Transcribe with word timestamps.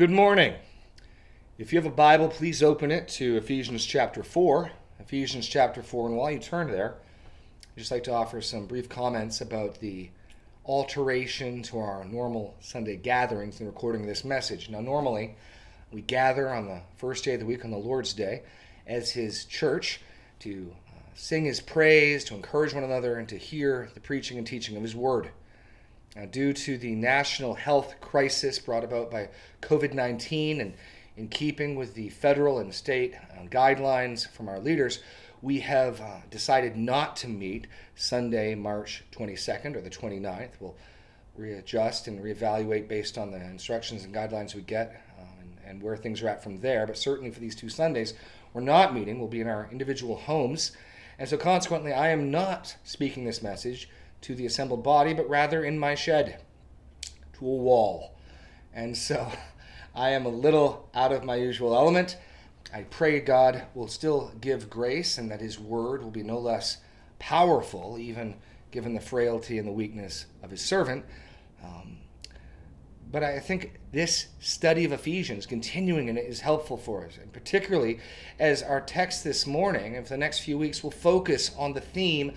Good 0.00 0.08
morning. 0.08 0.54
If 1.58 1.74
you 1.74 1.78
have 1.78 1.84
a 1.84 1.94
Bible, 1.94 2.28
please 2.28 2.62
open 2.62 2.90
it 2.90 3.06
to 3.08 3.36
Ephesians 3.36 3.84
chapter 3.84 4.22
4. 4.22 4.70
Ephesians 4.98 5.46
chapter 5.46 5.82
4. 5.82 6.08
And 6.08 6.16
while 6.16 6.30
you 6.30 6.38
turn 6.38 6.70
there, 6.70 6.94
I'd 6.94 7.78
just 7.78 7.90
like 7.90 8.04
to 8.04 8.12
offer 8.14 8.40
some 8.40 8.64
brief 8.64 8.88
comments 8.88 9.42
about 9.42 9.78
the 9.80 10.08
alteration 10.64 11.62
to 11.64 11.80
our 11.80 12.02
normal 12.06 12.54
Sunday 12.60 12.96
gatherings 12.96 13.60
and 13.60 13.68
recording 13.68 14.06
this 14.06 14.24
message. 14.24 14.70
Now, 14.70 14.80
normally, 14.80 15.36
we 15.92 16.00
gather 16.00 16.48
on 16.48 16.66
the 16.66 16.80
first 16.96 17.22
day 17.24 17.34
of 17.34 17.40
the 17.40 17.44
week 17.44 17.66
on 17.66 17.70
the 17.70 17.76
Lord's 17.76 18.14
Day 18.14 18.44
as 18.86 19.10
His 19.10 19.44
church 19.44 20.00
to 20.38 20.74
uh, 20.88 21.00
sing 21.14 21.44
His 21.44 21.60
praise, 21.60 22.24
to 22.24 22.34
encourage 22.34 22.72
one 22.72 22.84
another, 22.84 23.16
and 23.16 23.28
to 23.28 23.36
hear 23.36 23.90
the 23.92 24.00
preaching 24.00 24.38
and 24.38 24.46
teaching 24.46 24.78
of 24.78 24.82
His 24.82 24.96
Word. 24.96 25.28
Now, 26.16 26.26
due 26.26 26.52
to 26.52 26.76
the 26.76 26.94
national 26.94 27.54
health 27.54 27.94
crisis 28.00 28.58
brought 28.58 28.82
about 28.82 29.10
by 29.10 29.28
COVID 29.62 29.94
19 29.94 30.60
and 30.60 30.74
in 31.16 31.28
keeping 31.28 31.76
with 31.76 31.94
the 31.94 32.08
federal 32.08 32.58
and 32.58 32.74
state 32.74 33.14
uh, 33.14 33.44
guidelines 33.46 34.28
from 34.28 34.48
our 34.48 34.58
leaders, 34.58 35.00
we 35.42 35.60
have 35.60 36.00
uh, 36.00 36.20
decided 36.30 36.76
not 36.76 37.16
to 37.16 37.28
meet 37.28 37.66
Sunday, 37.94 38.54
March 38.54 39.04
22nd 39.12 39.76
or 39.76 39.80
the 39.80 39.90
29th. 39.90 40.50
We'll 40.58 40.76
readjust 41.36 42.08
and 42.08 42.22
reevaluate 42.22 42.88
based 42.88 43.16
on 43.16 43.30
the 43.30 43.40
instructions 43.40 44.04
and 44.04 44.14
guidelines 44.14 44.54
we 44.54 44.62
get 44.62 45.04
uh, 45.18 45.22
and, 45.40 45.56
and 45.64 45.82
where 45.82 45.96
things 45.96 46.22
are 46.22 46.28
at 46.28 46.42
from 46.42 46.60
there. 46.60 46.86
But 46.86 46.98
certainly 46.98 47.30
for 47.30 47.40
these 47.40 47.54
two 47.54 47.68
Sundays, 47.68 48.14
we're 48.52 48.62
not 48.62 48.94
meeting. 48.94 49.18
We'll 49.18 49.28
be 49.28 49.40
in 49.40 49.48
our 49.48 49.68
individual 49.70 50.16
homes. 50.16 50.72
And 51.18 51.28
so, 51.28 51.36
consequently, 51.36 51.92
I 51.92 52.08
am 52.08 52.30
not 52.30 52.76
speaking 52.82 53.24
this 53.24 53.42
message 53.42 53.88
to 54.22 54.34
the 54.34 54.46
assembled 54.46 54.82
body, 54.82 55.14
but 55.14 55.28
rather 55.28 55.64
in 55.64 55.78
my 55.78 55.94
shed 55.94 56.40
to 57.34 57.46
a 57.46 57.54
wall. 57.54 58.16
And 58.72 58.96
so 58.96 59.30
I 59.94 60.10
am 60.10 60.26
a 60.26 60.30
little 60.30 60.88
out 60.94 61.12
of 61.12 61.24
my 61.24 61.36
usual 61.36 61.74
element. 61.74 62.16
I 62.72 62.82
pray 62.82 63.20
God 63.20 63.64
will 63.74 63.88
still 63.88 64.32
give 64.40 64.70
grace 64.70 65.18
and 65.18 65.30
that 65.30 65.40
His 65.40 65.58
word 65.58 66.02
will 66.02 66.10
be 66.10 66.22
no 66.22 66.38
less 66.38 66.78
powerful, 67.18 67.96
even 67.98 68.36
given 68.70 68.94
the 68.94 69.00
frailty 69.00 69.58
and 69.58 69.66
the 69.66 69.72
weakness 69.72 70.26
of 70.42 70.50
His 70.50 70.60
servant. 70.60 71.04
Um, 71.62 71.98
but 73.10 73.24
I 73.24 73.40
think 73.40 73.80
this 73.92 74.28
study 74.38 74.84
of 74.84 74.92
Ephesians, 74.92 75.44
continuing 75.44 76.08
in 76.08 76.16
it, 76.16 76.26
is 76.26 76.40
helpful 76.40 76.76
for 76.76 77.04
us, 77.04 77.18
and 77.20 77.32
particularly 77.32 77.98
as 78.38 78.62
our 78.62 78.80
text 78.80 79.24
this 79.24 79.48
morning 79.48 79.96
and 79.96 80.06
for 80.06 80.14
the 80.14 80.18
next 80.18 80.40
few 80.40 80.56
weeks 80.56 80.84
will 80.84 80.92
focus 80.92 81.50
on 81.58 81.72
the 81.72 81.80
theme 81.80 82.32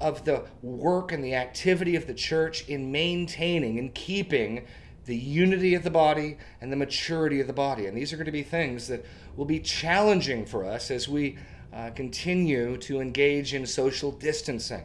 of 0.00 0.24
the 0.24 0.44
work 0.62 1.12
and 1.12 1.24
the 1.24 1.34
activity 1.34 1.96
of 1.96 2.06
the 2.06 2.14
church 2.14 2.68
in 2.68 2.90
maintaining 2.90 3.78
and 3.78 3.94
keeping 3.94 4.66
the 5.06 5.16
unity 5.16 5.74
of 5.74 5.82
the 5.82 5.90
body 5.90 6.38
and 6.60 6.72
the 6.72 6.76
maturity 6.76 7.40
of 7.40 7.46
the 7.46 7.52
body. 7.52 7.86
And 7.86 7.96
these 7.96 8.12
are 8.12 8.16
going 8.16 8.26
to 8.26 8.32
be 8.32 8.42
things 8.42 8.88
that 8.88 9.04
will 9.36 9.44
be 9.44 9.60
challenging 9.60 10.46
for 10.46 10.64
us 10.64 10.90
as 10.90 11.08
we 11.08 11.38
uh, 11.72 11.90
continue 11.90 12.76
to 12.78 13.00
engage 13.00 13.52
in 13.54 13.66
social 13.66 14.12
distancing. 14.12 14.84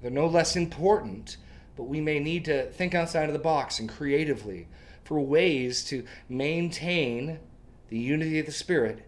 They're 0.00 0.10
no 0.10 0.26
less 0.26 0.56
important, 0.56 1.36
but 1.76 1.84
we 1.84 2.00
may 2.00 2.18
need 2.18 2.44
to 2.46 2.70
think 2.70 2.94
outside 2.94 3.28
of 3.28 3.32
the 3.32 3.38
box 3.38 3.78
and 3.78 3.88
creatively 3.88 4.68
for 5.04 5.20
ways 5.20 5.84
to 5.84 6.04
maintain 6.28 7.40
the 7.88 7.98
unity 7.98 8.38
of 8.38 8.46
the 8.46 8.52
Spirit 8.52 9.06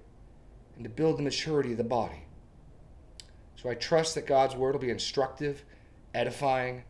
and 0.74 0.84
to 0.84 0.90
build 0.90 1.18
the 1.18 1.22
maturity 1.22 1.72
of 1.72 1.78
the 1.78 1.84
body. 1.84 2.24
So 3.62 3.70
I 3.70 3.74
trust 3.74 4.16
that 4.16 4.26
God's 4.26 4.56
word 4.56 4.74
will 4.74 4.80
be 4.80 4.90
instructive, 4.90 5.62
edifying, 6.14 6.82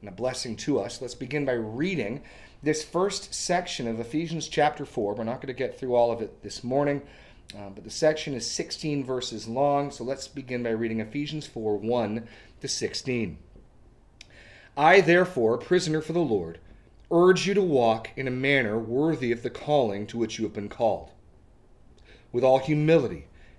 and 0.00 0.08
a 0.08 0.12
blessing 0.12 0.56
to 0.56 0.80
us. 0.80 1.02
Let's 1.02 1.14
begin 1.14 1.44
by 1.44 1.52
reading 1.52 2.22
this 2.62 2.82
first 2.82 3.34
section 3.34 3.86
of 3.86 4.00
Ephesians 4.00 4.48
chapter 4.48 4.86
4. 4.86 5.14
We're 5.14 5.24
not 5.24 5.42
going 5.42 5.48
to 5.48 5.52
get 5.52 5.78
through 5.78 5.94
all 5.94 6.10
of 6.10 6.22
it 6.22 6.42
this 6.42 6.64
morning, 6.64 7.02
uh, 7.54 7.68
but 7.68 7.84
the 7.84 7.90
section 7.90 8.32
is 8.32 8.50
16 8.50 9.04
verses 9.04 9.46
long. 9.46 9.90
So 9.90 10.04
let's 10.04 10.26
begin 10.26 10.62
by 10.62 10.70
reading 10.70 11.00
Ephesians 11.00 11.46
4 11.46 11.76
1 11.76 12.26
to 12.62 12.66
16. 12.68 13.36
I, 14.74 15.02
therefore, 15.02 15.58
prisoner 15.58 16.00
for 16.00 16.14
the 16.14 16.20
Lord, 16.20 16.60
urge 17.10 17.46
you 17.46 17.52
to 17.52 17.60
walk 17.60 18.08
in 18.16 18.26
a 18.26 18.30
manner 18.30 18.78
worthy 18.78 19.32
of 19.32 19.42
the 19.42 19.50
calling 19.50 20.06
to 20.06 20.16
which 20.16 20.38
you 20.38 20.46
have 20.46 20.54
been 20.54 20.70
called, 20.70 21.10
with 22.32 22.42
all 22.42 22.58
humility 22.58 23.26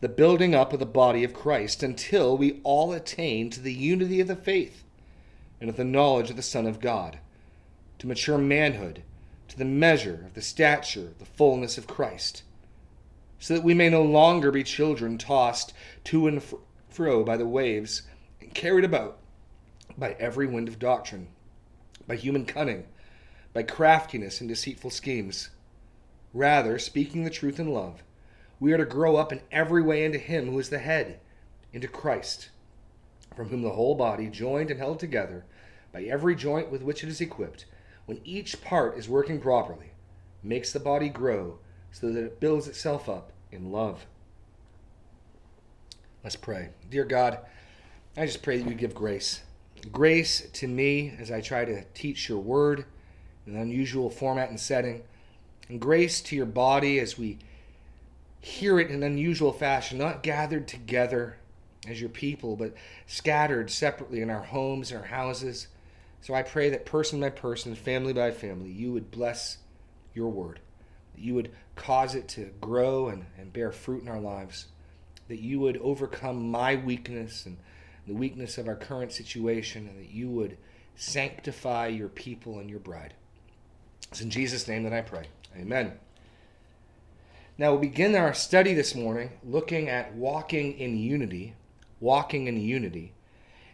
the 0.00 0.08
building 0.08 0.54
up 0.54 0.72
of 0.72 0.78
the 0.78 0.86
body 0.86 1.24
of 1.24 1.32
Christ 1.32 1.82
until 1.82 2.36
we 2.36 2.60
all 2.64 2.92
attain 2.92 3.48
to 3.50 3.60
the 3.60 3.72
unity 3.72 4.20
of 4.20 4.28
the 4.28 4.36
faith 4.36 4.84
and 5.60 5.70
of 5.70 5.76
the 5.76 5.84
knowledge 5.84 6.28
of 6.28 6.36
the 6.36 6.42
Son 6.42 6.66
of 6.66 6.80
God, 6.80 7.18
to 7.98 8.06
mature 8.06 8.36
manhood, 8.36 9.02
to 9.48 9.58
the 9.58 9.64
measure 9.64 10.24
of 10.26 10.34
the 10.34 10.42
stature, 10.42 11.14
the 11.18 11.24
fullness 11.24 11.78
of 11.78 11.86
Christ, 11.86 12.42
so 13.38 13.54
that 13.54 13.62
we 13.62 13.74
may 13.74 13.88
no 13.88 14.02
longer 14.02 14.50
be 14.50 14.62
children 14.62 15.16
tossed 15.16 15.72
to 16.04 16.26
and 16.26 16.42
fro 16.90 17.24
by 17.24 17.36
the 17.36 17.46
waves 17.46 18.02
and 18.40 18.54
carried 18.54 18.84
about 18.84 19.18
by 19.96 20.14
every 20.18 20.46
wind 20.46 20.68
of 20.68 20.78
doctrine, 20.78 21.28
by 22.06 22.16
human 22.16 22.44
cunning, 22.44 22.84
by 23.54 23.62
craftiness 23.62 24.40
and 24.40 24.48
deceitful 24.48 24.90
schemes. 24.90 25.48
Rather, 26.34 26.78
speaking 26.78 27.24
the 27.24 27.30
truth 27.30 27.58
in 27.58 27.72
love, 27.72 28.02
we 28.58 28.72
are 28.72 28.78
to 28.78 28.84
grow 28.84 29.16
up 29.16 29.32
in 29.32 29.40
every 29.50 29.82
way 29.82 30.04
into 30.04 30.18
Him 30.18 30.50
who 30.50 30.58
is 30.58 30.70
the 30.70 30.78
head, 30.78 31.20
into 31.72 31.88
Christ, 31.88 32.48
from 33.34 33.48
whom 33.48 33.62
the 33.62 33.70
whole 33.70 33.94
body, 33.94 34.28
joined 34.28 34.70
and 34.70 34.80
held 34.80 34.98
together 34.98 35.44
by 35.92 36.02
every 36.02 36.34
joint 36.34 36.70
with 36.70 36.82
which 36.82 37.02
it 37.02 37.08
is 37.08 37.20
equipped, 37.20 37.66
when 38.06 38.20
each 38.24 38.62
part 38.62 38.96
is 38.96 39.08
working 39.08 39.40
properly, 39.40 39.90
makes 40.42 40.72
the 40.72 40.80
body 40.80 41.08
grow 41.08 41.58
so 41.90 42.10
that 42.12 42.24
it 42.24 42.40
builds 42.40 42.68
itself 42.68 43.08
up 43.08 43.32
in 43.50 43.72
love. 43.72 44.06
Let's 46.22 46.36
pray. 46.36 46.70
Dear 46.90 47.04
God, 47.04 47.38
I 48.16 48.26
just 48.26 48.42
pray 48.42 48.58
that 48.58 48.68
you 48.68 48.74
give 48.74 48.94
grace. 48.94 49.42
Grace 49.92 50.48
to 50.54 50.66
me 50.66 51.14
as 51.18 51.30
I 51.30 51.40
try 51.40 51.64
to 51.64 51.84
teach 51.94 52.28
your 52.28 52.38
word 52.38 52.84
in 53.46 53.54
an 53.54 53.60
unusual 53.60 54.10
format 54.10 54.50
and 54.50 54.58
setting, 54.58 55.02
and 55.68 55.80
grace 55.80 56.20
to 56.22 56.36
your 56.36 56.46
body 56.46 56.98
as 56.98 57.18
we 57.18 57.38
hear 58.46 58.78
it 58.78 58.90
in 58.90 58.94
an 58.94 59.02
unusual 59.02 59.52
fashion, 59.52 59.98
not 59.98 60.22
gathered 60.22 60.68
together 60.68 61.36
as 61.88 62.00
your 62.00 62.08
people, 62.08 62.54
but 62.54 62.74
scattered 63.04 63.68
separately 63.68 64.20
in 64.20 64.30
our 64.30 64.42
homes, 64.42 64.92
our 64.92 65.02
houses. 65.02 65.66
So 66.20 66.32
I 66.32 66.42
pray 66.42 66.70
that 66.70 66.86
person 66.86 67.18
by 67.18 67.30
person, 67.30 67.74
family 67.74 68.12
by 68.12 68.30
family, 68.30 68.70
you 68.70 68.92
would 68.92 69.10
bless 69.10 69.58
your 70.14 70.28
word, 70.28 70.60
that 71.14 71.20
you 71.20 71.34
would 71.34 71.50
cause 71.74 72.14
it 72.14 72.28
to 72.28 72.52
grow 72.60 73.08
and, 73.08 73.26
and 73.36 73.52
bear 73.52 73.72
fruit 73.72 74.02
in 74.02 74.08
our 74.08 74.20
lives, 74.20 74.66
that 75.26 75.40
you 75.40 75.58
would 75.58 75.78
overcome 75.78 76.48
my 76.48 76.76
weakness 76.76 77.46
and 77.46 77.56
the 78.06 78.14
weakness 78.14 78.58
of 78.58 78.68
our 78.68 78.76
current 78.76 79.10
situation, 79.10 79.88
and 79.88 79.98
that 79.98 80.10
you 80.10 80.30
would 80.30 80.56
sanctify 80.94 81.88
your 81.88 82.08
people 82.08 82.60
and 82.60 82.70
your 82.70 82.78
bride. 82.78 83.12
It's 84.12 84.20
in 84.20 84.30
Jesus' 84.30 84.68
name 84.68 84.84
that 84.84 84.92
I 84.92 85.00
pray. 85.00 85.26
Amen. 85.56 85.98
Now, 87.58 87.70
we'll 87.70 87.80
begin 87.80 88.14
our 88.14 88.34
study 88.34 88.74
this 88.74 88.94
morning 88.94 89.30
looking 89.42 89.88
at 89.88 90.14
walking 90.14 90.78
in 90.78 90.98
unity, 90.98 91.54
walking 92.00 92.46
in 92.46 92.60
unity, 92.60 93.14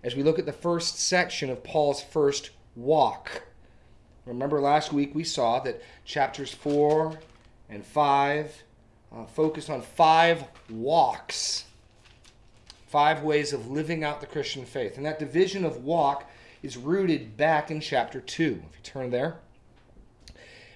as 0.05 0.15
we 0.15 0.23
look 0.23 0.39
at 0.39 0.47
the 0.47 0.53
first 0.53 0.99
section 0.99 1.51
of 1.51 1.65
Paul's 1.65 2.03
first 2.03 2.51
walk. 2.77 3.43
Remember, 4.25 4.61
last 4.61 4.93
week 4.93 5.15
we 5.15 5.25
saw 5.25 5.59
that 5.61 5.83
chapters 6.05 6.53
4 6.55 7.19
and 7.69 7.85
5 7.85 8.63
uh, 9.15 9.25
focused 9.27 9.69
on 9.69 9.83
five 9.83 10.45
walks 10.71 11.65
Five 12.93 13.23
ways 13.23 13.55
of 13.55 13.71
living 13.71 14.05
out 14.05 14.21
the 14.21 14.27
Christian 14.27 14.67
faith. 14.67 14.99
And 14.99 15.07
that 15.07 15.19
division 15.19 15.65
of 15.65 15.83
walk 15.83 16.31
is 16.63 16.77
rooted 16.77 17.39
back 17.39 17.71
in 17.71 17.81
chapter 17.81 18.21
2. 18.21 18.63
If 18.69 18.77
you 18.77 18.83
turn 18.83 19.09
there, 19.09 19.39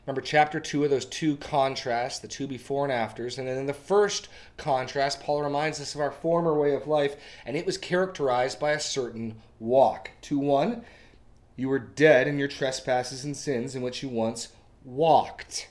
remember 0.06 0.20
chapter 0.20 0.60
2 0.60 0.84
of 0.84 0.90
those 0.90 1.04
two 1.04 1.36
contrasts, 1.36 2.20
the 2.20 2.28
two 2.28 2.46
before 2.46 2.84
and 2.84 2.92
afters. 2.92 3.38
And 3.38 3.48
then 3.48 3.58
in 3.58 3.66
the 3.66 3.74
first 3.74 4.28
contrast, 4.56 5.20
Paul 5.20 5.42
reminds 5.42 5.80
us 5.80 5.96
of 5.96 6.00
our 6.00 6.12
former 6.12 6.54
way 6.54 6.74
of 6.74 6.86
life, 6.86 7.16
and 7.44 7.56
it 7.56 7.66
was 7.66 7.76
characterized 7.76 8.60
by 8.60 8.70
a 8.70 8.80
certain 8.80 9.34
walk. 9.58 10.10
2 10.22 10.38
1, 10.38 10.84
you 11.56 11.68
were 11.68 11.80
dead 11.80 12.28
in 12.28 12.38
your 12.38 12.48
trespasses 12.48 13.24
and 13.24 13.36
sins 13.36 13.74
in 13.74 13.82
which 13.82 14.02
you 14.02 14.08
once 14.08 14.48
walked. 14.84 15.70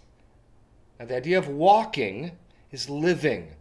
Now, 1.00 1.06
the 1.06 1.16
idea 1.16 1.38
of 1.38 1.48
walking 1.48 2.32
is 2.72 2.90
living. 2.90 3.54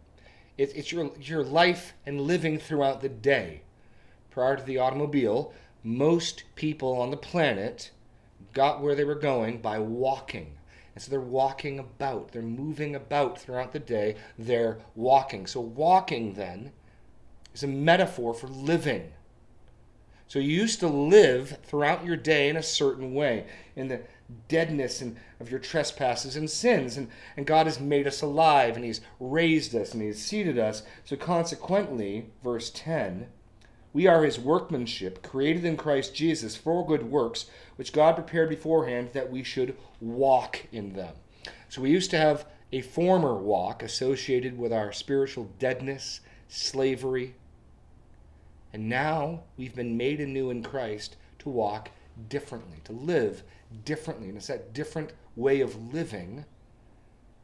It, 0.57 0.75
it's 0.75 0.91
your, 0.91 1.11
your 1.21 1.43
life 1.43 1.93
and 2.05 2.21
living 2.21 2.59
throughout 2.59 3.01
the 3.01 3.09
day. 3.09 3.61
Prior 4.29 4.57
to 4.57 4.63
the 4.63 4.77
automobile, 4.77 5.53
most 5.83 6.43
people 6.55 6.99
on 6.99 7.11
the 7.11 7.17
planet 7.17 7.91
got 8.53 8.81
where 8.81 8.95
they 8.95 9.03
were 9.03 9.15
going 9.15 9.61
by 9.61 9.79
walking. 9.79 10.57
And 10.95 11.03
so 11.03 11.11
they're 11.11 11.19
walking 11.19 11.77
about, 11.77 12.31
they're 12.31 12.41
moving 12.41 12.95
about 12.95 13.37
throughout 13.37 13.73
the 13.73 13.79
day, 13.79 14.15
they're 14.39 14.79
walking. 14.95 15.45
So, 15.45 15.59
walking 15.59 16.33
then 16.33 16.71
is 17.53 17.63
a 17.63 17.67
metaphor 17.67 18.33
for 18.33 18.47
living. 18.47 19.11
So, 20.27 20.39
you 20.39 20.55
used 20.55 20.79
to 20.79 20.87
live 20.87 21.57
throughout 21.63 22.05
your 22.05 22.15
day 22.15 22.47
in 22.47 22.55
a 22.55 22.63
certain 22.63 23.13
way, 23.13 23.45
in 23.75 23.89
the 23.89 24.01
deadness 24.47 25.01
and 25.01 25.17
of 25.41 25.51
your 25.51 25.59
trespasses 25.59 26.37
and 26.37 26.49
sins. 26.49 26.95
And, 26.95 27.09
and 27.35 27.45
God 27.45 27.67
has 27.67 27.79
made 27.79 28.07
us 28.07 28.21
alive, 28.21 28.77
and 28.77 28.85
He's 28.85 29.01
raised 29.19 29.75
us, 29.75 29.93
and 29.93 30.01
He's 30.01 30.23
seated 30.23 30.57
us. 30.57 30.83
So, 31.03 31.17
consequently, 31.17 32.27
verse 32.41 32.71
10 32.73 33.27
we 33.95 34.07
are 34.07 34.25
his 34.25 34.37
workmanship, 34.37 35.23
created 35.23 35.63
in 35.63 35.77
Christ 35.77 36.13
Jesus 36.13 36.53
for 36.53 36.85
good 36.85 37.09
works, 37.09 37.45
which 37.77 37.93
God 37.93 38.15
prepared 38.15 38.49
beforehand 38.49 39.11
that 39.13 39.31
we 39.31 39.41
should 39.41 39.73
walk 40.01 40.65
in 40.73 40.91
them. 40.91 41.15
So 41.69 41.81
we 41.81 41.91
used 41.91 42.11
to 42.11 42.17
have 42.17 42.45
a 42.73 42.81
former 42.81 43.35
walk 43.35 43.81
associated 43.81 44.57
with 44.57 44.73
our 44.73 44.91
spiritual 44.91 45.49
deadness, 45.59 46.19
slavery, 46.49 47.35
and 48.73 48.89
now 48.89 49.43
we've 49.55 49.75
been 49.75 49.95
made 49.95 50.19
anew 50.19 50.49
in 50.49 50.61
Christ 50.61 51.15
to 51.39 51.47
walk 51.47 51.89
differently, 52.27 52.81
to 52.83 52.91
live 52.91 53.43
differently. 53.85 54.27
And 54.27 54.35
it's 54.35 54.47
that 54.47 54.73
different 54.73 55.13
way 55.37 55.61
of 55.61 55.93
living 55.93 56.43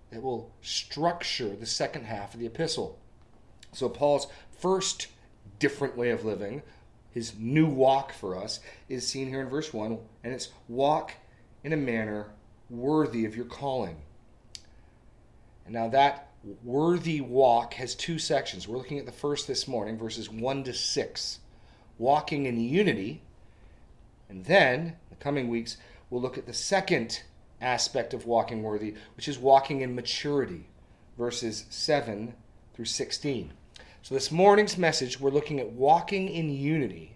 that 0.09 0.21
will 0.21 0.51
structure 0.61 1.55
the 1.55 1.65
second 1.65 2.07
half 2.07 2.33
of 2.33 2.41
the 2.41 2.45
epistle. 2.45 2.99
So 3.71 3.87
Paul's 3.87 4.27
first 4.51 5.07
different 5.61 5.95
way 5.95 6.09
of 6.09 6.25
living, 6.25 6.63
his 7.11 7.33
new 7.37 7.67
walk 7.67 8.11
for 8.11 8.35
us, 8.35 8.59
is 8.89 9.07
seen 9.07 9.29
here 9.29 9.39
in 9.39 9.47
verse 9.47 9.73
1, 9.73 9.97
and 10.23 10.33
it's 10.33 10.49
walk 10.67 11.13
in 11.63 11.71
a 11.71 11.77
manner 11.77 12.31
worthy 12.69 13.25
of 13.25 13.35
your 13.35 13.45
calling. 13.45 13.97
And 15.65 15.73
now 15.73 15.87
that 15.89 16.31
worthy 16.63 17.21
walk 17.21 17.75
has 17.75 17.93
two 17.93 18.17
sections. 18.17 18.67
We're 18.67 18.77
looking 18.77 18.97
at 18.97 19.05
the 19.05 19.11
first 19.11 19.47
this 19.47 19.67
morning, 19.67 19.97
verses 19.97 20.29
1 20.29 20.63
to 20.63 20.73
6. 20.73 21.39
Walking 21.99 22.45
in 22.47 22.59
unity. 22.59 23.21
And 24.27 24.45
then, 24.45 24.95
the 25.09 25.15
coming 25.17 25.49
weeks, 25.49 25.77
we'll 26.09 26.21
look 26.21 26.37
at 26.37 26.47
the 26.47 26.53
second 26.53 27.21
aspect 27.59 28.13
of 28.13 28.25
walking 28.25 28.63
worthy, 28.63 28.95
which 29.15 29.27
is 29.27 29.37
walking 29.37 29.81
in 29.81 29.93
maturity, 29.93 30.67
verses 31.17 31.65
7 31.69 32.33
through 32.73 32.85
16. 32.85 33.53
So, 34.03 34.15
this 34.15 34.31
morning's 34.31 34.79
message, 34.79 35.19
we're 35.19 35.29
looking 35.29 35.59
at 35.59 35.73
walking 35.73 36.27
in 36.27 36.49
unity. 36.49 37.13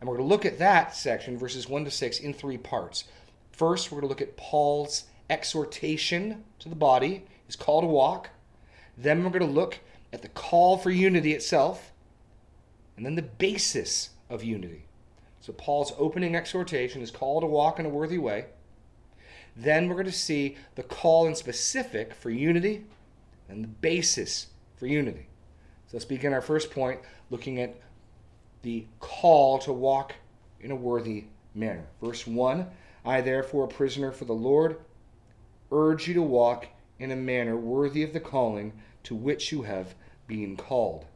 And 0.00 0.08
we're 0.08 0.16
going 0.16 0.26
to 0.26 0.34
look 0.34 0.46
at 0.46 0.58
that 0.58 0.96
section, 0.96 1.36
verses 1.36 1.68
1 1.68 1.84
to 1.84 1.90
6, 1.90 2.20
in 2.20 2.32
three 2.32 2.56
parts. 2.56 3.04
First, 3.52 3.92
we're 3.92 4.00
going 4.00 4.08
to 4.08 4.08
look 4.08 4.22
at 4.22 4.38
Paul's 4.38 5.04
exhortation 5.28 6.44
to 6.60 6.70
the 6.70 6.74
body, 6.74 7.24
his 7.44 7.56
call 7.56 7.82
to 7.82 7.86
walk. 7.86 8.30
Then, 8.96 9.22
we're 9.22 9.38
going 9.38 9.46
to 9.46 9.52
look 9.52 9.80
at 10.10 10.22
the 10.22 10.28
call 10.28 10.78
for 10.78 10.90
unity 10.90 11.34
itself, 11.34 11.92
and 12.96 13.04
then 13.04 13.14
the 13.14 13.22
basis 13.22 14.10
of 14.30 14.42
unity. 14.42 14.86
So, 15.42 15.52
Paul's 15.52 15.92
opening 15.98 16.34
exhortation 16.34 17.02
is 17.02 17.10
call 17.10 17.42
to 17.42 17.46
walk 17.46 17.78
in 17.78 17.84
a 17.84 17.90
worthy 17.90 18.18
way. 18.18 18.46
Then, 19.54 19.88
we're 19.88 19.96
going 19.96 20.06
to 20.06 20.12
see 20.12 20.56
the 20.74 20.84
call 20.84 21.26
in 21.26 21.34
specific 21.34 22.14
for 22.14 22.30
unity 22.30 22.86
and 23.46 23.62
the 23.62 23.68
basis 23.68 24.46
for 24.74 24.86
unity. 24.86 25.28
So 25.88 25.96
let's 25.96 26.04
begin 26.04 26.34
our 26.34 26.42
first 26.42 26.70
point 26.70 27.00
looking 27.30 27.60
at 27.60 27.74
the 28.60 28.84
call 29.00 29.58
to 29.60 29.72
walk 29.72 30.14
in 30.60 30.70
a 30.70 30.76
worthy 30.76 31.24
manner. 31.54 31.86
Verse 32.02 32.26
1 32.26 32.66
I, 33.06 33.22
therefore, 33.22 33.64
a 33.64 33.68
prisoner 33.68 34.12
for 34.12 34.26
the 34.26 34.34
Lord, 34.34 34.76
urge 35.72 36.06
you 36.06 36.14
to 36.14 36.22
walk 36.22 36.66
in 36.98 37.10
a 37.10 37.16
manner 37.16 37.56
worthy 37.56 38.02
of 38.02 38.12
the 38.12 38.20
calling 38.20 38.72
to 39.04 39.14
which 39.14 39.50
you 39.50 39.62
have 39.62 39.94
been 40.26 40.58
called. 40.58 41.06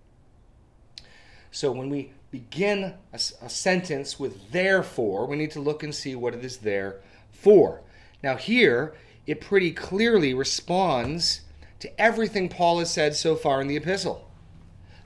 So 1.51 1.71
when 1.71 1.91
we 1.91 2.13
begin 2.31 2.95
a, 3.13 3.21
a, 3.43 3.51
sentence 3.51 4.19
with 4.19 4.53
therefore, 4.53 5.27
we 5.27 5.37
need 5.37 5.51
to 5.51 5.61
look 5.61 5.83
and 5.83 5.95
see 5.95 6.15
what 6.15 6.35
it 6.35 6.43
is 6.43 6.59
there 6.59 7.01
for. 7.31 7.83
Now, 8.23 8.37
here, 8.37 8.95
it 9.27 9.43
pretty 9.43 9.73
clearly 9.73 10.33
responds 10.33 11.43
to 11.81 12.01
everything 12.01 12.49
Paul 12.49 12.79
has 12.79 12.91
said 12.91 13.15
so 13.15 13.37
far 13.37 13.61
in 13.61 13.69
the 13.69 13.77
epistle. 13.77 14.32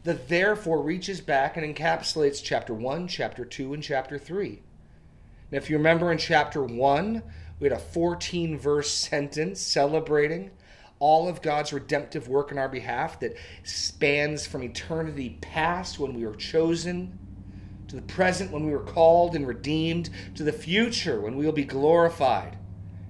The 0.06 0.14
therefore 0.14 0.82
reaches 0.82 1.20
back 1.20 1.56
and 1.56 1.74
encapsulates 1.74 2.40
chapter 2.40 2.72
1, 2.72 3.08
chapter 3.08 3.44
2, 3.44 3.74
and 3.74 3.82
chapter 3.82 4.20
3. 4.20 4.62
Now, 5.50 5.58
if 5.58 5.68
you 5.68 5.78
remember 5.78 6.12
in 6.12 6.18
chapter 6.18 6.62
1, 6.62 7.22
we 7.58 7.68
had 7.68 7.76
a 7.76 7.80
14 7.80 8.56
verse 8.56 8.88
sentence 8.88 9.60
celebrating 9.60 10.52
all 11.00 11.28
of 11.28 11.42
God's 11.42 11.72
redemptive 11.72 12.28
work 12.28 12.52
in 12.52 12.56
our 12.58 12.68
behalf 12.68 13.18
that 13.18 13.34
spans 13.64 14.46
from 14.46 14.62
eternity 14.62 15.38
past 15.40 15.98
when 15.98 16.14
we 16.14 16.24
were 16.24 16.36
chosen, 16.36 17.18
to 17.88 17.96
the 17.96 18.02
present 18.02 18.52
when 18.52 18.64
we 18.64 18.70
were 18.70 18.84
called 18.84 19.34
and 19.34 19.44
redeemed, 19.44 20.08
to 20.36 20.44
the 20.44 20.52
future 20.52 21.20
when 21.20 21.34
we 21.34 21.44
will 21.44 21.50
be 21.50 21.64
glorified 21.64 22.56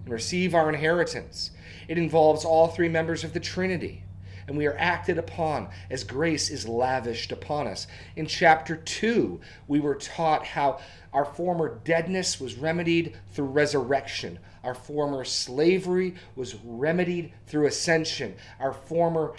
and 0.06 0.14
receive 0.14 0.54
our 0.54 0.70
inheritance. 0.70 1.50
It 1.88 1.98
involves 1.98 2.46
all 2.46 2.68
three 2.68 2.88
members 2.88 3.22
of 3.22 3.34
the 3.34 3.40
Trinity 3.40 4.05
and 4.46 4.56
we 4.56 4.66
are 4.66 4.76
acted 4.78 5.18
upon 5.18 5.68
as 5.90 6.04
grace 6.04 6.50
is 6.50 6.68
lavished 6.68 7.32
upon 7.32 7.66
us. 7.66 7.86
In 8.14 8.26
chapter 8.26 8.76
2, 8.76 9.40
we 9.66 9.80
were 9.80 9.94
taught 9.94 10.46
how 10.46 10.80
our 11.12 11.24
former 11.24 11.80
deadness 11.84 12.40
was 12.40 12.54
remedied 12.54 13.16
through 13.32 13.46
resurrection. 13.46 14.38
Our 14.62 14.74
former 14.74 15.24
slavery 15.24 16.14
was 16.34 16.54
remedied 16.64 17.32
through 17.46 17.66
ascension. 17.66 18.36
Our 18.60 18.72
former 18.72 19.34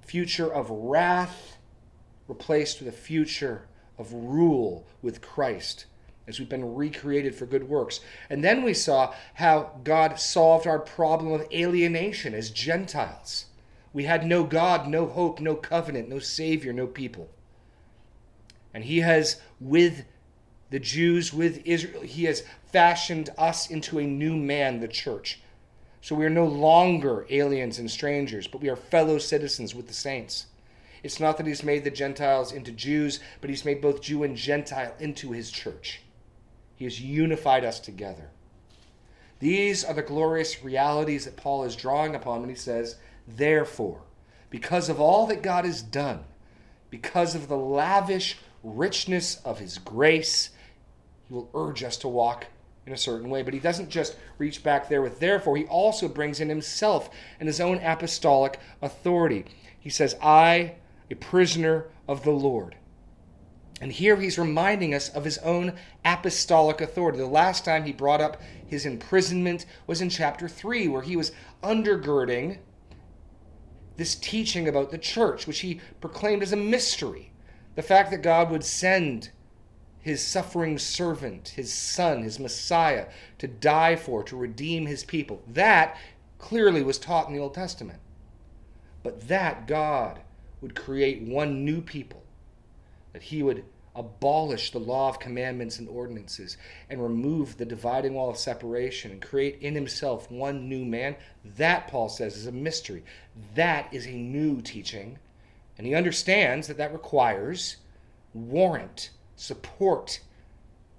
future 0.00 0.52
of 0.52 0.70
wrath 0.70 1.56
replaced 2.28 2.80
with 2.80 2.88
a 2.88 2.96
future 2.96 3.66
of 3.98 4.12
rule 4.12 4.86
with 5.02 5.20
Christ 5.20 5.86
as 6.26 6.38
we've 6.38 6.48
been 6.48 6.74
recreated 6.74 7.34
for 7.34 7.46
good 7.46 7.68
works. 7.68 8.00
And 8.30 8.44
then 8.44 8.62
we 8.62 8.74
saw 8.74 9.12
how 9.34 9.80
God 9.82 10.20
solved 10.20 10.66
our 10.66 10.78
problem 10.78 11.32
of 11.32 11.46
alienation 11.52 12.32
as 12.32 12.50
Gentiles. 12.50 13.46
We 13.92 14.04
had 14.04 14.24
no 14.24 14.44
God, 14.44 14.88
no 14.88 15.06
hope, 15.06 15.40
no 15.40 15.54
covenant, 15.54 16.08
no 16.08 16.18
Savior, 16.18 16.72
no 16.72 16.86
people. 16.86 17.28
And 18.72 18.84
He 18.84 18.98
has, 19.00 19.40
with 19.60 20.04
the 20.70 20.80
Jews, 20.80 21.32
with 21.32 21.62
Israel, 21.66 22.02
He 22.02 22.24
has 22.24 22.44
fashioned 22.72 23.30
us 23.36 23.70
into 23.70 23.98
a 23.98 24.06
new 24.06 24.36
man, 24.36 24.80
the 24.80 24.88
church. 24.88 25.40
So 26.00 26.14
we 26.14 26.24
are 26.24 26.30
no 26.30 26.46
longer 26.46 27.26
aliens 27.30 27.78
and 27.78 27.90
strangers, 27.90 28.46
but 28.46 28.60
we 28.60 28.70
are 28.70 28.76
fellow 28.76 29.18
citizens 29.18 29.74
with 29.74 29.86
the 29.88 29.94
saints. 29.94 30.46
It's 31.02 31.20
not 31.20 31.36
that 31.36 31.46
He's 31.46 31.62
made 31.62 31.84
the 31.84 31.90
Gentiles 31.90 32.52
into 32.52 32.72
Jews, 32.72 33.20
but 33.40 33.50
He's 33.50 33.64
made 33.64 33.82
both 33.82 34.00
Jew 34.00 34.22
and 34.22 34.36
Gentile 34.36 34.94
into 34.98 35.32
His 35.32 35.50
church. 35.50 36.00
He 36.76 36.84
has 36.84 37.00
unified 37.00 37.64
us 37.64 37.78
together. 37.78 38.30
These 39.38 39.84
are 39.84 39.94
the 39.94 40.02
glorious 40.02 40.62
realities 40.62 41.24
that 41.24 41.36
Paul 41.36 41.64
is 41.64 41.76
drawing 41.76 42.14
upon 42.14 42.40
when 42.40 42.48
he 42.48 42.54
says, 42.54 42.96
Therefore, 43.26 44.02
because 44.50 44.88
of 44.88 45.00
all 45.00 45.26
that 45.26 45.42
God 45.42 45.64
has 45.64 45.82
done, 45.82 46.24
because 46.90 47.34
of 47.34 47.48
the 47.48 47.56
lavish 47.56 48.38
richness 48.62 49.36
of 49.44 49.58
his 49.58 49.78
grace, 49.78 50.50
he 51.26 51.34
will 51.34 51.50
urge 51.54 51.82
us 51.82 51.96
to 51.98 52.08
walk 52.08 52.46
in 52.86 52.92
a 52.92 52.98
certain 52.98 53.30
way. 53.30 53.42
But 53.42 53.54
he 53.54 53.60
doesn't 53.60 53.88
just 53.88 54.16
reach 54.38 54.62
back 54.62 54.88
there 54.88 55.02
with 55.02 55.20
therefore, 55.20 55.56
he 55.56 55.64
also 55.64 56.08
brings 56.08 56.40
in 56.40 56.48
himself 56.48 57.10
and 57.40 57.48
his 57.48 57.60
own 57.60 57.78
apostolic 57.78 58.58
authority. 58.80 59.44
He 59.78 59.90
says, 59.90 60.16
I, 60.22 60.74
a 61.10 61.14
prisoner 61.14 61.86
of 62.08 62.24
the 62.24 62.30
Lord. 62.30 62.76
And 63.80 63.90
here 63.90 64.16
he's 64.16 64.38
reminding 64.38 64.94
us 64.94 65.08
of 65.08 65.24
his 65.24 65.38
own 65.38 65.72
apostolic 66.04 66.80
authority. 66.80 67.18
The 67.18 67.26
last 67.26 67.64
time 67.64 67.84
he 67.84 67.92
brought 67.92 68.20
up 68.20 68.40
his 68.64 68.86
imprisonment 68.86 69.66
was 69.86 70.00
in 70.00 70.08
chapter 70.08 70.48
3, 70.48 70.86
where 70.88 71.02
he 71.02 71.16
was 71.16 71.32
undergirding 71.64 72.58
this 73.96 74.14
teaching 74.14 74.68
about 74.68 74.90
the 74.90 74.98
church, 74.98 75.46
which 75.46 75.60
he 75.60 75.80
proclaimed 76.00 76.42
as 76.42 76.52
a 76.52 76.56
mystery. 76.56 77.32
The 77.74 77.82
fact 77.82 78.10
that 78.10 78.22
God 78.22 78.50
would 78.50 78.64
send 78.64 79.30
his 80.00 80.24
suffering 80.24 80.78
servant, 80.78 81.50
his 81.50 81.72
son, 81.72 82.22
his 82.22 82.40
Messiah, 82.40 83.06
to 83.38 83.46
die 83.46 83.96
for, 83.96 84.22
to 84.24 84.36
redeem 84.36 84.86
his 84.86 85.04
people. 85.04 85.42
That 85.46 85.96
clearly 86.38 86.82
was 86.82 86.98
taught 86.98 87.28
in 87.28 87.34
the 87.34 87.40
Old 87.40 87.54
Testament. 87.54 88.00
But 89.02 89.28
that 89.28 89.66
God 89.66 90.20
would 90.60 90.74
create 90.74 91.22
one 91.22 91.64
new 91.64 91.80
people, 91.80 92.22
that 93.12 93.22
he 93.22 93.42
would 93.42 93.64
abolish 93.94 94.70
the 94.70 94.78
law 94.78 95.08
of 95.08 95.18
commandments 95.18 95.78
and 95.78 95.88
ordinances 95.88 96.56
and 96.88 97.02
remove 97.02 97.56
the 97.56 97.64
dividing 97.64 98.14
wall 98.14 98.30
of 98.30 98.38
separation 98.38 99.10
and 99.10 99.20
create 99.20 99.58
in 99.60 99.74
himself 99.74 100.30
one 100.30 100.68
new 100.68 100.84
man, 100.84 101.14
that, 101.56 101.88
Paul 101.88 102.08
says, 102.08 102.36
is 102.36 102.46
a 102.46 102.52
mystery. 102.52 103.04
That 103.54 103.92
is 103.92 104.06
a 104.06 104.12
new 104.12 104.62
teaching. 104.62 105.18
And 105.76 105.86
he 105.86 105.94
understands 105.94 106.68
that 106.68 106.78
that 106.78 106.92
requires 106.92 107.76
warrant, 108.34 109.10
support 109.36 110.20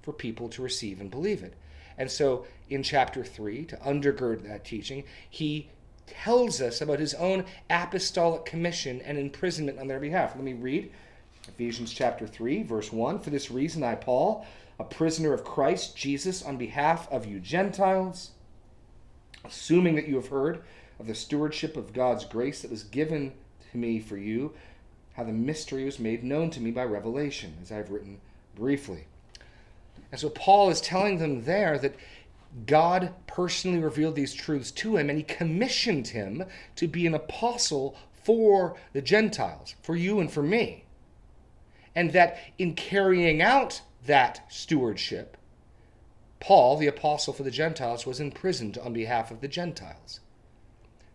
for 0.02 0.14
people 0.14 0.50
to 0.50 0.62
receive 0.62 1.00
and 1.02 1.10
believe 1.10 1.44
it. 1.44 1.54
And 1.98 2.12
so 2.12 2.46
in 2.70 2.84
chapter 2.84 3.24
3, 3.24 3.66
to 3.66 3.78
undergird 3.78 4.44
that 4.44 4.66
teaching, 4.66 5.04
he 5.30 5.70
tells 6.06 6.62
us 6.62 6.82
about 6.82 7.00
his 7.00 7.14
own 7.16 7.46
apostolic 7.70 8.46
commission 8.46 9.02
and 9.02 9.18
imprisonment 9.18 9.80
on 9.80 9.88
their 9.88 10.00
behalf. 10.00 10.36
Let 10.36 10.44
me 10.44 10.54
read 10.54 10.92
Ephesians 11.48 11.92
chapter 11.92 12.26
3, 12.26 12.64
verse 12.64 12.92
1 12.92 13.20
For 13.20 13.30
this 13.30 13.52
reason, 13.52 13.84
I, 13.84 13.96
Paul, 13.96 14.46
a 14.80 14.84
prisoner 14.84 15.34
of 15.34 15.44
Christ 15.44 15.96
Jesus, 15.96 16.42
on 16.42 16.58
behalf 16.58 17.12
of 17.12 17.26
you 17.26 17.40
Gentiles, 17.40 18.32
assuming 19.44 19.96
that 19.96 20.08
you 20.08 20.16
have 20.16 20.30
heard 20.30 20.64
of 21.00 21.08
the 21.08 21.16
stewardship 21.16 21.76
of 21.76 21.94
God's 21.94 22.26
grace 22.26 22.62
that 22.62 22.72
was 22.72 22.84
given 22.84 23.34
to 23.72 23.78
me 23.78 24.00
for 24.00 24.18
you, 24.18 24.54
how 25.14 25.24
the 25.24 25.32
mystery 25.32 25.86
was 25.86 26.00
made 26.00 26.24
known 26.24 26.50
to 26.52 26.62
me 26.62 26.72
by 26.72 26.84
revelation, 26.84 27.54
as 27.62 27.72
I've 27.72 27.92
written 27.92 28.20
briefly. 28.56 29.06
And 30.12 30.20
so 30.20 30.30
Paul 30.30 30.70
is 30.70 30.82
telling 30.82 31.18
them 31.18 31.44
there 31.44 31.78
that 31.80 31.96
God 32.66 33.14
personally 33.28 33.80
revealed 33.80 34.16
these 34.16 34.34
truths 34.34 34.72
to 34.72 34.98
him, 34.98 35.10
and 35.10 35.18
he 35.18 35.24
commissioned 35.24 36.08
him 36.08 36.46
to 36.76 36.88
be 36.88 37.06
an 37.08 37.16
apostle 37.16 37.98
for 38.24 38.76
the 38.94 39.02
Gentiles, 39.02 39.76
for 39.82 39.96
you 39.96 40.20
and 40.20 40.32
for 40.32 40.44
me. 40.44 40.83
And 41.96 42.12
that 42.14 42.38
in 42.58 42.76
carrying 42.76 43.42
out 43.42 43.82
that 44.06 44.46
stewardship, 44.50 45.38
Paul, 46.40 46.78
the 46.78 46.88
apostle 46.88 47.34
for 47.34 47.44
the 47.44 47.52
Gentiles, 47.52 48.06
was 48.06 48.20
imprisoned 48.20 48.78
on 48.78 48.94
behalf 48.94 49.32
of 49.32 49.42
the 49.42 49.48
Gentiles. 49.48 50.20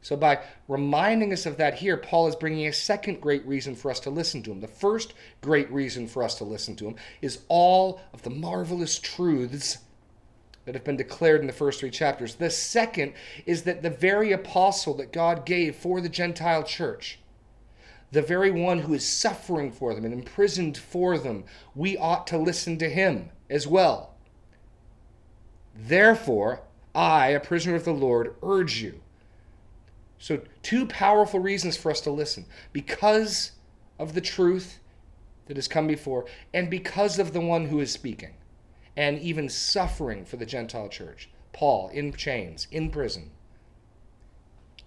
So, 0.01 0.17
by 0.17 0.41
reminding 0.69 1.33
us 1.33 1.45
of 1.45 1.57
that 1.59 1.75
here, 1.75 1.97
Paul 1.97 2.29
is 2.29 2.37
bringing 2.37 2.67
a 2.67 2.73
second 2.73 3.21
great 3.21 3.45
reason 3.47 3.75
for 3.75 3.91
us 3.91 4.01
to 4.01 4.11
listen 4.11 4.43
to 4.45 4.53
him. 4.53 4.61
The 4.61 4.69
first 4.69 5.13
great 5.43 5.71
reason 5.71 6.07
for 6.07 6.23
us 6.23 6.37
to 6.37 6.45
listen 6.45 6.77
to 6.77 6.87
him 6.87 6.97
is 7.21 7.41
all 7.49 8.01
of 8.15 8.23
the 8.23 8.31
marvelous 8.31 8.99
truths 8.99 9.79
that 10.65 10.75
have 10.75 10.85
been 10.85 10.97
declared 10.97 11.41
in 11.41 11.47
the 11.47 11.53
first 11.53 11.81
three 11.81 11.91
chapters. 11.91 12.37
The 12.37 12.51
second 12.51 13.15
is 13.45 13.65
that 13.65 13.83
the 13.83 13.91
very 13.91 14.33
apostle 14.33 14.95
that 14.95 15.13
God 15.13 15.45
gave 15.45 15.75
for 15.75 16.01
the 16.01 16.09
Gentile 16.09 16.63
church, 16.63 17.19
the 18.11 18.23
very 18.23 18.51
one 18.51 18.81
who 18.81 18.95
is 18.95 19.07
suffering 19.07 19.71
for 19.71 19.95
them 19.95 20.05
and 20.05 20.15
imprisoned 20.15 20.77
for 20.77 21.19
them, 21.19 21.45
we 21.75 21.97
ought 21.97 22.27
to 22.29 22.39
listen 22.39 22.79
to 22.79 22.89
him 22.89 23.31
as 23.51 23.67
well. 23.67 24.15
Therefore, 25.75 26.63
I, 26.95 27.29
a 27.29 27.41
prisoner 27.41 27.75
of 27.75 27.85
the 27.85 27.93
Lord, 27.93 28.35
urge 28.43 28.81
you. 28.83 29.01
So, 30.19 30.41
two 30.63 30.87
powerful 30.87 31.39
reasons 31.39 31.77
for 31.77 31.91
us 31.91 32.01
to 32.01 32.11
listen 32.11 32.47
because 32.73 33.53
of 33.99 34.15
the 34.15 34.21
truth 34.21 34.81
that 35.47 35.57
has 35.57 35.69
come 35.69 35.87
before, 35.87 36.27
and 36.53 36.69
because 36.69 37.19
of 37.19 37.33
the 37.33 37.41
one 37.41 37.67
who 37.67 37.81
is 37.81 37.91
speaking 37.91 38.35
and 38.97 39.19
even 39.21 39.49
suffering 39.49 40.25
for 40.25 40.37
the 40.37 40.47
Gentile 40.47 40.89
church. 40.89 41.31
Paul 41.53 41.89
in 41.89 42.13
chains, 42.13 42.69
in 42.71 42.91
prison. 42.91 43.31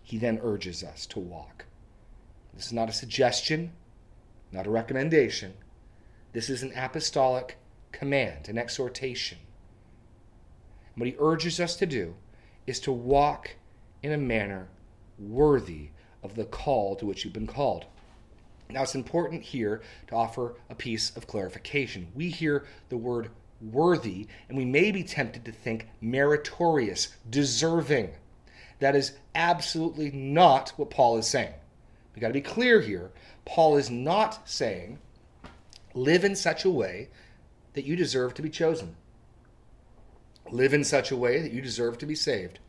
He 0.04 0.18
then 0.18 0.40
urges 0.44 0.84
us 0.84 1.06
to 1.08 1.20
walk. 1.20 1.66
This 2.53 2.67
is 2.67 2.74
not 2.74 2.89
a 2.89 2.93
suggestion, 2.93 3.74
not 4.51 4.67
a 4.67 4.72
recommendation. 4.72 5.53
This 6.34 6.50
is 6.50 6.63
an 6.63 6.74
apostolic 6.75 7.58
command, 7.91 8.50
an 8.50 8.58
exhortation. 8.58 9.38
What 10.96 11.08
he 11.08 11.15
urges 11.20 11.60
us 11.60 11.75
to 11.77 11.86
do 11.86 12.15
is 12.67 12.79
to 12.81 12.91
walk 12.91 13.55
in 14.03 14.12
a 14.12 14.17
manner 14.17 14.70
worthy 15.17 15.89
of 16.24 16.36
the 16.36 16.46
call 16.46 16.96
to 16.96 17.05
which 17.05 17.24
you've 17.24 17.34
been 17.34 17.48
called. 17.48 17.86
Now, 18.70 18.84
it's 18.84 18.96
important 18.96 19.43
here 19.43 19.81
to 20.08 20.15
offer 20.15 20.55
a 20.70 20.75
piece 20.75 21.15
of 21.15 21.27
clarification. 21.27 22.08
We 22.15 22.29
hear 22.29 22.65
the 22.89 22.98
word 22.98 23.29
worthy, 23.62 24.27
and 24.48 24.58
we 24.58 24.65
may 24.65 24.91
be 24.91 25.03
tempted 25.03 25.46
to 25.46 25.51
think 25.51 25.88
meritorious, 26.00 27.10
deserving. 27.29 28.12
That 28.79 28.96
is 28.96 29.13
absolutely 29.36 30.12
not 30.12 30.70
what 30.77 30.89
Paul 30.89 31.17
is 31.17 31.27
saying. 31.27 31.53
We 32.15 32.20
got 32.20 32.27
to 32.27 32.34
be 32.34 32.41
clear 32.41 32.82
here. 32.82 33.12
Paul 33.46 33.77
is 33.77 33.89
not 33.89 34.48
saying 34.50 35.00
live 35.94 36.24
in 36.24 36.36
such 36.36 36.65
a 36.65 36.70
way 36.70 37.10
that 37.74 37.86
you 37.86 37.96
deserve 37.96 38.34
to 38.36 38.41
be 38.41 38.50
chosen. 38.50 38.96
Live 40.50 40.74
in 40.74 40.84
such 40.84 41.12
a 41.12 41.15
way 41.15 41.41
that 41.41 41.51
you 41.51 41.62
deserve 41.62 41.98
to 42.00 42.06
be 42.06 42.15
saved. 42.15 42.60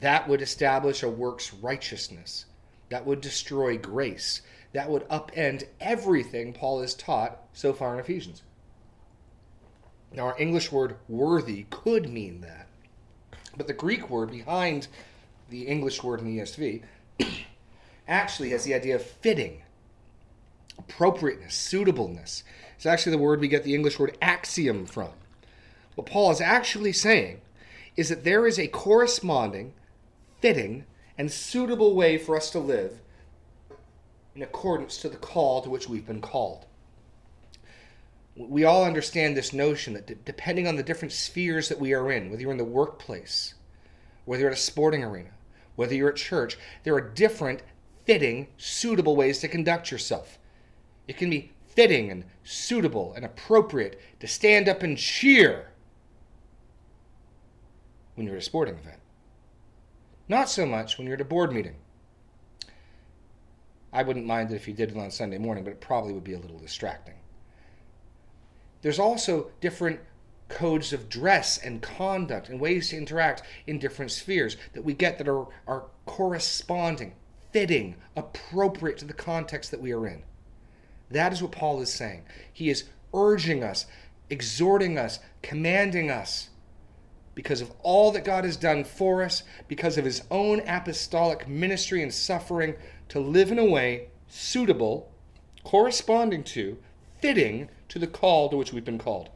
That 0.00 0.28
would 0.28 0.42
establish 0.42 1.02
a 1.02 1.08
works 1.08 1.52
righteousness. 1.52 2.46
That 2.90 3.06
would 3.06 3.20
destroy 3.20 3.78
grace. 3.78 4.42
That 4.72 4.90
would 4.90 5.08
upend 5.08 5.64
everything 5.80 6.52
Paul 6.52 6.80
has 6.80 6.94
taught 6.94 7.38
so 7.52 7.72
far 7.72 7.94
in 7.94 8.00
Ephesians. 8.00 8.42
Now, 10.12 10.26
our 10.26 10.36
English 10.38 10.70
word 10.70 10.96
worthy 11.08 11.66
could 11.70 12.08
mean 12.08 12.42
that. 12.42 12.66
But 13.56 13.66
the 13.66 13.72
Greek 13.72 14.10
word 14.10 14.30
behind 14.30 14.88
the 15.50 15.66
English 15.66 16.02
word 16.02 16.20
in 16.20 16.26
the 16.26 16.38
ESV 16.38 16.82
actually 18.08 18.50
has 18.50 18.64
the 18.64 18.74
idea 18.74 18.96
of 18.96 19.02
fitting, 19.02 19.62
appropriateness, 20.78 21.54
suitableness. 21.54 22.44
It's 22.76 22.86
actually 22.86 23.12
the 23.12 23.22
word 23.22 23.40
we 23.40 23.48
get 23.48 23.64
the 23.64 23.74
English 23.74 23.98
word 23.98 24.16
axiom 24.20 24.86
from. 24.86 25.10
What 25.94 26.06
Paul 26.06 26.30
is 26.30 26.40
actually 26.40 26.92
saying 26.92 27.40
is 27.96 28.08
that 28.08 28.24
there 28.24 28.46
is 28.46 28.58
a 28.58 28.68
corresponding, 28.68 29.74
fitting, 30.40 30.84
and 31.18 31.30
suitable 31.30 31.94
way 31.94 32.18
for 32.18 32.36
us 32.36 32.50
to 32.50 32.58
live 32.58 33.00
in 34.34 34.42
accordance 34.42 34.96
to 34.98 35.08
the 35.08 35.16
call 35.16 35.60
to 35.60 35.70
which 35.70 35.88
we've 35.88 36.06
been 36.06 36.22
called 36.22 36.66
we 38.36 38.64
all 38.64 38.84
understand 38.84 39.36
this 39.36 39.52
notion 39.52 39.92
that 39.94 40.24
depending 40.24 40.66
on 40.66 40.76
the 40.76 40.82
different 40.82 41.12
spheres 41.12 41.68
that 41.68 41.78
we 41.78 41.92
are 41.92 42.10
in, 42.10 42.30
whether 42.30 42.42
you're 42.42 42.52
in 42.52 42.58
the 42.58 42.64
workplace, 42.64 43.54
whether 44.24 44.42
you're 44.42 44.50
at 44.50 44.56
a 44.56 44.60
sporting 44.60 45.04
arena, 45.04 45.30
whether 45.76 45.94
you're 45.94 46.10
at 46.10 46.16
church, 46.16 46.56
there 46.84 46.94
are 46.94 47.00
different 47.00 47.62
fitting, 48.12 48.48
suitable 48.56 49.16
ways 49.16 49.38
to 49.40 49.48
conduct 49.48 49.90
yourself. 49.90 50.38
It 51.08 51.16
can 51.16 51.30
be 51.30 51.52
fitting 51.66 52.10
and 52.10 52.24
suitable 52.44 53.12
and 53.14 53.24
appropriate 53.24 54.00
to 54.20 54.26
stand 54.26 54.68
up 54.68 54.82
and 54.82 54.96
cheer 54.98 55.70
when 58.14 58.26
you're 58.26 58.36
at 58.36 58.42
a 58.42 58.44
sporting 58.44 58.74
event. 58.74 59.00
Not 60.28 60.48
so 60.48 60.66
much 60.66 60.98
when 60.98 61.06
you're 61.06 61.16
at 61.16 61.20
a 61.20 61.24
board 61.24 61.52
meeting. 61.52 61.76
I 63.92 64.02
wouldn't 64.02 64.26
mind 64.26 64.50
it 64.50 64.56
if 64.56 64.68
you 64.68 64.74
did 64.74 64.90
it 64.90 64.96
on 64.96 65.10
Sunday 65.10 65.38
morning, 65.38 65.64
but 65.64 65.70
it 65.70 65.80
probably 65.80 66.12
would 66.12 66.24
be 66.24 66.34
a 66.34 66.38
little 66.38 66.58
distracting 66.58 67.14
there's 68.82 68.98
also 68.98 69.50
different 69.60 70.00
codes 70.48 70.92
of 70.92 71.08
dress 71.08 71.56
and 71.58 71.80
conduct 71.80 72.50
and 72.50 72.60
ways 72.60 72.90
to 72.90 72.96
interact 72.96 73.42
in 73.66 73.78
different 73.78 74.10
spheres 74.10 74.56
that 74.74 74.84
we 74.84 74.92
get 74.92 75.16
that 75.16 75.28
are, 75.28 75.46
are 75.66 75.84
corresponding, 76.04 77.14
fitting, 77.52 77.96
appropriate 78.16 78.98
to 78.98 79.04
the 79.04 79.12
context 79.12 79.70
that 79.70 79.80
we 79.80 79.92
are 79.92 80.06
in. 80.06 80.22
That 81.10 81.32
is 81.32 81.42
what 81.42 81.52
Paul 81.52 81.80
is 81.80 81.92
saying. 81.92 82.24
He 82.52 82.70
is 82.70 82.84
urging 83.14 83.62
us, 83.62 83.86
exhorting 84.30 84.98
us, 84.98 85.18
commanding 85.42 86.10
us 86.10 86.48
because 87.34 87.60
of 87.60 87.72
all 87.82 88.10
that 88.12 88.24
God 88.24 88.44
has 88.44 88.56
done 88.56 88.84
for 88.84 89.22
us, 89.22 89.42
because 89.68 89.96
of 89.96 90.04
his 90.04 90.22
own 90.30 90.60
apostolic 90.66 91.48
ministry 91.48 92.02
and 92.02 92.12
suffering, 92.12 92.74
to 93.08 93.20
live 93.20 93.50
in 93.50 93.58
a 93.58 93.64
way 93.64 94.08
suitable, 94.28 95.10
corresponding 95.64 96.44
to, 96.44 96.78
fitting 97.20 97.68
to 97.88 97.98
the 97.98 98.06
call 98.06 98.48
to 98.48 98.56
which 98.56 98.72
we've 98.72 98.84
been 98.84 98.98
called. 98.98 99.28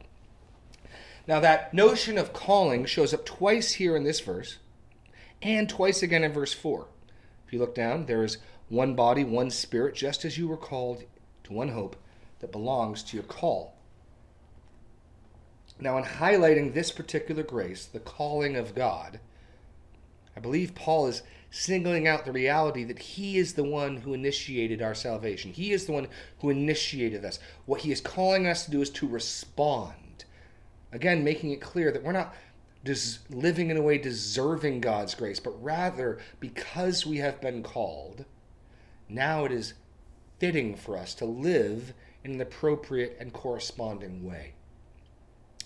Now, 1.27 1.39
that 1.41 1.73
notion 1.73 2.17
of 2.17 2.33
calling 2.33 2.85
shows 2.85 3.13
up 3.13 3.25
twice 3.25 3.73
here 3.73 3.95
in 3.95 4.03
this 4.03 4.19
verse 4.19 4.57
and 5.41 5.67
twice 5.67 6.01
again 6.01 6.23
in 6.23 6.33
verse 6.33 6.53
4. 6.53 6.87
If 7.47 7.53
you 7.53 7.59
look 7.59 7.73
down, 7.73 8.05
there 8.05 8.25
is 8.25 8.39
one 8.67 8.93
body, 8.93 9.23
one 9.23 9.49
spirit, 9.49 9.95
just 9.95 10.25
as 10.25 10.37
you 10.37 10.49
were 10.49 10.57
called 10.57 11.05
to 11.45 11.53
one 11.53 11.69
hope 11.69 11.95
that 12.39 12.51
belongs 12.51 13.01
to 13.03 13.15
your 13.15 13.23
call. 13.23 13.73
Now, 15.79 15.97
in 15.97 16.03
highlighting 16.03 16.73
this 16.73 16.91
particular 16.91 17.43
grace, 17.43 17.85
the 17.85 18.01
calling 18.01 18.57
of 18.57 18.75
God, 18.75 19.21
I 20.35 20.41
believe 20.41 20.75
Paul 20.75 21.07
is 21.07 21.23
singling 21.49 22.05
out 22.05 22.25
the 22.25 22.33
reality 22.33 22.83
that 22.83 22.99
He 22.99 23.37
is 23.37 23.53
the 23.53 23.63
one 23.63 23.97
who 23.97 24.13
initiated 24.13 24.81
our 24.81 24.93
salvation. 24.93 25.53
He 25.53 25.71
is 25.71 25.85
the 25.85 25.93
one 25.93 26.09
who 26.39 26.49
initiated 26.49 27.23
us. 27.23 27.39
What 27.65 27.81
He 27.81 27.91
is 27.93 28.01
calling 28.01 28.45
us 28.45 28.65
to 28.65 28.71
do 28.71 28.81
is 28.81 28.89
to 28.91 29.07
respond. 29.07 30.25
Again, 30.91 31.23
making 31.23 31.51
it 31.51 31.61
clear 31.61 31.91
that 31.91 32.03
we're 32.03 32.11
not 32.11 32.35
des- 32.83 33.19
living 33.29 33.69
in 33.69 33.77
a 33.77 33.81
way 33.81 33.97
deserving 33.97 34.81
God's 34.81 35.15
grace, 35.15 35.39
but 35.39 35.61
rather 35.63 36.19
because 36.39 37.05
we 37.05 37.17
have 37.17 37.41
been 37.41 37.63
called, 37.63 38.25
now 39.09 39.45
it 39.45 39.51
is 39.51 39.73
fitting 40.39 40.75
for 40.75 40.97
us 40.97 41.13
to 41.15 41.25
live 41.25 41.93
in 42.23 42.33
an 42.33 42.41
appropriate 42.41 43.17
and 43.19 43.33
corresponding 43.33 44.23
way. 44.23 44.53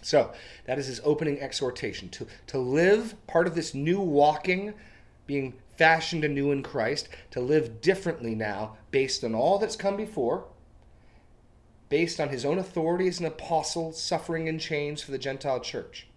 So, 0.01 0.34
that 0.65 0.80
is 0.80 0.88
his 0.88 1.01
opening 1.03 1.39
exhortation 1.39 2.10
to, 2.10 2.27
to 2.48 2.58
live 2.58 3.15
part 3.27 3.48
of 3.48 3.53
this 3.53 3.75
new 3.75 4.00
walking, 4.00 4.74
being 5.27 5.53
fashioned 5.77 6.24
anew 6.24 6.51
in 6.51 6.63
Christ, 6.63 7.08
to 7.32 7.39
live 7.39 7.82
differently 7.82 8.34
now 8.34 8.77
based 8.89 9.24
on 9.24 9.36
all 9.36 9.60
that's 9.60 9.75
come 9.75 9.98
before, 9.98 10.46
based 11.89 12.20
on 12.20 12.30
his 12.30 12.46
own 12.46 12.58
authority 12.58 13.08
as 13.08 13.20
an 13.20 13.25
apostle, 13.25 13.91
suffering 13.91 14.48
in 14.48 14.58
chains 14.58 15.01
for 15.03 15.12
the 15.12 15.18
Gentile 15.18 15.60
church. 15.60 16.08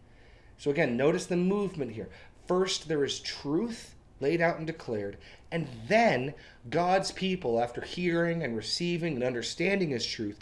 So, 0.59 0.71
again, 0.71 0.97
notice 0.97 1.27
the 1.27 1.37
movement 1.37 1.93
here. 1.93 2.09
First, 2.47 2.89
there 2.89 3.05
is 3.05 3.21
truth 3.21 3.95
laid 4.21 4.41
out 4.41 4.59
and 4.59 4.67
declared, 4.67 5.19
and 5.51 5.67
then 5.89 6.35
God's 6.71 7.11
people, 7.13 7.61
after 7.61 7.81
hearing 7.81 8.43
and 8.43 8.57
receiving 8.57 9.15
and 9.15 9.25
understanding 9.25 9.91
his 9.91 10.07
truth, 10.07 10.39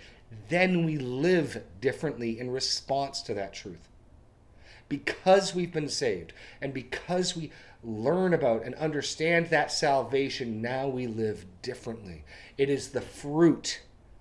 then 0.48 0.84
we 0.84 0.98
live 0.98 1.62
differently 1.80 2.38
in 2.38 2.50
response 2.50 3.22
to 3.22 3.34
that 3.34 3.52
truth. 3.52 3.88
Because 4.88 5.54
we've 5.54 5.72
been 5.72 5.88
saved 5.88 6.32
and 6.60 6.74
because 6.74 7.34
we 7.36 7.50
learn 7.82 8.34
about 8.34 8.64
and 8.64 8.74
understand 8.76 9.48
that 9.48 9.72
salvation, 9.72 10.62
now 10.62 10.86
we 10.86 11.06
live 11.06 11.46
differently. 11.62 12.24
It 12.56 12.68
is 12.68 12.88
the 12.88 13.00
fruit 13.00 13.80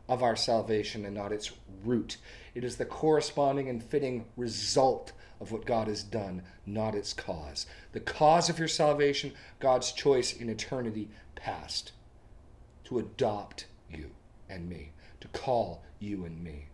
of 0.10 0.24
our 0.24 0.36
salvation 0.36 1.06
and 1.06 1.16
not 1.16 1.32
its 1.32 1.52
root. 1.84 2.18
It 2.56 2.64
is 2.64 2.78
the 2.78 2.86
corresponding 2.86 3.70
and 3.70 3.84
fitting 3.84 4.26
result 4.36 5.12
of 5.42 5.52
what 5.52 5.66
God 5.66 5.88
has 5.88 6.04
done, 6.04 6.44
not 6.66 6.94
its 6.94 7.14
cause. 7.14 7.66
The 7.94 8.00
cause 8.00 8.48
of 8.48 8.60
your 8.60 8.68
salvation, 8.68 9.34
God's 9.60 9.92
choice 9.92 10.34
in 10.34 10.50
eternity 10.50 11.10
past 11.36 11.92
to 12.86 13.00
adopt 13.00 13.66
you 13.90 14.12
and 14.48 14.70
me, 14.70 14.92
to 15.20 15.28
call 15.30 15.84
you 16.00 16.26
and 16.26 16.44
me, 16.44 16.68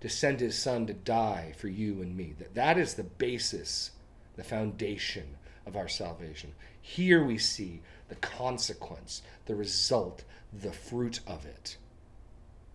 to 0.00 0.08
send 0.08 0.40
his 0.40 0.56
son 0.56 0.86
to 0.86 0.94
die 0.94 1.52
for 1.58 1.68
you 1.68 2.00
and 2.00 2.16
me. 2.16 2.34
That, 2.38 2.54
that 2.54 2.78
is 2.78 2.94
the 2.94 3.04
basis, 3.04 3.90
the 4.36 4.44
foundation 4.44 5.36
of 5.66 5.76
our 5.76 5.88
salvation. 5.88 6.54
Here 6.80 7.22
we 7.22 7.36
see 7.36 7.82
the 8.08 8.16
consequence, 8.16 9.20
the 9.44 9.54
result, 9.54 10.24
the 10.52 10.72
fruit 10.72 11.20
of 11.26 11.44
it. 11.44 11.76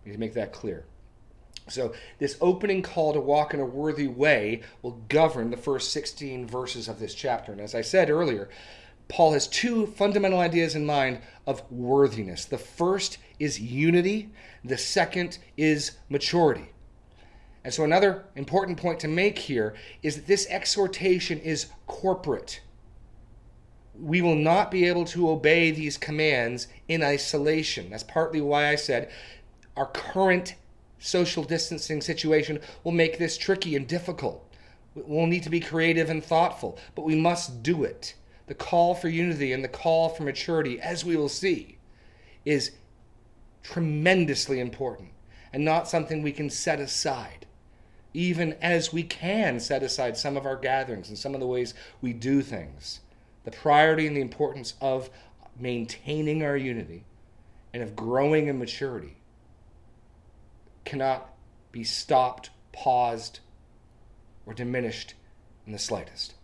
We 0.04 0.10
need 0.10 0.16
to 0.16 0.20
make 0.20 0.34
that 0.34 0.52
clear. 0.52 0.84
So, 1.68 1.94
this 2.18 2.36
opening 2.42 2.82
call 2.82 3.14
to 3.14 3.20
walk 3.20 3.54
in 3.54 3.60
a 3.60 3.64
worthy 3.64 4.06
way 4.06 4.62
will 4.82 5.02
govern 5.08 5.50
the 5.50 5.56
first 5.56 5.92
16 5.92 6.46
verses 6.46 6.88
of 6.88 6.98
this 6.98 7.14
chapter. 7.14 7.52
And 7.52 7.60
as 7.60 7.74
I 7.74 7.80
said 7.80 8.10
earlier, 8.10 8.50
Paul 9.08 9.32
has 9.32 9.48
two 9.48 9.86
fundamental 9.86 10.40
ideas 10.40 10.74
in 10.74 10.84
mind 10.84 11.20
of 11.46 11.70
worthiness. 11.70 12.44
The 12.44 12.58
first 12.58 13.18
is 13.38 13.60
unity, 13.60 14.30
the 14.62 14.76
second 14.76 15.38
is 15.56 15.92
maturity. 16.10 16.68
And 17.64 17.72
so, 17.72 17.82
another 17.82 18.26
important 18.36 18.76
point 18.76 19.00
to 19.00 19.08
make 19.08 19.38
here 19.38 19.74
is 20.02 20.16
that 20.16 20.26
this 20.26 20.46
exhortation 20.50 21.38
is 21.38 21.68
corporate. 21.86 22.60
We 23.98 24.20
will 24.20 24.36
not 24.36 24.70
be 24.70 24.86
able 24.86 25.06
to 25.06 25.30
obey 25.30 25.70
these 25.70 25.96
commands 25.96 26.68
in 26.88 27.02
isolation. 27.02 27.88
That's 27.88 28.02
partly 28.02 28.42
why 28.42 28.68
I 28.68 28.74
said 28.74 29.10
our 29.76 29.86
current 29.86 30.56
social 31.04 31.44
distancing 31.44 32.00
situation 32.00 32.58
will 32.82 32.92
make 32.92 33.18
this 33.18 33.36
tricky 33.36 33.76
and 33.76 33.86
difficult. 33.86 34.50
We'll 34.94 35.26
need 35.26 35.42
to 35.42 35.50
be 35.50 35.60
creative 35.60 36.08
and 36.08 36.24
thoughtful, 36.24 36.78
but 36.94 37.04
we 37.04 37.14
must 37.14 37.62
do 37.62 37.84
it. 37.84 38.14
The 38.46 38.54
call 38.54 38.94
for 38.94 39.08
unity 39.08 39.52
and 39.52 39.62
the 39.62 39.68
call 39.68 40.08
for 40.08 40.22
maturity, 40.22 40.80
as 40.80 41.04
we 41.04 41.14
will 41.16 41.28
see, 41.28 41.76
is 42.46 42.72
tremendously 43.62 44.60
important 44.60 45.10
and 45.52 45.62
not 45.62 45.88
something 45.88 46.22
we 46.22 46.32
can 46.32 46.48
set 46.48 46.80
aside. 46.80 47.44
Even 48.14 48.54
as 48.62 48.92
we 48.92 49.02
can 49.02 49.60
set 49.60 49.82
aside 49.82 50.16
some 50.16 50.38
of 50.38 50.46
our 50.46 50.56
gatherings 50.56 51.10
and 51.10 51.18
some 51.18 51.34
of 51.34 51.40
the 51.40 51.46
ways 51.46 51.74
we 52.00 52.14
do 52.14 52.40
things, 52.40 53.00
the 53.44 53.50
priority 53.50 54.06
and 54.06 54.16
the 54.16 54.22
importance 54.22 54.72
of 54.80 55.10
maintaining 55.58 56.42
our 56.42 56.56
unity 56.56 57.04
and 57.74 57.82
of 57.82 57.94
growing 57.94 58.46
in 58.46 58.58
maturity 58.58 59.18
cannot 60.84 61.30
be 61.72 61.84
stopped, 61.84 62.50
paused, 62.72 63.40
or 64.46 64.54
diminished 64.54 65.14
in 65.66 65.72
the 65.72 65.78
slightest 65.78 66.34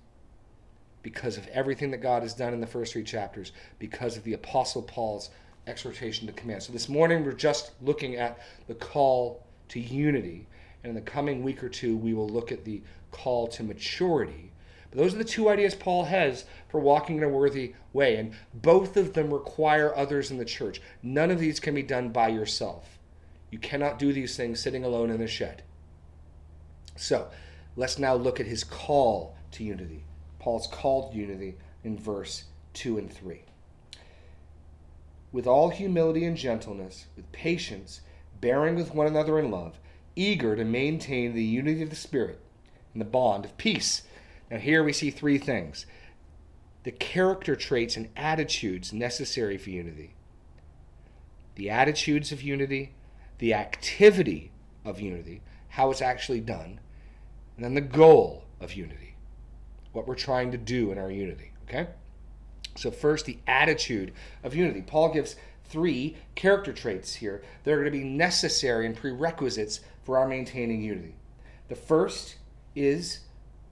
because 1.03 1.39
of 1.39 1.47
everything 1.49 1.91
that 1.91 1.99
God 1.99 2.23
has 2.23 2.35
done 2.35 2.53
in 2.53 2.61
the 2.61 2.67
first 2.67 2.93
three 2.93 3.05
chapters, 3.05 3.53
because 3.79 4.17
of 4.17 4.25
the 4.25 4.35
Apostle 4.35 4.83
Paul's 4.83 5.31
exhortation 5.67 6.27
to 6.27 6.33
command. 6.33 6.63
So 6.63 6.73
this 6.73 6.89
morning 6.89 7.25
we're 7.25 7.33
just 7.33 7.73
looking 7.81 8.17
at 8.17 8.39
the 8.67 8.75
call 8.75 9.47
to 9.69 9.81
unity, 9.81 10.47
and 10.83 10.91
in 10.91 10.95
the 10.95 11.11
coming 11.11 11.43
week 11.43 11.63
or 11.63 11.69
two 11.69 11.97
we 11.97 12.15
will 12.15 12.29
look 12.29 12.53
at 12.53 12.65
the 12.65 12.83
call 13.11 13.47
to 13.49 13.63
maturity. 13.63 14.53
But 14.91 14.99
those 14.99 15.15
are 15.15 15.19
the 15.19 15.25
two 15.25 15.49
ideas 15.49 15.75
Paul 15.75 16.05
has 16.05 16.45
for 16.69 16.81
walking 16.81 17.19
in 17.19 17.23
a 17.23 17.29
worthy 17.29 17.75
way, 17.93 18.17
and 18.17 18.35
both 18.53 18.97
of 18.97 19.15
them 19.15 19.33
require 19.33 19.97
others 19.97 20.31
in 20.31 20.39
the 20.39 20.45
church. 20.45 20.83
None 21.03 21.31
of 21.31 21.39
these 21.39 21.61
can 21.61 21.75
be 21.75 21.83
done 21.83 22.11
by 22.11 22.29
yourself. 22.29 22.99
You 23.51 23.59
cannot 23.59 23.99
do 23.99 24.13
these 24.13 24.37
things 24.37 24.61
sitting 24.61 24.85
alone 24.85 25.11
in 25.11 25.21
a 25.21 25.27
shed. 25.27 25.63
So, 26.97 27.29
let's 27.77 27.99
now 27.99 28.15
look 28.15 28.41
at 28.41 28.47
his 28.47 28.65
call 28.65 29.37
to 29.53 29.65
unity. 29.65 30.05
Paul's 30.39 30.67
called 30.67 31.15
unity 31.15 31.57
in 31.83 31.99
verse 31.99 32.45
2 32.75 32.99
and 32.99 33.13
3 33.13 33.43
with 35.33 35.47
all 35.47 35.71
humility 35.71 36.25
and 36.25 36.37
gentleness, 36.37 37.07
with 37.17 37.31
patience, 37.33 38.01
bearing 38.41 38.75
with 38.75 38.95
one 38.95 39.07
another 39.07 39.39
in 39.39 39.51
love, 39.51 39.79
eager 40.17 40.57
to 40.57 40.65
maintain 40.65 41.35
the 41.35 41.45
unity 41.45 41.83
of 41.83 41.91
the 41.91 41.97
Spirit 41.97 42.41
and 42.93 43.01
the 43.01 43.07
bond 43.07 43.45
of 43.45 43.57
peace. 43.57 44.03
Now, 44.51 44.59
here 44.59 44.83
we 44.83 44.93
see 44.93 45.11
three 45.11 45.39
things 45.39 45.87
the 46.83 46.91
character 46.91 47.55
traits 47.55 47.97
and 47.97 48.09
attitudes 48.17 48.93
necessary 48.93 49.59
for 49.59 49.71
unity, 49.71 50.15
the 51.55 51.71
attitudes 51.71 52.33
of 52.33 52.43
unity, 52.43 52.93
the 53.41 53.55
activity 53.55 54.53
of 54.85 55.01
unity, 55.01 55.41
how 55.69 55.91
it's 55.91 56.03
actually 56.03 56.41
done, 56.41 56.79
and 57.57 57.65
then 57.65 57.75
the 57.75 57.81
goal 57.81 58.45
of 58.61 58.75
unity, 58.75 59.17
what 59.93 60.07
we're 60.07 60.15
trying 60.15 60.53
to 60.53 60.59
do 60.59 60.93
in 60.93 60.99
our 60.99 61.11
unity. 61.11 61.53
Okay? 61.65 61.89
So, 62.77 62.91
first, 62.91 63.27
the 63.27 63.39
attitude 63.47 64.13
of 64.45 64.55
unity. 64.55 64.83
Paul 64.83 65.13
gives 65.13 65.37
three 65.65 66.17
character 66.35 66.73
traits 66.73 67.15
here 67.15 67.43
that 67.65 67.73
are 67.73 67.81
going 67.81 67.93
to 67.93 67.99
be 67.99 68.05
necessary 68.05 68.87
and 68.87 68.97
prerequisites 68.97 69.81
for 70.03 70.19
our 70.19 70.29
maintaining 70.29 70.83
unity. 70.83 71.17
The 71.69 71.77
first 71.77 72.37
is 72.77 73.21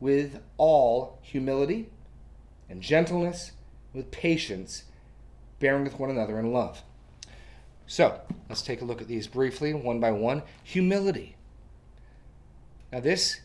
with 0.01 0.41
all 0.57 1.19
humility 1.23 1.91
and 2.71 2.81
gentleness, 2.81 3.53
with 3.93 4.11
patience, 4.11 4.85
bearing 5.61 5.85
with 5.85 5.99
one 5.99 6.11
another 6.11 6.39
in 6.39 6.53
love. 6.53 6.83
So, 7.91 8.21
let's 8.51 8.61
take 8.61 8.83
a 8.83 8.85
look 8.85 9.01
at 9.01 9.09
these 9.09 9.27
briefly, 9.27 9.73
one 9.73 9.99
by 9.99 10.13
one. 10.13 10.43
Humility. 10.63 11.37
Now, 12.93 13.01
this 13.01 13.41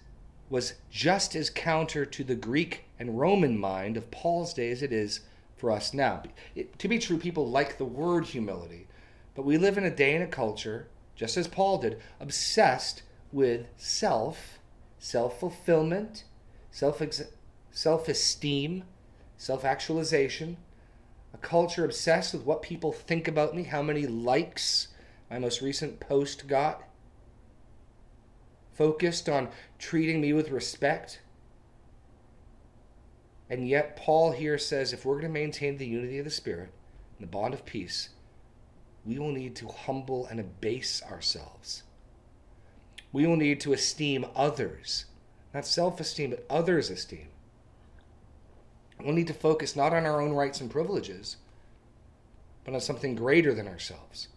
was 0.49 0.73
just 0.91 1.33
as 1.33 1.49
counter 1.49 2.05
to 2.05 2.23
the 2.25 2.35
Greek 2.35 2.83
and 2.99 3.17
Roman 3.17 3.57
mind 3.57 3.95
of 3.95 4.11
Paul's 4.11 4.53
day 4.53 4.69
as 4.69 4.83
it 4.83 4.91
is 4.91 5.21
for 5.55 5.71
us 5.71 5.93
now. 5.93 6.23
It, 6.55 6.77
to 6.79 6.89
be 6.89 6.99
true, 6.99 7.17
people 7.17 7.49
like 7.49 7.77
the 7.77 7.85
word 7.85 8.25
humility, 8.25 8.87
but 9.33 9.45
we 9.45 9.57
live 9.57 9.77
in 9.77 9.85
a 9.85 9.95
day 9.95 10.13
and 10.13 10.23
a 10.25 10.27
culture, 10.27 10.89
just 11.15 11.37
as 11.37 11.47
Paul 11.47 11.77
did, 11.77 12.01
obsessed 12.19 13.01
with 13.31 13.67
self, 13.77 14.59
self 14.99 15.39
fulfillment, 15.39 16.25
self 16.69 17.01
self 17.71 18.09
esteem, 18.09 18.83
self 19.37 19.63
actualization. 19.63 20.57
A 21.33 21.37
culture 21.37 21.83
obsessed 21.83 22.33
with 22.33 22.43
what 22.43 22.61
people 22.61 22.91
think 22.91 23.27
about 23.27 23.55
me, 23.55 23.63
how 23.63 23.81
many 23.81 24.05
likes 24.05 24.89
my 25.29 25.39
most 25.39 25.61
recent 25.61 25.99
post 25.99 26.47
got. 26.47 26.83
Focused 28.73 29.29
on 29.29 29.49
treating 29.77 30.21
me 30.21 30.33
with 30.33 30.49
respect, 30.49 31.21
and 33.49 33.67
yet, 33.67 33.95
Paul 33.95 34.31
here 34.31 34.57
says 34.57 34.93
if 34.93 35.05
we're 35.05 35.19
going 35.19 35.31
to 35.31 35.39
maintain 35.39 35.77
the 35.77 35.85
unity 35.85 36.17
of 36.17 36.25
the 36.25 36.31
Spirit 36.31 36.69
and 37.17 37.27
the 37.27 37.31
bond 37.31 37.53
of 37.53 37.65
peace, 37.65 38.09
we 39.05 39.19
will 39.19 39.31
need 39.31 39.55
to 39.57 39.67
humble 39.67 40.25
and 40.25 40.39
abase 40.39 41.03
ourselves. 41.03 41.83
We 43.11 43.27
will 43.27 43.35
need 43.35 43.59
to 43.61 43.73
esteem 43.73 44.25
others, 44.35 45.05
not 45.53 45.67
self 45.67 45.99
esteem, 45.99 46.31
but 46.31 46.45
others' 46.49 46.89
esteem. 46.89 47.27
We'll 48.99 49.13
need 49.13 49.27
to 49.27 49.33
focus 49.33 49.75
not 49.75 49.93
on 49.93 50.05
our 50.05 50.21
own 50.21 50.33
rights 50.33 50.61
and 50.61 50.69
privileges, 50.69 51.37
but 52.63 52.73
on 52.73 52.81
something 52.81 53.15
greater 53.15 53.53
than 53.53 53.67
ourselves. 53.67 54.27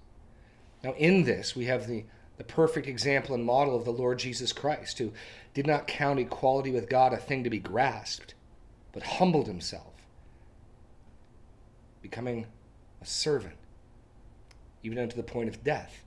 Now, 0.83 0.95
in 0.95 1.25
this, 1.25 1.55
we 1.55 1.67
have 1.67 1.87
the, 1.87 2.05
the 2.37 2.45
perfect 2.45 2.87
example 2.87 3.35
and 3.35 3.45
model 3.45 3.77
of 3.77 3.85
the 3.85 3.93
Lord 3.93 4.19
Jesus 4.19 4.53
Christ, 4.53 4.99
who 4.99 5.13
did 5.55 5.67
not 5.67 5.87
count 5.87 6.19
equality 6.19 6.71
with 6.71 6.89
God 6.89 7.13
a 7.13 7.17
thing 7.17 7.45
to 7.45 7.51
be 7.51 7.59
grasped, 7.59 8.35
but 8.93 9.03
humbled 9.03 9.47
himself, 9.47 9.95
becoming 12.03 12.47
a 13.01 13.07
servant, 13.07 13.57
even 14.83 14.99
unto 14.99 15.17
the 15.17 15.23
point 15.23 15.49
of 15.49 15.63
death. 15.63 16.03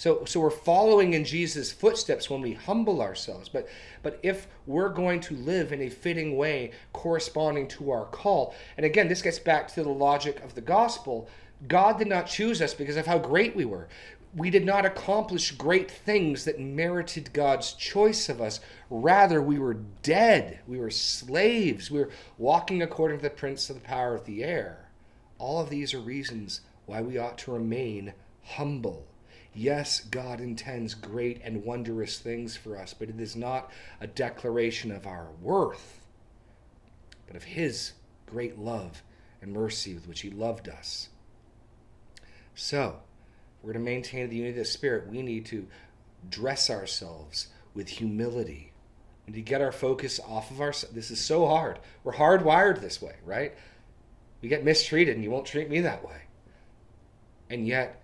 So, 0.00 0.24
so 0.24 0.40
we're 0.40 0.48
following 0.48 1.12
in 1.12 1.26
Jesus' 1.26 1.70
footsteps 1.70 2.30
when 2.30 2.40
we 2.40 2.54
humble 2.54 3.02
ourselves. 3.02 3.50
But, 3.50 3.68
but 4.02 4.18
if 4.22 4.48
we're 4.66 4.88
going 4.88 5.20
to 5.20 5.36
live 5.36 5.72
in 5.72 5.82
a 5.82 5.90
fitting 5.90 6.38
way 6.38 6.70
corresponding 6.94 7.68
to 7.68 7.90
our 7.90 8.06
call, 8.06 8.54
and 8.78 8.86
again, 8.86 9.08
this 9.08 9.20
gets 9.20 9.38
back 9.38 9.68
to 9.74 9.82
the 9.82 9.90
logic 9.90 10.42
of 10.42 10.54
the 10.54 10.62
gospel. 10.62 11.28
God 11.68 11.98
did 11.98 12.08
not 12.08 12.26
choose 12.26 12.62
us 12.62 12.72
because 12.72 12.96
of 12.96 13.06
how 13.06 13.18
great 13.18 13.54
we 13.54 13.66
were. 13.66 13.88
We 14.34 14.48
did 14.48 14.64
not 14.64 14.86
accomplish 14.86 15.50
great 15.50 15.90
things 15.90 16.46
that 16.46 16.58
merited 16.58 17.34
God's 17.34 17.74
choice 17.74 18.30
of 18.30 18.40
us. 18.40 18.60
Rather, 18.88 19.42
we 19.42 19.58
were 19.58 19.82
dead. 20.02 20.60
We 20.66 20.78
were 20.78 20.88
slaves. 20.88 21.90
We 21.90 21.98
were 21.98 22.10
walking 22.38 22.80
according 22.80 23.18
to 23.18 23.24
the 23.24 23.28
prince 23.28 23.68
of 23.68 23.76
the 23.76 23.86
power 23.86 24.14
of 24.14 24.24
the 24.24 24.44
air. 24.44 24.88
All 25.38 25.60
of 25.60 25.68
these 25.68 25.92
are 25.92 26.00
reasons 26.00 26.62
why 26.86 27.02
we 27.02 27.18
ought 27.18 27.36
to 27.36 27.52
remain 27.52 28.14
humble. 28.42 29.04
Yes, 29.52 30.00
God 30.00 30.40
intends 30.40 30.94
great 30.94 31.40
and 31.42 31.64
wondrous 31.64 32.18
things 32.18 32.56
for 32.56 32.76
us, 32.78 32.94
but 32.94 33.08
it 33.08 33.20
is 33.20 33.34
not 33.34 33.70
a 34.00 34.06
declaration 34.06 34.92
of 34.92 35.06
our 35.06 35.28
worth, 35.42 36.06
but 37.26 37.36
of 37.36 37.44
His 37.44 37.92
great 38.26 38.58
love 38.58 39.02
and 39.42 39.52
mercy 39.52 39.94
with 39.94 40.06
which 40.06 40.20
He 40.20 40.30
loved 40.30 40.68
us. 40.68 41.08
So, 42.54 43.00
we're 43.62 43.72
to 43.72 43.78
maintain 43.78 44.30
the 44.30 44.36
unity 44.36 44.58
of 44.58 44.64
the 44.64 44.70
Spirit. 44.70 45.08
We 45.08 45.22
need 45.22 45.46
to 45.46 45.66
dress 46.28 46.70
ourselves 46.70 47.48
with 47.74 47.88
humility. 47.88 48.72
and 49.26 49.34
to 49.36 49.42
get 49.42 49.60
our 49.60 49.70
focus 49.70 50.18
off 50.26 50.50
of 50.50 50.60
our. 50.60 50.72
This 50.92 51.12
is 51.12 51.20
so 51.20 51.46
hard. 51.46 51.78
We're 52.02 52.14
hardwired 52.14 52.80
this 52.80 53.00
way, 53.00 53.14
right? 53.24 53.54
We 54.42 54.48
get 54.48 54.64
mistreated, 54.64 55.14
and 55.14 55.22
you 55.22 55.30
won't 55.30 55.46
treat 55.46 55.70
me 55.70 55.80
that 55.82 56.04
way. 56.04 56.22
And 57.48 57.64
yet, 57.64 58.02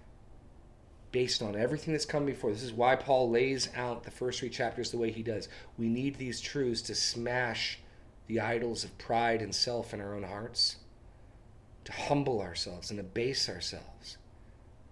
based 1.13 1.43
on 1.43 1.57
everything 1.57 1.93
that's 1.93 2.05
come 2.05 2.27
before. 2.27 2.51
This 2.51 2.63
is 2.63 2.73
why 2.73 2.97
Paul 2.97 3.31
lays 3.31 3.69
out 3.75 4.05
the 4.05 4.11
first 4.11 4.41
three 4.41 4.51
chapters 4.51 4.91
the 4.91 4.99
way 4.99 5.11
he 5.11 5.23
does. 5.23 5.49
We 5.79 5.89
need 5.89 6.17
these 6.17 6.41
truths 6.41 6.83
to 6.83 6.95
smash 6.95 7.79
the 8.27 8.41
idols 8.41 8.85
of 8.85 8.99
pride 8.99 9.41
and 9.41 9.55
self 9.55 9.95
in 9.95 10.01
our 10.01 10.15
own 10.15 10.25
hearts, 10.25 10.77
to 11.85 11.93
humble 11.93 12.41
ourselves 12.41 12.91
and 12.91 12.99
abase 12.99 13.49
ourselves. 13.49 14.19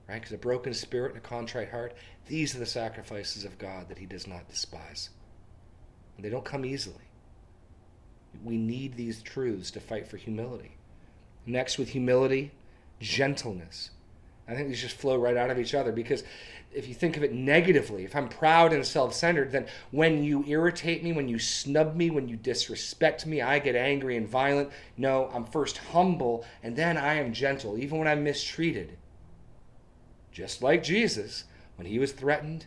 Right? 0.08 0.20
Because 0.20 0.32
a 0.32 0.38
broken 0.38 0.74
spirit 0.74 1.14
and 1.14 1.18
a 1.18 1.26
contrite 1.26 1.70
heart, 1.70 1.94
these 2.26 2.54
are 2.54 2.58
the 2.58 2.66
sacrifices 2.66 3.44
of 3.44 3.58
God 3.58 3.88
that 3.88 3.98
he 3.98 4.06
does 4.06 4.26
not 4.26 4.48
despise. 4.48 5.10
And 6.16 6.24
they 6.24 6.30
don't 6.30 6.44
come 6.44 6.64
easily. 6.64 6.96
We 8.44 8.56
need 8.56 8.96
these 8.96 9.22
truths 9.22 9.70
to 9.72 9.80
fight 9.80 10.08
for 10.08 10.16
humility. 10.16 10.76
Next, 11.46 11.78
with 11.78 11.90
humility, 11.90 12.52
gentleness. 13.00 13.90
I 14.46 14.54
think 14.54 14.68
these 14.68 14.80
just 14.80 14.96
flow 14.96 15.16
right 15.16 15.36
out 15.36 15.50
of 15.50 15.58
each 15.58 15.74
other 15.74 15.90
because 15.90 16.22
if 16.72 16.86
you 16.86 16.94
think 16.94 17.16
of 17.16 17.22
it 17.22 17.32
negatively, 17.32 18.04
if 18.04 18.14
I'm 18.14 18.28
proud 18.28 18.72
and 18.72 18.84
self 18.84 19.14
centered, 19.14 19.52
then 19.52 19.66
when 19.90 20.22
you 20.22 20.44
irritate 20.46 21.02
me, 21.02 21.12
when 21.12 21.28
you 21.28 21.38
snub 21.38 21.94
me, 21.94 22.10
when 22.10 22.28
you 22.28 22.36
disrespect 22.36 23.26
me, 23.26 23.40
I 23.40 23.58
get 23.58 23.74
angry 23.74 24.16
and 24.16 24.28
violent. 24.28 24.70
No, 24.96 25.30
I'm 25.32 25.44
first 25.44 25.78
humble 25.78 26.44
and 26.62 26.76
then 26.76 26.98
I 26.98 27.14
am 27.14 27.32
gentle, 27.32 27.78
even 27.78 27.98
when 27.98 28.08
I'm 28.08 28.24
mistreated. 28.24 28.98
Just 30.30 30.62
like 30.62 30.82
Jesus, 30.82 31.44
when 31.76 31.86
he 31.86 31.98
was 31.98 32.12
threatened, 32.12 32.66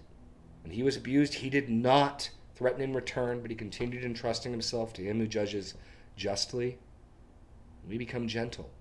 when 0.63 0.73
he 0.73 0.83
was 0.83 0.97
abused, 0.97 1.35
he 1.35 1.49
did 1.49 1.69
not 1.69 2.29
threaten 2.55 2.81
in 2.81 2.93
return, 2.93 3.41
but 3.41 3.51
he 3.51 3.55
continued 3.55 4.03
entrusting 4.03 4.51
himself 4.51 4.93
to 4.93 5.03
him 5.03 5.19
who 5.19 5.27
judges 5.27 5.75
justly. 6.15 6.79
We 7.87 7.97
become 7.97 8.27
gentle 8.27 8.71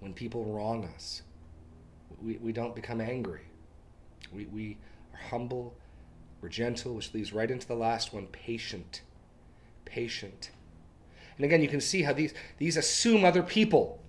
when 0.00 0.14
people 0.14 0.44
wrong 0.44 0.84
us 0.94 1.22
we, 2.22 2.36
we 2.36 2.52
don't 2.52 2.74
become 2.74 3.00
angry. 3.00 3.42
We, 4.32 4.46
we 4.46 4.76
are 5.14 5.28
humble, 5.28 5.74
we're 6.40 6.48
gentle, 6.48 6.94
which 6.94 7.12
leads 7.14 7.32
right 7.32 7.50
into 7.50 7.66
the 7.66 7.74
last 7.74 8.12
one 8.12 8.26
patient. 8.26 9.02
Patient. 9.84 10.50
And 11.36 11.44
again, 11.44 11.62
you 11.62 11.68
can 11.68 11.80
see 11.80 12.02
how 12.02 12.12
these, 12.12 12.34
these 12.58 12.76
assume 12.76 13.24
other 13.24 13.42
people. 13.42 14.02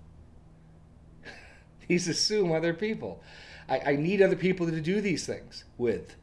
these 1.88 2.08
assume 2.08 2.52
other 2.52 2.74
people. 2.74 3.22
I, 3.68 3.80
I 3.86 3.96
need 3.96 4.20
other 4.20 4.36
people 4.36 4.66
to 4.66 4.80
do 4.80 5.00
these 5.00 5.26
things 5.26 5.64
with. 5.78 6.16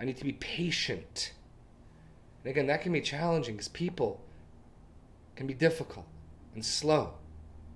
I 0.00 0.04
need 0.04 0.16
to 0.18 0.24
be 0.24 0.32
patient. 0.32 1.32
And 2.44 2.50
again, 2.50 2.66
that 2.68 2.82
can 2.82 2.92
be 2.92 3.00
challenging 3.00 3.54
because 3.54 3.68
people 3.68 4.20
can 5.34 5.46
be 5.46 5.54
difficult 5.54 6.06
and 6.54 6.64
slow 6.64 7.14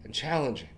and 0.05 0.15
challenging. 0.15 0.69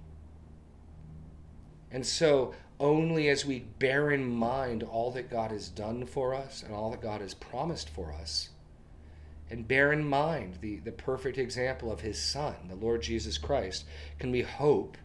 And 1.92 2.06
so, 2.06 2.54
only 2.80 3.28
as 3.28 3.44
we 3.44 3.60
bear 3.78 4.10
in 4.10 4.26
mind 4.26 4.82
all 4.82 5.10
that 5.12 5.30
God 5.30 5.50
has 5.50 5.68
done 5.68 6.06
for 6.06 6.34
us 6.34 6.62
and 6.62 6.74
all 6.74 6.90
that 6.90 7.02
God 7.02 7.20
has 7.20 7.34
promised 7.34 7.90
for 7.90 8.12
us, 8.12 8.48
and 9.50 9.68
bear 9.68 9.92
in 9.92 10.02
mind 10.02 10.58
the, 10.62 10.78
the 10.78 10.90
perfect 10.90 11.36
example 11.36 11.92
of 11.92 12.00
His 12.00 12.20
Son, 12.20 12.54
the 12.68 12.74
Lord 12.74 13.02
Jesus 13.02 13.36
Christ, 13.36 13.84
can 14.18 14.32
we 14.32 14.40
hope 14.40 14.96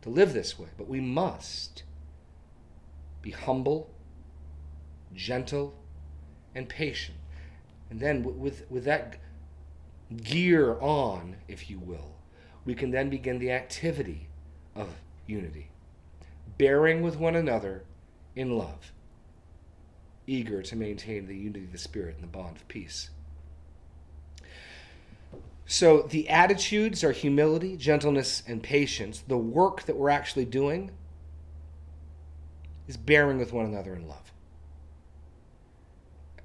to 0.00 0.08
live 0.08 0.32
this 0.32 0.58
way. 0.58 0.68
But 0.78 0.88
we 0.88 1.00
must 1.00 1.82
be 3.20 3.30
humble, 3.30 3.90
gentle, 5.14 5.74
and 6.54 6.68
patient. 6.70 7.18
And 7.90 8.00
then, 8.00 8.40
with, 8.40 8.64
with 8.70 8.84
that 8.84 9.18
gear 10.24 10.78
on, 10.80 11.36
if 11.48 11.68
you 11.68 11.78
will, 11.78 12.14
we 12.64 12.74
can 12.74 12.90
then 12.90 13.10
begin 13.10 13.38
the 13.38 13.52
activity 13.52 14.28
of 14.74 14.88
unity 15.26 15.68
bearing 16.62 17.02
with 17.02 17.16
one 17.16 17.34
another 17.34 17.82
in 18.36 18.56
love, 18.56 18.92
eager 20.28 20.62
to 20.62 20.76
maintain 20.76 21.26
the 21.26 21.36
unity 21.36 21.64
of 21.64 21.72
the 21.72 21.76
Spirit 21.76 22.14
and 22.14 22.22
the 22.22 22.28
bond 22.28 22.54
of 22.54 22.68
peace. 22.68 23.10
So 25.66 26.02
the 26.02 26.28
attitudes 26.28 27.02
are 27.02 27.10
humility, 27.10 27.76
gentleness, 27.76 28.44
and 28.46 28.62
patience. 28.62 29.24
The 29.26 29.36
work 29.36 29.82
that 29.86 29.96
we're 29.96 30.10
actually 30.10 30.44
doing 30.44 30.92
is 32.86 32.96
bearing 32.96 33.38
with 33.38 33.52
one 33.52 33.66
another 33.66 33.96
in 33.96 34.06
love. 34.06 34.30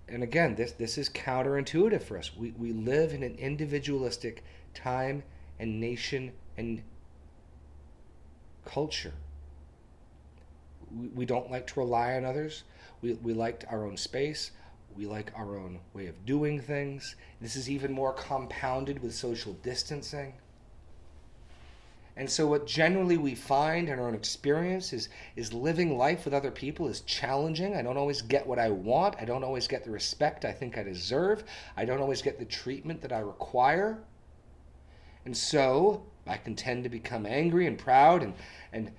And 0.08 0.24
again, 0.24 0.56
this, 0.56 0.72
this 0.72 0.98
is 0.98 1.10
counterintuitive 1.10 2.02
for 2.02 2.18
us. 2.18 2.36
We, 2.36 2.56
we 2.58 2.72
live 2.72 3.14
in 3.14 3.22
an 3.22 3.36
individualistic 3.36 4.44
time 4.74 5.22
and 5.60 5.80
nation 5.80 6.32
and 6.58 6.82
culture 8.66 9.14
we, 10.96 11.08
we 11.10 11.26
don't 11.26 11.52
like 11.52 11.68
to 11.68 11.80
rely 11.80 12.16
on 12.16 12.26
others. 12.26 12.64
We, 13.02 13.14
we 13.14 13.34
liked 13.34 13.66
our 13.70 13.86
own 13.86 13.98
space. 13.98 14.52
We 14.96 15.06
like 15.06 15.32
our 15.36 15.58
own 15.58 15.80
way 15.94 16.08
of 16.08 16.26
doing 16.26 16.60
things. 16.60 17.16
This 17.40 17.56
is 17.56 17.70
even 17.70 17.92
more 17.92 18.14
compounded 18.14 19.02
with 19.02 19.14
social 19.14 19.54
distancing. 19.62 20.34
And 22.18 22.28
so, 22.28 22.48
what 22.48 22.66
generally 22.66 23.18
we 23.18 23.36
find 23.36 23.90
in 23.90 24.00
our 24.00 24.08
own 24.08 24.16
experience 24.16 24.92
is, 24.92 25.10
is 25.36 25.54
living 25.54 26.00
life 26.00 26.26
with 26.26 26.34
other 26.34 26.50
people 26.50 26.88
is 26.88 27.02
challenging. 27.02 27.76
I 27.76 27.84
don't 27.84 27.96
always 27.96 28.24
get 28.24 28.48
what 28.48 28.58
I 28.58 28.72
want. 28.72 29.16
I 29.20 29.26
don't 29.26 29.44
always 29.44 29.68
get 29.68 29.84
the 29.84 29.92
respect 29.92 30.44
I 30.44 30.52
think 30.52 30.80
I 30.80 30.84
deserve. 30.84 31.44
I 31.78 31.86
don't 31.86 32.02
always 32.02 32.24
get 32.24 32.40
the 32.40 32.46
treatment 32.46 33.02
that 33.02 33.12
I 33.12 33.20
require. 33.20 34.00
And 35.26 35.38
so, 35.38 36.08
I 36.26 36.38
can 36.38 36.56
tend 36.56 36.84
to 36.86 36.90
become 36.90 37.28
angry 37.28 37.68
and 37.68 37.78
proud 37.78 38.24
and, 38.24 38.34
and 38.74 38.92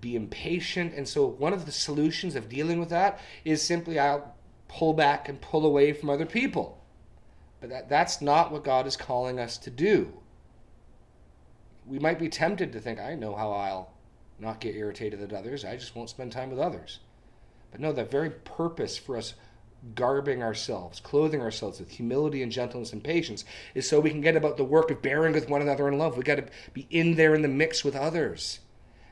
be 0.00 0.16
impatient. 0.16 0.94
And 0.94 1.06
so, 1.06 1.26
one 1.26 1.52
of 1.52 1.66
the 1.66 1.72
solutions 1.72 2.36
of 2.36 2.48
dealing 2.48 2.80
with 2.80 2.90
that 2.90 3.20
is 3.44 3.62
simply 3.62 3.98
I'll 3.98 4.34
pull 4.68 4.94
back 4.94 5.28
and 5.28 5.40
pull 5.40 5.66
away 5.66 5.92
from 5.92 6.10
other 6.10 6.26
people. 6.26 6.82
But 7.60 7.70
that, 7.70 7.88
that's 7.88 8.22
not 8.22 8.52
what 8.52 8.64
God 8.64 8.86
is 8.86 8.96
calling 8.96 9.38
us 9.38 9.58
to 9.58 9.70
do. 9.70 10.12
We 11.86 11.98
might 11.98 12.18
be 12.18 12.28
tempted 12.28 12.72
to 12.72 12.80
think, 12.80 13.00
I 13.00 13.14
know 13.14 13.34
how 13.34 13.52
I'll 13.52 13.92
not 14.38 14.60
get 14.60 14.76
irritated 14.76 15.20
at 15.20 15.32
others, 15.32 15.64
I 15.64 15.76
just 15.76 15.94
won't 15.94 16.08
spend 16.08 16.32
time 16.32 16.50
with 16.50 16.58
others. 16.58 17.00
But 17.70 17.80
no, 17.80 17.92
the 17.92 18.04
very 18.04 18.30
purpose 18.30 18.96
for 18.96 19.16
us 19.16 19.34
garbing 19.94 20.42
ourselves, 20.42 21.00
clothing 21.00 21.40
ourselves 21.40 21.80
with 21.80 21.90
humility 21.90 22.42
and 22.42 22.52
gentleness 22.52 22.92
and 22.92 23.02
patience, 23.02 23.44
is 23.74 23.88
so 23.88 24.00
we 24.00 24.10
can 24.10 24.20
get 24.20 24.36
about 24.36 24.56
the 24.56 24.64
work 24.64 24.90
of 24.90 25.02
bearing 25.02 25.32
with 25.32 25.48
one 25.48 25.62
another 25.62 25.88
in 25.88 25.98
love. 25.98 26.16
We 26.16 26.22
got 26.22 26.36
to 26.36 26.46
be 26.72 26.86
in 26.90 27.14
there 27.14 27.34
in 27.34 27.42
the 27.42 27.48
mix 27.48 27.84
with 27.84 27.96
others. 27.96 28.60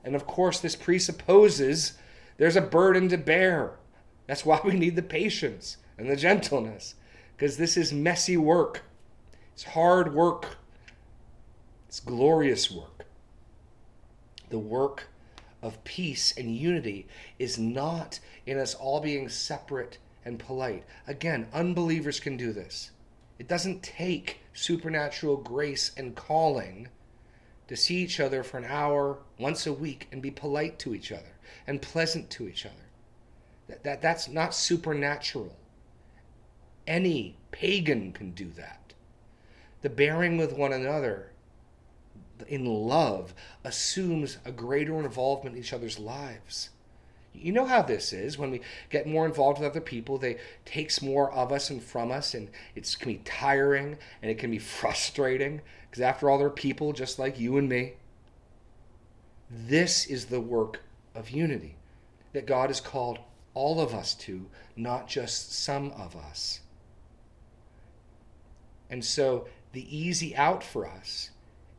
And 0.08 0.16
of 0.16 0.26
course, 0.26 0.58
this 0.58 0.74
presupposes 0.74 1.98
there's 2.38 2.56
a 2.56 2.62
burden 2.62 3.10
to 3.10 3.18
bear. 3.18 3.72
That's 4.26 4.46
why 4.46 4.58
we 4.64 4.72
need 4.72 4.96
the 4.96 5.02
patience 5.02 5.76
and 5.98 6.08
the 6.08 6.16
gentleness, 6.16 6.94
because 7.36 7.58
this 7.58 7.76
is 7.76 7.92
messy 7.92 8.38
work. 8.38 8.84
It's 9.52 9.64
hard 9.64 10.14
work. 10.14 10.56
It's 11.88 12.00
glorious 12.00 12.70
work. 12.70 13.04
The 14.48 14.58
work 14.58 15.08
of 15.60 15.84
peace 15.84 16.32
and 16.38 16.56
unity 16.56 17.06
is 17.38 17.58
not 17.58 18.18
in 18.46 18.56
us 18.56 18.74
all 18.74 19.02
being 19.02 19.28
separate 19.28 19.98
and 20.24 20.38
polite. 20.38 20.84
Again, 21.06 21.48
unbelievers 21.52 22.18
can 22.18 22.38
do 22.38 22.54
this. 22.54 22.92
It 23.38 23.46
doesn't 23.46 23.82
take 23.82 24.38
supernatural 24.54 25.36
grace 25.36 25.90
and 25.98 26.16
calling 26.16 26.88
to 27.68 27.76
see 27.76 27.96
each 27.96 28.18
other 28.18 28.42
for 28.42 28.58
an 28.58 28.64
hour 28.64 29.18
once 29.38 29.66
a 29.66 29.72
week 29.72 30.08
and 30.10 30.20
be 30.20 30.30
polite 30.30 30.78
to 30.80 30.94
each 30.94 31.12
other 31.12 31.36
and 31.66 31.80
pleasant 31.80 32.28
to 32.30 32.48
each 32.48 32.66
other. 32.66 32.74
That, 33.68 33.84
that, 33.84 34.02
that's 34.02 34.28
not 34.28 34.54
supernatural. 34.54 35.54
Any 36.86 37.36
pagan 37.50 38.12
can 38.12 38.30
do 38.32 38.50
that. 38.56 38.94
The 39.82 39.90
bearing 39.90 40.38
with 40.38 40.54
one 40.54 40.72
another 40.72 41.32
in 42.48 42.64
love 42.64 43.34
assumes 43.64 44.38
a 44.44 44.52
greater 44.52 44.98
involvement 44.98 45.56
in 45.56 45.62
each 45.62 45.72
other's 45.72 45.98
lives. 45.98 46.70
You 47.42 47.52
know 47.52 47.66
how 47.66 47.82
this 47.82 48.12
is. 48.12 48.38
When 48.38 48.50
we 48.50 48.60
get 48.90 49.06
more 49.06 49.26
involved 49.26 49.60
with 49.60 49.70
other 49.70 49.80
people, 49.80 50.18
they 50.18 50.38
takes 50.64 51.02
more 51.02 51.32
of 51.32 51.52
us 51.52 51.70
and 51.70 51.82
from 51.82 52.10
us, 52.10 52.34
and 52.34 52.48
it 52.74 52.96
can 52.98 53.12
be 53.12 53.20
tiring 53.24 53.96
and 54.22 54.30
it 54.30 54.38
can 54.38 54.50
be 54.50 54.58
frustrating 54.58 55.60
because 55.90 56.02
after 56.02 56.28
all, 56.28 56.38
they're 56.38 56.50
people 56.50 56.92
just 56.92 57.18
like 57.18 57.40
you 57.40 57.56
and 57.56 57.68
me. 57.68 57.94
This 59.50 60.06
is 60.06 60.26
the 60.26 60.40
work 60.40 60.82
of 61.14 61.30
unity 61.30 61.76
that 62.32 62.46
God 62.46 62.68
has 62.68 62.80
called 62.80 63.18
all 63.54 63.80
of 63.80 63.94
us 63.94 64.14
to, 64.14 64.46
not 64.76 65.08
just 65.08 65.52
some 65.52 65.90
of 65.92 66.14
us. 66.14 66.60
And 68.90 69.04
so 69.04 69.48
the 69.72 69.96
easy 69.96 70.36
out 70.36 70.62
for 70.62 70.86
us 70.86 71.30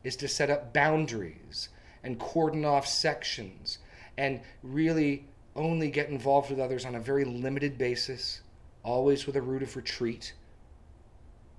is 0.02 0.16
to 0.16 0.28
set 0.28 0.50
up 0.50 0.72
boundaries 0.72 1.68
and 2.02 2.18
cordon 2.18 2.64
off 2.64 2.86
sections 2.86 3.78
and 4.16 4.40
really 4.62 5.24
only 5.56 5.90
get 5.90 6.08
involved 6.08 6.50
with 6.50 6.60
others 6.60 6.84
on 6.84 6.94
a 6.94 7.00
very 7.00 7.24
limited 7.24 7.76
basis, 7.78 8.42
always 8.82 9.26
with 9.26 9.36
a 9.36 9.42
route 9.42 9.62
of 9.62 9.76
retreat, 9.76 10.32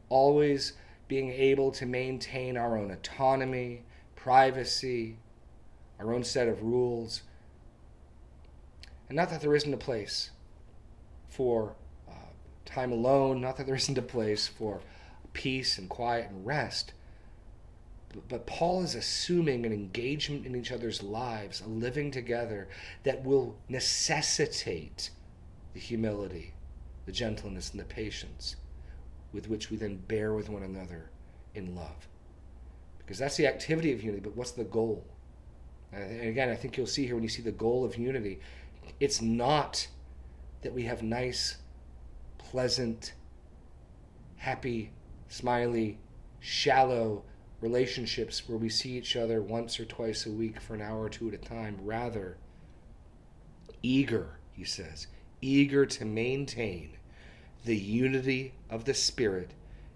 always 0.10 0.74
being 1.08 1.32
able 1.32 1.72
to 1.72 1.86
maintain 1.86 2.58
our 2.58 2.78
own 2.78 2.92
autonomy, 2.92 3.84
privacy, 4.16 5.18
our 6.00 6.14
own 6.14 6.24
set 6.24 6.48
of 6.48 6.64
rules. 6.64 7.24
And 9.10 9.16
not 9.16 9.30
that 9.30 9.42
there 9.42 9.56
isn't 9.56 9.74
a 9.74 9.78
place 9.78 10.32
for 11.28 11.76
uh, 12.10 12.14
time 12.66 12.92
alone, 12.92 13.42
not 13.42 13.58
that 13.58 13.66
there 13.66 13.76
isn't 13.76 13.98
a 13.98 14.02
place 14.02 14.48
for 14.48 14.82
peace 15.34 15.78
and 15.78 15.90
quiet 15.90 16.30
and 16.30 16.46
rest, 16.46 16.94
but 18.28 18.46
Paul 18.46 18.84
is 18.84 18.96
assuming 18.96 19.66
an 19.66 19.74
engagement 19.74 20.46
in 20.46 20.56
each 20.56 20.72
other's 20.72 21.02
lives, 21.02 21.62
a 21.62 21.68
living 21.68 22.12
together 22.12 22.68
that 23.04 23.24
will 23.24 23.56
necessitate 23.70 25.10
the 25.74 25.80
humility, 25.80 26.54
the 27.06 27.12
gentleness, 27.12 27.72
and 27.72 27.80
the 27.80 27.86
patience 27.86 28.56
with 29.34 29.50
which 29.50 29.70
we 29.70 29.78
then 29.78 29.98
bear 30.08 30.34
with 30.34 30.50
one 30.50 30.64
another 30.64 31.10
in 31.56 31.76
love. 31.76 32.08
Because 33.00 33.18
that's 33.18 33.38
the 33.38 33.48
activity 33.48 33.94
of 33.94 34.04
unity, 34.04 34.22
but 34.22 34.36
what's 34.36 34.52
the 34.52 34.64
goal? 34.64 35.06
Uh, 35.94 35.98
and 35.98 36.30
again, 36.30 36.50
I 36.50 36.56
think 36.56 36.78
you'll 36.78 36.88
see 36.88 37.06
here 37.06 37.16
when 37.16 37.24
you 37.24 37.30
see 37.30 37.42
the 37.42 37.52
goal 37.52 37.86
of 37.86 37.98
unity, 37.98 38.40
it's 39.00 39.22
not 39.22 39.88
that 40.62 40.74
we 40.74 40.84
have 40.84 41.02
nice, 41.04 41.58
pleasant, 42.38 43.14
happy, 44.38 44.92
smiley, 45.28 45.98
shallow, 46.40 47.24
relationships 47.62 48.50
where 48.50 48.58
we 48.58 48.70
see 48.70 48.98
each 48.98 49.16
other 49.16 49.42
once 49.42 49.80
or 49.80 49.86
twice 49.86 50.26
a 50.26 50.32
week 50.32 50.60
for 50.60 50.74
an 50.74 50.82
hour 50.82 51.04
or 51.04 51.10
two 51.10 51.28
at 51.28 51.34
a 51.34 51.38
time. 51.38 51.78
Rather, 51.84 52.38
eager, 53.84 54.40
he 54.54 54.64
says, 54.64 55.08
eager 55.42 55.86
to 55.86 56.04
maintain 56.04 56.98
the 57.64 57.78
unity 57.78 58.54
of 58.70 58.86
the 58.86 58.94
Spirit 58.94 59.52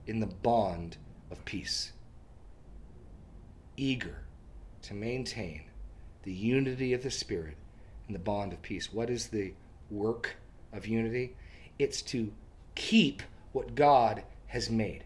in 0.05 0.19
the 0.19 0.27
bond 0.27 0.97
of 1.31 1.43
peace. 1.45 1.91
Eager 3.75 4.21
to 4.83 4.93
maintain 4.93 5.63
the 6.23 6.33
unity 6.33 6.93
of 6.93 7.01
the 7.01 7.11
Spirit 7.11 7.57
in 8.07 8.13
the 8.13 8.19
bond 8.19 8.53
of 8.53 8.61
peace. 8.61 8.93
What 8.93 9.09
is 9.09 9.27
the 9.27 9.53
work 9.89 10.35
of 10.71 10.85
unity? 10.85 11.35
It's 11.79 12.01
to 12.03 12.31
keep 12.75 13.23
what 13.51 13.73
God 13.73 14.23
has 14.47 14.69
made. 14.69 15.03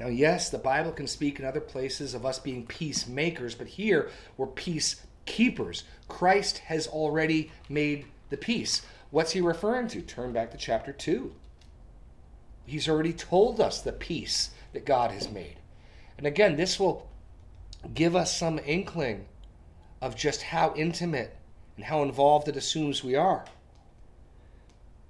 Now, 0.00 0.06
yes, 0.06 0.48
the 0.48 0.56
Bible 0.56 0.92
can 0.92 1.06
speak 1.06 1.38
in 1.38 1.44
other 1.44 1.60
places 1.60 2.14
of 2.14 2.24
us 2.24 2.38
being 2.38 2.66
peacemakers, 2.66 3.54
but 3.54 3.66
here 3.66 4.10
we're 4.38 4.46
peacekeepers. 4.46 5.82
Christ 6.08 6.58
has 6.58 6.86
already 6.88 7.52
made 7.68 8.06
the 8.30 8.38
peace. 8.38 8.80
What's 9.10 9.32
he 9.32 9.42
referring 9.42 9.88
to? 9.88 10.00
Turn 10.00 10.32
back 10.32 10.52
to 10.52 10.56
chapter 10.56 10.92
2. 10.92 11.34
He's 12.64 12.88
already 12.88 13.12
told 13.12 13.60
us 13.60 13.82
the 13.82 13.92
peace 13.92 14.50
that 14.72 14.86
God 14.86 15.10
has 15.10 15.30
made. 15.30 15.56
And 16.16 16.26
again, 16.26 16.56
this 16.56 16.80
will 16.80 17.06
give 17.92 18.16
us 18.16 18.34
some 18.34 18.58
inkling 18.64 19.26
of 20.00 20.16
just 20.16 20.40
how 20.40 20.72
intimate 20.76 21.36
and 21.76 21.84
how 21.84 22.02
involved 22.02 22.48
it 22.48 22.56
assumes 22.56 23.04
we 23.04 23.16
are. 23.16 23.44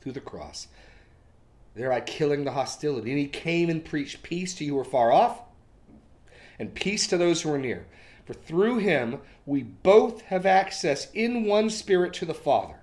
through 0.00 0.12
the 0.12 0.20
cross, 0.20 0.68
thereby 1.74 2.00
killing 2.00 2.44
the 2.44 2.52
hostility. 2.52 3.10
And 3.10 3.18
he 3.18 3.26
came 3.26 3.68
and 3.68 3.84
preached 3.84 4.22
peace 4.22 4.54
to 4.54 4.64
you 4.64 4.74
who 4.74 4.80
are 4.80 4.84
far 4.84 5.12
off, 5.12 5.40
and 6.58 6.74
peace 6.74 7.06
to 7.08 7.16
those 7.16 7.42
who 7.42 7.52
are 7.52 7.58
near. 7.58 7.86
For 8.24 8.34
through 8.34 8.78
him 8.78 9.20
we 9.46 9.62
both 9.62 10.22
have 10.22 10.44
access 10.44 11.10
in 11.12 11.44
one 11.44 11.70
spirit 11.70 12.12
to 12.14 12.26
the 12.26 12.34
Father. 12.34 12.80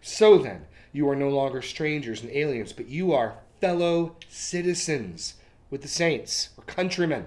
So 0.00 0.38
then, 0.38 0.66
you 0.92 1.08
are 1.08 1.16
no 1.16 1.28
longer 1.28 1.62
strangers 1.62 2.22
and 2.22 2.30
aliens, 2.30 2.72
but 2.72 2.88
you 2.88 3.12
are 3.12 3.38
fellow 3.60 4.16
citizens 4.28 5.34
with 5.70 5.82
the 5.82 5.88
saints 5.88 6.50
or 6.56 6.64
countrymen 6.64 7.26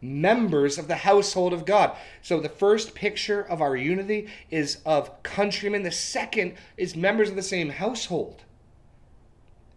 members 0.00 0.78
of 0.78 0.88
the 0.88 0.96
household 0.96 1.52
of 1.52 1.64
God. 1.64 1.96
So 2.22 2.40
the 2.40 2.48
first 2.48 2.94
picture 2.94 3.42
of 3.42 3.60
our 3.60 3.76
unity 3.76 4.28
is 4.50 4.78
of 4.84 5.22
countrymen, 5.22 5.82
the 5.82 5.90
second 5.90 6.54
is 6.76 6.94
members 6.96 7.30
of 7.30 7.36
the 7.36 7.42
same 7.42 7.70
household. 7.70 8.44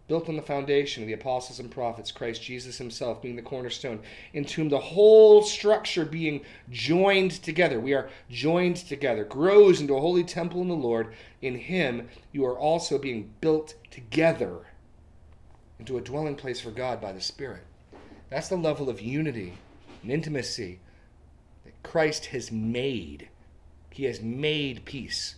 Built 0.08 0.28
on 0.28 0.36
the 0.36 0.42
foundation 0.42 1.04
of 1.04 1.08
the 1.08 1.14
apostles 1.14 1.60
and 1.60 1.72
prophets, 1.72 2.12
Christ 2.12 2.44
Jesus 2.44 2.78
himself 2.78 3.22
being 3.22 3.38
the 3.38 3.42
cornerstone, 3.42 4.02
into 4.34 4.56
whom 4.56 4.70
the 4.70 4.78
whole 4.78 5.42
structure 5.42 6.04
being 6.04 6.42
joined 6.70 7.32
together, 7.32 7.80
we 7.80 7.94
are 7.94 8.10
joined 8.30 8.76
together, 8.76 9.24
grows 9.24 9.80
into 9.80 9.96
a 9.96 10.02
holy 10.02 10.26
temple 10.26 10.62
in 10.62 10.68
the 10.68 10.76
Lord. 10.76 11.14
In 11.42 11.56
him 11.56 12.10
you 12.34 12.46
are 12.46 12.60
also 12.60 12.98
being 12.98 13.32
built 13.40 13.76
together 13.90 14.68
into 15.80 15.98
a 15.98 16.02
dwelling 16.02 16.36
place 16.36 16.60
for 16.60 16.72
God 16.72 17.00
by 17.00 17.14
the 17.14 17.22
Spirit. 17.22 17.64
That's 18.30 18.50
the 18.50 18.58
level 18.58 18.90
of 18.90 19.02
unity 19.02 19.54
and 20.02 20.12
intimacy 20.12 20.80
that 21.64 21.84
Christ 21.84 22.28
has 22.28 22.52
made. 22.52 23.30
He 23.92 24.06
has 24.06 24.22
made 24.22 24.86
peace. 24.86 25.36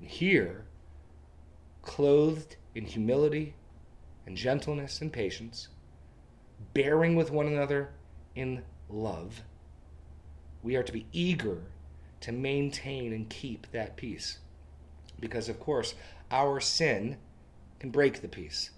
And 0.00 0.08
here, 0.08 0.64
clothed 1.82 2.56
in 2.74 2.86
humility 2.86 3.54
and 4.26 4.36
gentleness 4.36 5.00
and 5.00 5.12
patience, 5.12 5.68
bearing 6.74 7.16
with 7.16 7.30
one 7.30 7.46
another 7.46 7.90
in 8.34 8.62
love, 8.88 9.42
we 10.62 10.76
are 10.76 10.82
to 10.82 10.92
be 10.92 11.06
eager 11.12 11.58
to 12.20 12.32
maintain 12.32 13.12
and 13.12 13.28
keep 13.28 13.66
that 13.72 13.96
peace. 13.96 14.38
Because, 15.20 15.48
of 15.48 15.60
course, 15.60 15.94
our 16.30 16.60
sin 16.60 17.16
can 17.78 17.90
break 17.90 18.20
the 18.22 18.28
peace. 18.28 18.70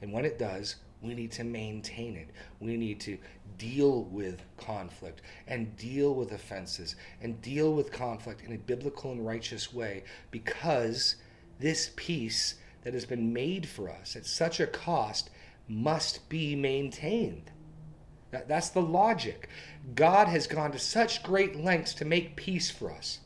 And 0.00 0.12
when 0.12 0.24
it 0.24 0.38
does, 0.38 0.76
we 1.02 1.14
need 1.14 1.32
to 1.32 1.44
maintain 1.44 2.16
it. 2.16 2.30
We 2.58 2.76
need 2.76 3.00
to 3.00 3.18
deal 3.62 4.02
with 4.06 4.42
conflict 4.56 5.22
and 5.46 5.76
deal 5.76 6.16
with 6.16 6.32
offenses 6.32 6.96
and 7.20 7.40
deal 7.40 7.74
with 7.74 7.92
conflict 7.92 8.42
in 8.42 8.52
a 8.52 8.58
biblical 8.58 9.12
and 9.12 9.24
righteous 9.24 9.72
way 9.72 10.02
because 10.32 11.14
this 11.60 11.92
peace 11.94 12.56
that 12.82 12.92
has 12.92 13.04
been 13.04 13.32
made 13.32 13.68
for 13.68 13.88
us 13.88 14.16
at 14.16 14.26
such 14.26 14.58
a 14.58 14.66
cost 14.66 15.30
must 15.68 16.28
be 16.28 16.56
maintained. 16.56 17.52
That, 18.32 18.48
that's 18.48 18.70
the 18.70 18.82
logic. 18.82 19.48
God 19.94 20.26
has 20.26 20.48
gone 20.48 20.72
to 20.72 20.78
such 20.80 21.22
great 21.22 21.54
lengths 21.54 21.94
to 21.94 22.04
make 22.04 22.34
peace 22.34 22.68
for 22.68 22.90
us. 22.90 23.20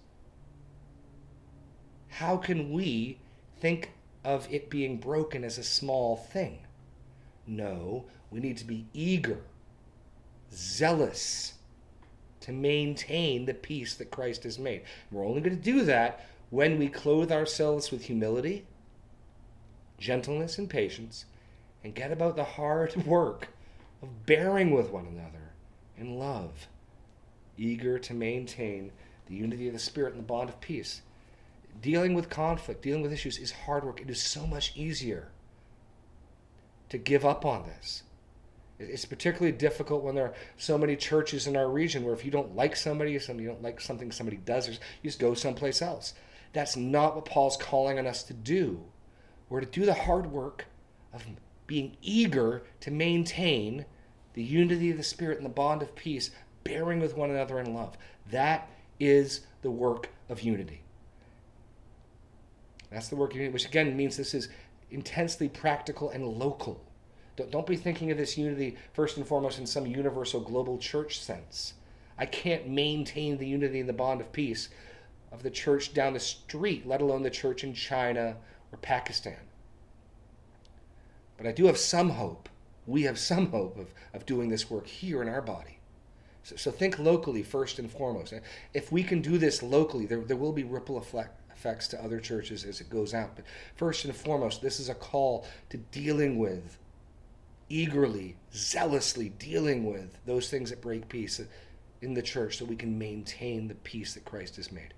How 2.08 2.36
can 2.36 2.72
we 2.72 3.20
think 3.58 3.92
of 4.22 4.46
it 4.52 4.68
being 4.68 4.98
broken 4.98 5.44
as 5.44 5.56
a 5.56 5.62
small 5.62 6.16
thing? 6.16 6.58
No, 7.46 8.04
we 8.30 8.40
need 8.40 8.58
to 8.58 8.66
be 8.66 8.86
eager, 8.92 9.40
zealous 10.52 11.54
to 12.40 12.52
maintain 12.52 13.44
the 13.44 13.54
peace 13.54 13.94
that 13.94 14.10
Christ 14.10 14.44
has 14.44 14.58
made. 14.58 14.82
We're 15.10 15.26
only 15.26 15.40
going 15.40 15.56
to 15.56 15.62
do 15.62 15.84
that 15.84 16.26
when 16.50 16.78
we 16.78 16.88
clothe 16.88 17.32
ourselves 17.32 17.90
with 17.90 18.04
humility, 18.04 18.64
gentleness, 19.98 20.58
and 20.58 20.70
patience, 20.70 21.24
and 21.82 21.94
get 21.94 22.12
about 22.12 22.36
the 22.36 22.44
hard 22.44 22.94
work 23.06 23.48
of 24.02 24.26
bearing 24.26 24.70
with 24.70 24.90
one 24.90 25.06
another 25.06 25.52
in 25.98 26.18
love, 26.18 26.68
eager 27.56 27.98
to 27.98 28.14
maintain 28.14 28.92
the 29.26 29.34
unity 29.34 29.66
of 29.66 29.72
the 29.72 29.80
Spirit 29.80 30.12
and 30.14 30.22
the 30.22 30.26
bond 30.26 30.48
of 30.48 30.60
peace. 30.60 31.02
Dealing 31.82 32.14
with 32.14 32.30
conflict, 32.30 32.82
dealing 32.82 33.02
with 33.02 33.12
issues 33.12 33.38
is 33.38 33.50
hard 33.50 33.84
work. 33.84 34.00
It 34.00 34.08
is 34.08 34.22
so 34.22 34.46
much 34.46 34.72
easier 34.76 35.28
to 36.88 36.98
give 36.98 37.24
up 37.24 37.44
on 37.44 37.66
this. 37.66 38.02
It's 38.78 39.04
particularly 39.06 39.56
difficult 39.56 40.02
when 40.02 40.14
there 40.14 40.26
are 40.26 40.34
so 40.58 40.76
many 40.76 40.96
churches 40.96 41.46
in 41.46 41.56
our 41.56 41.68
region 41.68 42.04
where 42.04 42.14
if 42.14 42.24
you 42.24 42.30
don't 42.30 42.54
like 42.54 42.76
somebody, 42.76 43.18
somebody 43.18 43.44
you 43.44 43.50
don't 43.50 43.62
like 43.62 43.80
something 43.80 44.12
somebody 44.12 44.36
does, 44.38 44.68
you 44.68 44.76
just 45.02 45.18
go 45.18 45.34
someplace 45.34 45.80
else. 45.80 46.12
That's 46.52 46.76
not 46.76 47.14
what 47.14 47.24
Paul's 47.24 47.56
calling 47.56 47.98
on 47.98 48.06
us 48.06 48.22
to 48.24 48.34
do. 48.34 48.84
We're 49.48 49.60
to 49.60 49.66
do 49.66 49.86
the 49.86 49.94
hard 49.94 50.30
work 50.30 50.66
of 51.12 51.24
being 51.66 51.96
eager 52.02 52.62
to 52.80 52.90
maintain 52.90 53.86
the 54.34 54.42
unity 54.42 54.90
of 54.90 54.98
the 54.98 55.02
Spirit 55.02 55.38
and 55.38 55.46
the 55.46 55.50
bond 55.50 55.82
of 55.82 55.94
peace, 55.94 56.30
bearing 56.64 57.00
with 57.00 57.16
one 57.16 57.30
another 57.30 57.58
in 57.58 57.74
love. 57.74 57.96
That 58.30 58.68
is 59.00 59.40
the 59.62 59.70
work 59.70 60.10
of 60.28 60.42
unity. 60.42 60.82
That's 62.90 63.08
the 63.08 63.16
work 63.16 63.30
of 63.30 63.36
unity, 63.36 63.52
which 63.52 63.66
again 63.66 63.96
means 63.96 64.16
this 64.16 64.34
is 64.34 64.48
intensely 64.90 65.48
practical 65.48 66.10
and 66.10 66.26
local. 66.26 66.85
Don't 67.36 67.66
be 67.66 67.76
thinking 67.76 68.10
of 68.10 68.18
this 68.18 68.38
unity 68.38 68.76
first 68.92 69.16
and 69.16 69.26
foremost 69.26 69.58
in 69.58 69.66
some 69.66 69.86
universal 69.86 70.40
global 70.40 70.78
church 70.78 71.20
sense. 71.20 71.74
I 72.18 72.26
can't 72.26 72.68
maintain 72.68 73.36
the 73.36 73.46
unity 73.46 73.80
and 73.80 73.88
the 73.88 73.92
bond 73.92 74.20
of 74.20 74.32
peace 74.32 74.70
of 75.30 75.42
the 75.42 75.50
church 75.50 75.92
down 75.92 76.14
the 76.14 76.20
street, 76.20 76.86
let 76.86 77.02
alone 77.02 77.22
the 77.22 77.30
church 77.30 77.62
in 77.62 77.74
China 77.74 78.36
or 78.72 78.78
Pakistan. 78.78 79.36
But 81.36 81.46
I 81.46 81.52
do 81.52 81.66
have 81.66 81.76
some 81.76 82.10
hope. 82.10 82.48
We 82.86 83.02
have 83.02 83.18
some 83.18 83.50
hope 83.50 83.78
of, 83.78 83.92
of 84.14 84.24
doing 84.24 84.48
this 84.48 84.70
work 84.70 84.86
here 84.86 85.20
in 85.20 85.28
our 85.28 85.42
body. 85.42 85.78
So, 86.42 86.56
so 86.56 86.70
think 86.70 86.98
locally 86.98 87.42
first 87.42 87.78
and 87.78 87.90
foremost. 87.90 88.32
If 88.72 88.92
we 88.92 89.02
can 89.02 89.20
do 89.20 89.36
this 89.36 89.62
locally, 89.62 90.06
there, 90.06 90.20
there 90.20 90.36
will 90.36 90.52
be 90.52 90.64
ripple 90.64 90.96
effect, 90.96 91.38
effects 91.50 91.88
to 91.88 92.02
other 92.02 92.20
churches 92.20 92.64
as 92.64 92.80
it 92.80 92.88
goes 92.88 93.12
out. 93.12 93.36
But 93.36 93.44
first 93.74 94.04
and 94.04 94.14
foremost, 94.14 94.62
this 94.62 94.80
is 94.80 94.88
a 94.88 94.94
call 94.94 95.44
to 95.70 95.76
dealing 95.76 96.38
with, 96.38 96.78
eagerly, 97.68 98.36
zealously 98.54 99.30
dealing 99.30 99.84
with 99.84 100.18
those 100.24 100.48
things 100.48 100.70
that 100.70 100.80
break 100.80 101.08
peace 101.08 101.40
in 102.00 102.14
the 102.14 102.22
church 102.22 102.58
so 102.58 102.64
we 102.64 102.76
can 102.76 102.98
maintain 102.98 103.68
the 103.68 103.74
peace 103.74 104.14
that 104.14 104.24
Christ 104.24 104.56
has 104.56 104.70
made. 104.70 104.94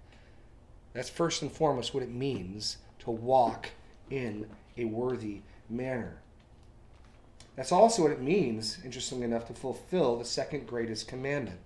That's 0.92 1.09
first 1.11 1.42
and 1.42 1.50
foremost 1.50 1.94
what 1.94 2.02
it 2.02 2.11
means 2.11 2.78
to 3.00 3.11
walk 3.11 3.70
in 4.11 4.46
a 4.76 4.85
worthy 4.85 5.42
manner. 5.68 6.20
That's 7.57 7.72
also 7.72 8.02
what 8.02 8.12
it 8.12 8.20
means, 8.20 8.78
interestingly 8.85 9.24
enough, 9.24 9.48
to 9.48 9.54
fulfill 9.54 10.16
the 10.16 10.24
second 10.24 10.66
greatest 10.66 11.09
commandment. 11.09 11.59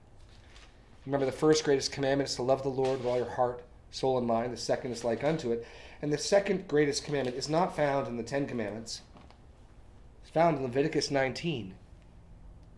Remember, 1.05 1.27
the 1.27 1.33
first 1.33 1.65
greatest 1.65 1.93
commandment 1.93 2.31
is 2.31 2.37
to 2.37 2.43
love 2.43 2.63
the 2.63 2.69
Lord 2.69 2.99
with 2.99 3.07
all 3.07 3.17
your 3.17 3.31
heart, 3.31 3.63
soul, 3.91 4.19
and 4.19 4.27
mind. 4.27 4.53
The 4.53 4.57
second 4.57 4.93
is 4.93 5.05
like 5.05 5.25
unto 5.25 5.53
it. 5.53 5.67
And 6.01 6.13
the 6.13 6.19
second 6.19 6.67
greatest 6.67 7.05
commandment 7.05 7.37
is 7.37 7.49
not 7.49 7.77
found 7.77 8.07
in 8.07 8.17
the 8.17 8.23
Ten 8.23 8.47
Commandments, 8.47 9.03
found 10.33 10.57
in 10.57 10.63
Leviticus 10.63 11.11
19. 11.11 11.75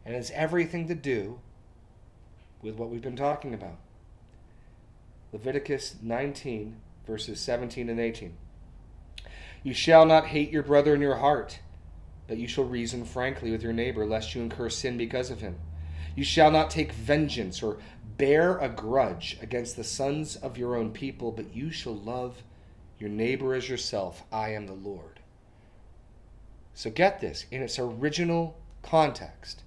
And 0.04 0.14
it's 0.14 0.30
everything 0.32 0.88
to 0.88 0.94
do 0.94 1.40
with 2.62 2.76
what 2.76 2.90
we've 2.90 3.02
been 3.02 3.16
talking 3.16 3.54
about. 3.54 3.76
Leviticus 5.32 5.96
19, 6.02 6.76
verses 7.06 7.40
17 7.40 7.88
and 7.88 8.00
18. 8.00 8.36
You 9.62 9.74
shall 9.74 10.04
not 10.04 10.26
hate 10.26 10.50
your 10.50 10.62
brother 10.62 10.94
in 10.94 11.00
your 11.00 11.16
heart, 11.16 11.58
but 12.28 12.36
you 12.36 12.46
shall 12.46 12.64
reason 12.64 13.04
frankly 13.04 13.50
with 13.50 13.62
your 13.62 13.72
neighbor, 13.72 14.04
lest 14.04 14.34
you 14.34 14.42
incur 14.42 14.68
sin 14.68 14.96
because 14.96 15.30
of 15.30 15.40
him. 15.40 15.56
You 16.14 16.24
shall 16.24 16.50
not 16.50 16.70
take 16.70 16.92
vengeance 16.92 17.62
or 17.62 17.78
bear 18.16 18.58
a 18.58 18.68
grudge 18.68 19.38
against 19.40 19.76
the 19.76 19.84
sons 19.84 20.36
of 20.36 20.56
your 20.56 20.76
own 20.76 20.92
people, 20.92 21.32
but 21.32 21.54
you 21.54 21.70
shall 21.70 21.96
love 21.96 22.42
your 22.98 23.10
neighbor 23.10 23.54
as 23.54 23.68
yourself. 23.68 24.22
I 24.30 24.50
am 24.50 24.66
the 24.66 24.74
Lord. 24.74 25.13
So 26.74 26.90
get 26.90 27.20
this 27.20 27.46
in 27.50 27.62
its 27.62 27.78
original 27.78 28.58
context, 28.82 29.62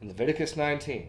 in 0.00 0.08
Leviticus 0.08 0.56
19, 0.56 1.08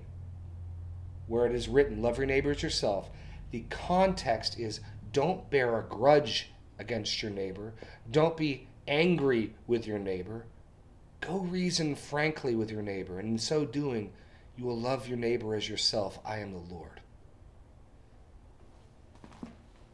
where 1.28 1.45
it 1.45 1.54
is 1.54 1.69
written, 1.69 2.02
Love 2.02 2.17
your 2.17 2.26
neighbor 2.26 2.52
as 2.52 2.63
yourself, 2.63 3.10
the 3.52 3.63
context 3.69 4.60
is 4.60 4.80
don't 5.13 5.50
bear 5.50 5.80
a 5.80 5.84
grudge 5.84 6.52
against 6.80 7.21
your 7.21 7.32
neighbor, 7.32 7.73
don't 8.10 8.36
be 8.36 8.67
angry 8.88 9.54
with 9.67 9.86
your 9.86 10.00
neighbor. 10.00 10.45
Go 11.21 11.38
reason 11.39 11.95
frankly 11.95 12.56
with 12.56 12.71
your 12.71 12.82
neighbor, 12.82 13.19
and 13.19 13.28
in 13.28 13.38
so 13.38 13.65
doing, 13.65 14.12
you 14.56 14.65
will 14.65 14.80
love 14.80 15.08
your 15.08 15.17
neighbor 15.17 15.56
as 15.56 15.69
yourself. 15.69 16.19
I 16.26 16.39
am 16.39 16.52
the 16.52 16.73
Lord. 16.73 17.02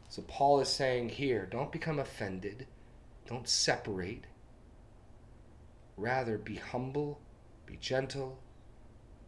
So 0.09 0.21
Paul 0.21 0.59
is 0.59 0.69
saying 0.69 1.09
here 1.09 1.47
don't 1.49 1.71
become 1.71 1.99
offended, 1.99 2.67
don't 3.27 3.47
separate. 3.47 4.25
Rather, 5.97 6.37
be 6.37 6.55
humble, 6.55 7.19
be 7.65 7.77
gentle, 7.77 8.39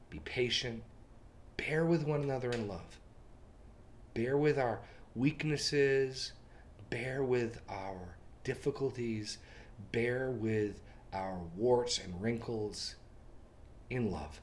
be 0.10 0.20
patient, 0.20 0.84
bear 1.58 1.86
with 1.86 2.04
one 2.04 2.24
another 2.24 2.52
in 2.52 2.68
love. 2.68 3.00
Bear 4.14 4.38
with 4.38 4.58
our 4.58 4.80
weaknesses, 5.16 6.32
bear 6.90 7.24
with 7.24 7.62
our 7.70 8.18
difficulties, 8.44 9.38
bear 9.92 10.32
with 10.32 10.82
our 11.14 11.40
warts 11.56 12.00
and 12.00 12.22
wrinkles 12.22 12.96
in 13.90 14.12
love 14.12 14.42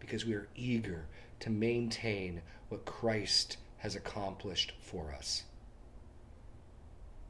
because 0.00 0.24
we 0.24 0.34
are 0.34 0.48
eager 0.54 1.06
to 1.40 1.50
maintain 1.50 2.42
what 2.68 2.84
Christ 2.84 3.56
has 3.78 3.94
accomplished 3.94 4.72
for 4.80 5.12
us. 5.12 5.44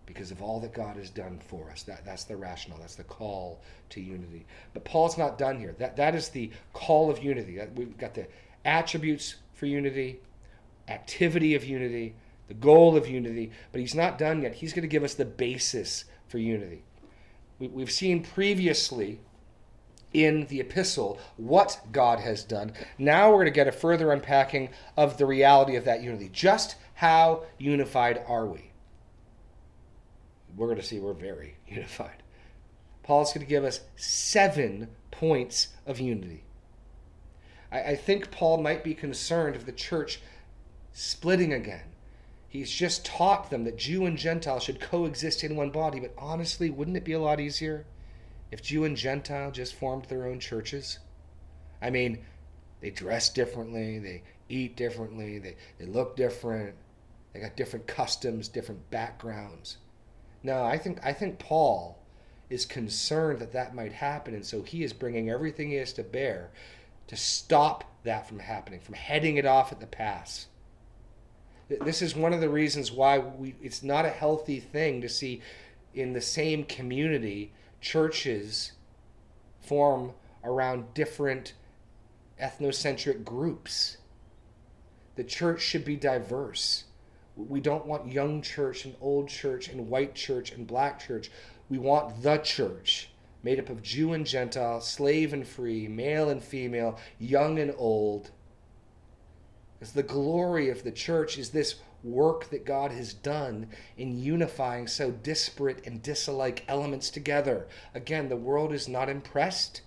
Because 0.06 0.30
of 0.30 0.40
all 0.40 0.60
that 0.60 0.72
God 0.72 0.96
has 0.96 1.10
done 1.10 1.40
for 1.48 1.68
us. 1.70 1.82
That, 1.82 2.04
that's 2.04 2.24
the 2.24 2.36
rationale. 2.36 2.78
That's 2.78 2.94
the 2.94 3.04
call 3.04 3.60
to 3.90 4.00
unity. 4.00 4.46
But 4.72 4.84
Paul's 4.84 5.18
not 5.18 5.36
done 5.36 5.58
here. 5.58 5.74
That, 5.78 5.96
that 5.96 6.14
is 6.14 6.28
the 6.28 6.50
call 6.72 7.10
of 7.10 7.22
unity. 7.22 7.60
We've 7.74 7.98
got 7.98 8.14
the 8.14 8.28
attributes 8.64 9.36
for 9.54 9.66
unity, 9.66 10.20
activity 10.88 11.54
of 11.54 11.64
unity, 11.64 12.14
the 12.46 12.54
goal 12.54 12.96
of 12.96 13.08
unity. 13.08 13.50
But 13.72 13.80
he's 13.80 13.94
not 13.94 14.16
done 14.16 14.42
yet. 14.42 14.54
He's 14.54 14.72
going 14.72 14.82
to 14.82 14.88
give 14.88 15.02
us 15.02 15.14
the 15.14 15.24
basis 15.24 16.04
for 16.28 16.38
unity. 16.38 16.84
We, 17.58 17.80
have 17.80 17.90
seen 17.90 18.22
previously 18.22 19.20
in 20.12 20.46
the 20.46 20.60
epistle 20.60 21.18
what 21.36 21.80
God 21.92 22.20
has 22.20 22.44
done. 22.44 22.72
Now 22.98 23.30
we're 23.30 23.36
going 23.36 23.46
to 23.46 23.50
get 23.50 23.68
a 23.68 23.72
further 23.72 24.12
unpacking 24.12 24.70
of 24.96 25.18
the 25.18 25.26
reality 25.26 25.76
of 25.76 25.84
that 25.84 26.02
unity. 26.02 26.30
Just 26.32 26.76
how 26.94 27.44
unified 27.58 28.22
are 28.26 28.46
we? 28.46 28.65
We're 30.56 30.66
going 30.66 30.78
to 30.78 30.84
see 30.84 30.98
we're 30.98 31.12
very 31.12 31.56
unified. 31.68 32.22
Paul's 33.02 33.32
going 33.32 33.46
to 33.46 33.50
give 33.50 33.64
us 33.64 33.80
seven 33.94 34.88
points 35.10 35.68
of 35.86 36.00
unity. 36.00 36.44
I, 37.70 37.80
I 37.80 37.96
think 37.96 38.30
Paul 38.30 38.62
might 38.62 38.82
be 38.82 38.94
concerned 38.94 39.54
of 39.54 39.66
the 39.66 39.72
church 39.72 40.20
splitting 40.92 41.52
again. 41.52 41.84
He's 42.48 42.70
just 42.70 43.04
taught 43.04 43.50
them 43.50 43.64
that 43.64 43.76
Jew 43.76 44.06
and 44.06 44.16
Gentile 44.16 44.60
should 44.60 44.80
coexist 44.80 45.44
in 45.44 45.56
one 45.56 45.70
body, 45.70 46.00
but 46.00 46.14
honestly, 46.16 46.70
wouldn't 46.70 46.96
it 46.96 47.04
be 47.04 47.12
a 47.12 47.20
lot 47.20 47.38
easier 47.38 47.84
if 48.50 48.62
Jew 48.62 48.84
and 48.84 48.96
Gentile 48.96 49.50
just 49.50 49.74
formed 49.74 50.06
their 50.06 50.26
own 50.26 50.40
churches? 50.40 50.98
I 51.82 51.90
mean, 51.90 52.24
they 52.80 52.90
dress 52.90 53.28
differently, 53.28 53.98
they 53.98 54.22
eat 54.48 54.76
differently, 54.76 55.38
they, 55.38 55.56
they 55.78 55.86
look 55.86 56.16
different, 56.16 56.74
they 57.32 57.40
got 57.40 57.56
different 57.56 57.86
customs, 57.86 58.48
different 58.48 58.90
backgrounds. 58.90 59.76
No, 60.46 60.62
I 60.64 60.78
think 60.78 61.00
I 61.04 61.12
think 61.12 61.40
Paul 61.40 61.98
is 62.48 62.66
concerned 62.66 63.40
that 63.40 63.52
that 63.52 63.74
might 63.74 63.92
happen, 63.92 64.32
and 64.32 64.46
so 64.46 64.62
he 64.62 64.84
is 64.84 64.92
bringing 64.92 65.28
everything 65.28 65.70
he 65.70 65.74
has 65.74 65.92
to 65.94 66.04
bear 66.04 66.50
to 67.08 67.16
stop 67.16 67.82
that 68.04 68.28
from 68.28 68.38
happening, 68.38 68.78
from 68.78 68.94
heading 68.94 69.38
it 69.38 69.44
off 69.44 69.72
at 69.72 69.80
the 69.80 69.88
pass. 69.88 70.46
This 71.68 72.00
is 72.00 72.14
one 72.14 72.32
of 72.32 72.40
the 72.40 72.48
reasons 72.48 72.92
why 72.92 73.18
we, 73.18 73.56
it's 73.60 73.82
not 73.82 74.04
a 74.04 74.10
healthy 74.10 74.60
thing 74.60 75.00
to 75.00 75.08
see 75.08 75.42
in 75.94 76.12
the 76.12 76.20
same 76.20 76.62
community 76.62 77.52
churches 77.80 78.70
form 79.58 80.12
around 80.44 80.94
different 80.94 81.54
ethnocentric 82.40 83.24
groups. 83.24 83.96
The 85.16 85.24
church 85.24 85.60
should 85.60 85.84
be 85.84 85.96
diverse. 85.96 86.84
We 87.36 87.60
don't 87.60 87.86
want 87.86 88.10
young 88.10 88.40
church 88.40 88.86
and 88.86 88.96
old 89.00 89.28
church 89.28 89.68
and 89.68 89.88
white 89.88 90.14
church 90.14 90.52
and 90.52 90.66
black 90.66 90.98
church. 90.98 91.30
We 91.68 91.78
want 91.78 92.22
the 92.22 92.38
church 92.38 93.10
made 93.46 93.60
up 93.60 93.70
of 93.70 93.80
Jew 93.80 94.12
and 94.12 94.26
Gentile, 94.26 94.80
slave 94.80 95.32
and 95.32 95.46
free, 95.46 95.86
male 95.86 96.30
and 96.30 96.42
female, 96.42 96.98
young 97.20 97.60
and 97.60 97.72
old. 97.78 98.32
Because 99.78 99.92
the 99.92 100.02
glory 100.02 100.68
of 100.68 100.82
the 100.82 100.90
church 100.90 101.38
is 101.38 101.50
this 101.50 101.76
work 102.02 102.50
that 102.50 102.64
God 102.64 102.90
has 102.90 103.14
done 103.14 103.68
in 103.96 104.18
unifying 104.18 104.88
so 104.88 105.12
disparate 105.12 105.86
and 105.86 106.02
disalike 106.02 106.62
elements 106.66 107.08
together. 107.08 107.68
Again, 107.94 108.28
the 108.28 108.36
world 108.36 108.72
is 108.72 108.88
not 108.88 109.08
impressed 109.08 109.82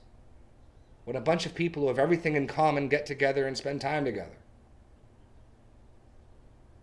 when 1.03 1.17
a 1.17 1.21
bunch 1.21 1.45
of 1.45 1.53
people 1.53 1.81
who 1.81 1.87
have 1.89 1.99
everything 1.99 2.35
in 2.37 2.47
common 2.47 2.87
get 2.87 3.05
together 3.05 3.45
and 3.45 3.57
spend 3.57 3.81
time 3.81 4.05
together. 4.05 4.38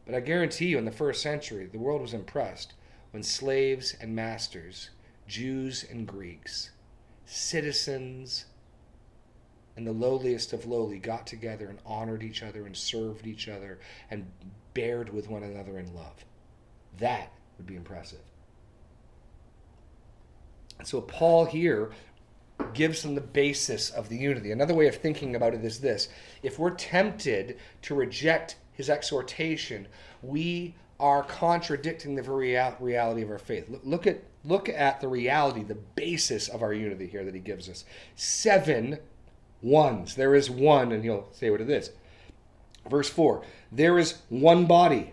But 0.06 0.14
I 0.14 0.20
guarantee 0.20 0.66
you, 0.66 0.78
in 0.78 0.84
the 0.84 0.92
first 0.92 1.20
century, 1.20 1.66
the 1.66 1.78
world 1.78 2.00
was 2.00 2.14
impressed 2.14 2.74
when 3.10 3.22
slaves 3.22 3.94
and 4.00 4.14
masters, 4.14 4.90
Jews 5.26 5.84
and 5.90 6.06
Greeks, 6.06 6.70
citizens 7.24 8.46
and 9.76 9.86
the 9.86 9.92
lowliest 9.92 10.52
of 10.52 10.66
lowly 10.66 10.98
got 10.98 11.26
together 11.26 11.68
and 11.68 11.78
honored 11.84 12.22
each 12.22 12.42
other 12.42 12.64
and 12.64 12.76
served 12.76 13.26
each 13.26 13.48
other 13.48 13.78
and 14.10 14.30
bared 14.72 15.12
with 15.12 15.28
one 15.28 15.42
another 15.42 15.78
in 15.78 15.94
love. 15.94 16.24
That 16.98 17.30
would 17.58 17.66
be 17.66 17.76
impressive. 17.76 18.20
And 20.78 20.88
so 20.88 21.00
Paul 21.02 21.44
here 21.44 21.90
gives 22.72 23.02
them 23.02 23.14
the 23.14 23.20
basis 23.20 23.90
of 23.90 24.08
the 24.08 24.16
unity. 24.16 24.50
Another 24.50 24.74
way 24.74 24.86
of 24.86 24.96
thinking 24.96 25.36
about 25.36 25.54
it 25.54 25.64
is 25.64 25.80
this 25.80 26.08
if 26.42 26.58
we're 26.58 26.70
tempted 26.70 27.58
to 27.82 27.94
reject 27.94 28.56
his 28.76 28.90
exhortation, 28.90 29.88
we 30.22 30.74
are 30.98 31.22
contradicting 31.22 32.14
the 32.14 32.22
reality 32.22 33.22
of 33.22 33.30
our 33.30 33.38
faith. 33.38 33.68
Look 33.82 34.06
at 34.06 34.22
look 34.44 34.68
at 34.68 35.00
the 35.00 35.08
reality, 35.08 35.64
the 35.64 35.74
basis 35.74 36.48
of 36.48 36.62
our 36.62 36.72
unity 36.72 37.06
here 37.06 37.24
that 37.24 37.34
he 37.34 37.40
gives 37.40 37.68
us. 37.68 37.84
Seven 38.14 38.98
ones. 39.62 40.14
There 40.14 40.34
is 40.34 40.48
one, 40.48 40.92
and 40.92 41.02
he'll 41.02 41.28
say 41.32 41.50
what 41.50 41.60
it 41.60 41.70
is. 41.70 41.90
Verse 42.88 43.08
4 43.08 43.42
There 43.72 43.98
is 43.98 44.18
one 44.28 44.66
body, 44.66 45.12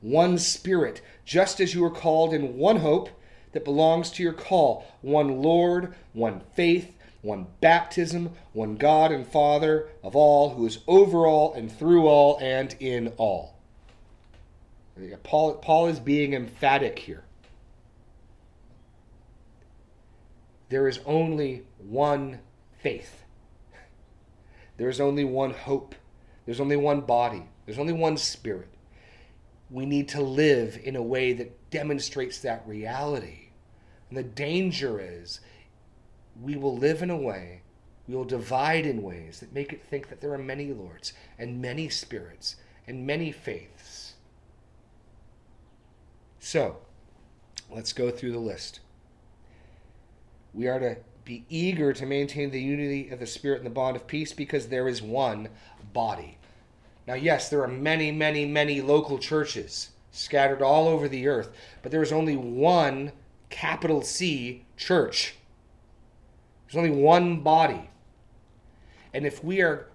one 0.00 0.38
spirit, 0.38 1.02
just 1.24 1.60
as 1.60 1.74
you 1.74 1.84
are 1.84 1.90
called 1.90 2.32
in 2.32 2.56
one 2.56 2.78
hope 2.78 3.10
that 3.52 3.64
belongs 3.64 4.10
to 4.10 4.22
your 4.22 4.32
call 4.32 4.86
one 5.02 5.42
Lord, 5.42 5.94
one 6.12 6.40
faith, 6.54 6.92
one 7.26 7.48
baptism, 7.60 8.30
one 8.52 8.76
God 8.76 9.10
and 9.10 9.26
Father 9.26 9.88
of 10.02 10.14
all, 10.14 10.50
who 10.50 10.64
is 10.64 10.78
over 10.86 11.26
all 11.26 11.52
and 11.54 11.70
through 11.70 12.06
all 12.06 12.38
and 12.40 12.74
in 12.78 13.08
all. 13.16 13.56
Paul, 15.24 15.54
Paul 15.54 15.88
is 15.88 16.00
being 16.00 16.32
emphatic 16.32 17.00
here. 17.00 17.24
There 20.68 20.88
is 20.88 21.00
only 21.04 21.64
one 21.78 22.40
faith. 22.78 23.22
There 24.78 24.88
is 24.88 25.00
only 25.00 25.24
one 25.24 25.50
hope. 25.50 25.94
There's 26.44 26.60
only 26.60 26.76
one 26.76 27.02
body. 27.02 27.48
There's 27.66 27.78
only 27.78 27.92
one 27.92 28.16
spirit. 28.16 28.68
We 29.70 29.84
need 29.84 30.08
to 30.10 30.22
live 30.22 30.78
in 30.82 30.96
a 30.96 31.02
way 31.02 31.32
that 31.34 31.70
demonstrates 31.70 32.38
that 32.40 32.66
reality. 32.66 33.48
And 34.08 34.16
the 34.16 34.22
danger 34.22 35.00
is 35.00 35.40
we 36.42 36.56
will 36.56 36.76
live 36.76 37.02
in 37.02 37.10
a 37.10 37.16
way, 37.16 37.62
we 38.06 38.14
will 38.14 38.24
divide 38.24 38.86
in 38.86 39.02
ways 39.02 39.40
that 39.40 39.52
make 39.52 39.72
it 39.72 39.82
think 39.82 40.08
that 40.08 40.20
there 40.20 40.32
are 40.32 40.38
many 40.38 40.72
lords 40.72 41.12
and 41.38 41.60
many 41.60 41.88
spirits 41.88 42.56
and 42.86 43.06
many 43.06 43.32
faiths. 43.32 44.14
So, 46.38 46.76
let's 47.70 47.92
go 47.92 48.10
through 48.10 48.32
the 48.32 48.38
list. 48.38 48.80
We 50.54 50.68
are 50.68 50.78
to 50.78 50.96
be 51.24 51.44
eager 51.48 51.92
to 51.92 52.06
maintain 52.06 52.50
the 52.50 52.62
unity 52.62 53.10
of 53.10 53.18
the 53.18 53.26
Spirit 53.26 53.58
and 53.58 53.66
the 53.66 53.70
bond 53.70 53.96
of 53.96 54.06
peace 54.06 54.32
because 54.32 54.68
there 54.68 54.88
is 54.88 55.02
one 55.02 55.48
body. 55.92 56.38
Now, 57.06 57.14
yes, 57.14 57.48
there 57.48 57.62
are 57.62 57.68
many, 57.68 58.12
many, 58.12 58.46
many 58.46 58.80
local 58.80 59.18
churches 59.18 59.90
scattered 60.12 60.62
all 60.62 60.88
over 60.88 61.08
the 61.08 61.26
earth, 61.26 61.50
but 61.82 61.92
there 61.92 62.02
is 62.02 62.12
only 62.12 62.36
one 62.36 63.12
capital 63.50 64.02
C 64.02 64.64
church. 64.76 65.34
There's 66.66 66.76
only 66.76 67.02
one 67.02 67.40
body. 67.40 67.88
And 69.12 69.24
if 69.26 69.42
we 69.42 69.62
are 69.62 69.88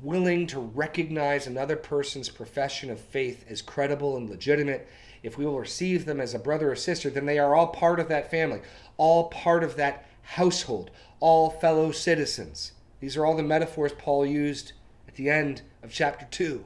willing 0.00 0.46
to 0.46 0.60
recognize 0.60 1.46
another 1.46 1.76
person's 1.76 2.28
profession 2.28 2.90
of 2.90 2.98
faith 2.98 3.44
as 3.48 3.60
credible 3.60 4.16
and 4.16 4.30
legitimate, 4.30 4.88
if 5.22 5.36
we 5.36 5.44
will 5.44 5.58
receive 5.58 6.04
them 6.04 6.20
as 6.20 6.34
a 6.34 6.38
brother 6.38 6.70
or 6.70 6.76
sister, 6.76 7.10
then 7.10 7.26
they 7.26 7.38
are 7.38 7.54
all 7.54 7.68
part 7.68 8.00
of 8.00 8.08
that 8.08 8.30
family, 8.30 8.60
all 8.96 9.28
part 9.28 9.64
of 9.64 9.76
that 9.76 10.06
household, 10.22 10.90
all 11.20 11.50
fellow 11.50 11.90
citizens. 11.90 12.72
These 13.00 13.16
are 13.16 13.26
all 13.26 13.36
the 13.36 13.42
metaphors 13.42 13.92
Paul 13.92 14.24
used 14.24 14.72
at 15.08 15.16
the 15.16 15.28
end 15.28 15.62
of 15.82 15.92
chapter 15.92 16.26
2. 16.30 16.64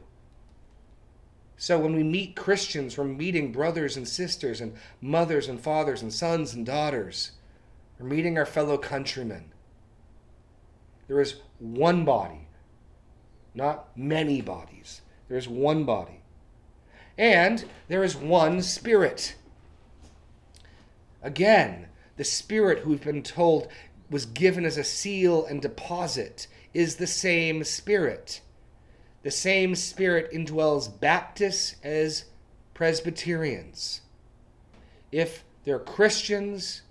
So 1.56 1.78
when 1.78 1.96
we 1.96 2.04
meet 2.04 2.36
Christians, 2.36 2.96
we're 2.96 3.04
meeting 3.04 3.50
brothers 3.50 3.96
and 3.96 4.06
sisters, 4.06 4.60
and 4.60 4.74
mothers 5.00 5.48
and 5.48 5.60
fathers, 5.60 6.02
and 6.02 6.12
sons 6.12 6.54
and 6.54 6.64
daughters. 6.64 7.32
We're 7.98 8.06
meeting 8.06 8.38
our 8.38 8.46
fellow 8.46 8.78
countrymen. 8.78 9.52
There 11.06 11.20
is 11.20 11.36
one 11.58 12.04
body, 12.04 12.48
not 13.54 13.96
many 13.96 14.40
bodies. 14.40 15.00
There 15.28 15.38
is 15.38 15.48
one 15.48 15.84
body. 15.84 16.20
And 17.16 17.64
there 17.88 18.04
is 18.04 18.14
one 18.14 18.62
spirit. 18.62 19.34
Again, 21.22 21.88
the 22.16 22.24
spirit 22.24 22.80
who 22.80 22.90
we've 22.90 23.02
been 23.02 23.22
told 23.22 23.68
was 24.10 24.26
given 24.26 24.64
as 24.64 24.76
a 24.76 24.84
seal 24.84 25.44
and 25.44 25.60
deposit 25.60 26.46
is 26.72 26.96
the 26.96 27.06
same 27.06 27.64
spirit 27.64 28.40
the 29.22 29.30
same 29.32 29.74
Spirit 29.74 30.32
indwells 30.32 30.88
Baptists 30.88 31.76
as 31.82 32.24
Presbyterians. 32.74 34.02
If 35.10 35.44
they're 35.64 35.78
Christians, 35.78 36.82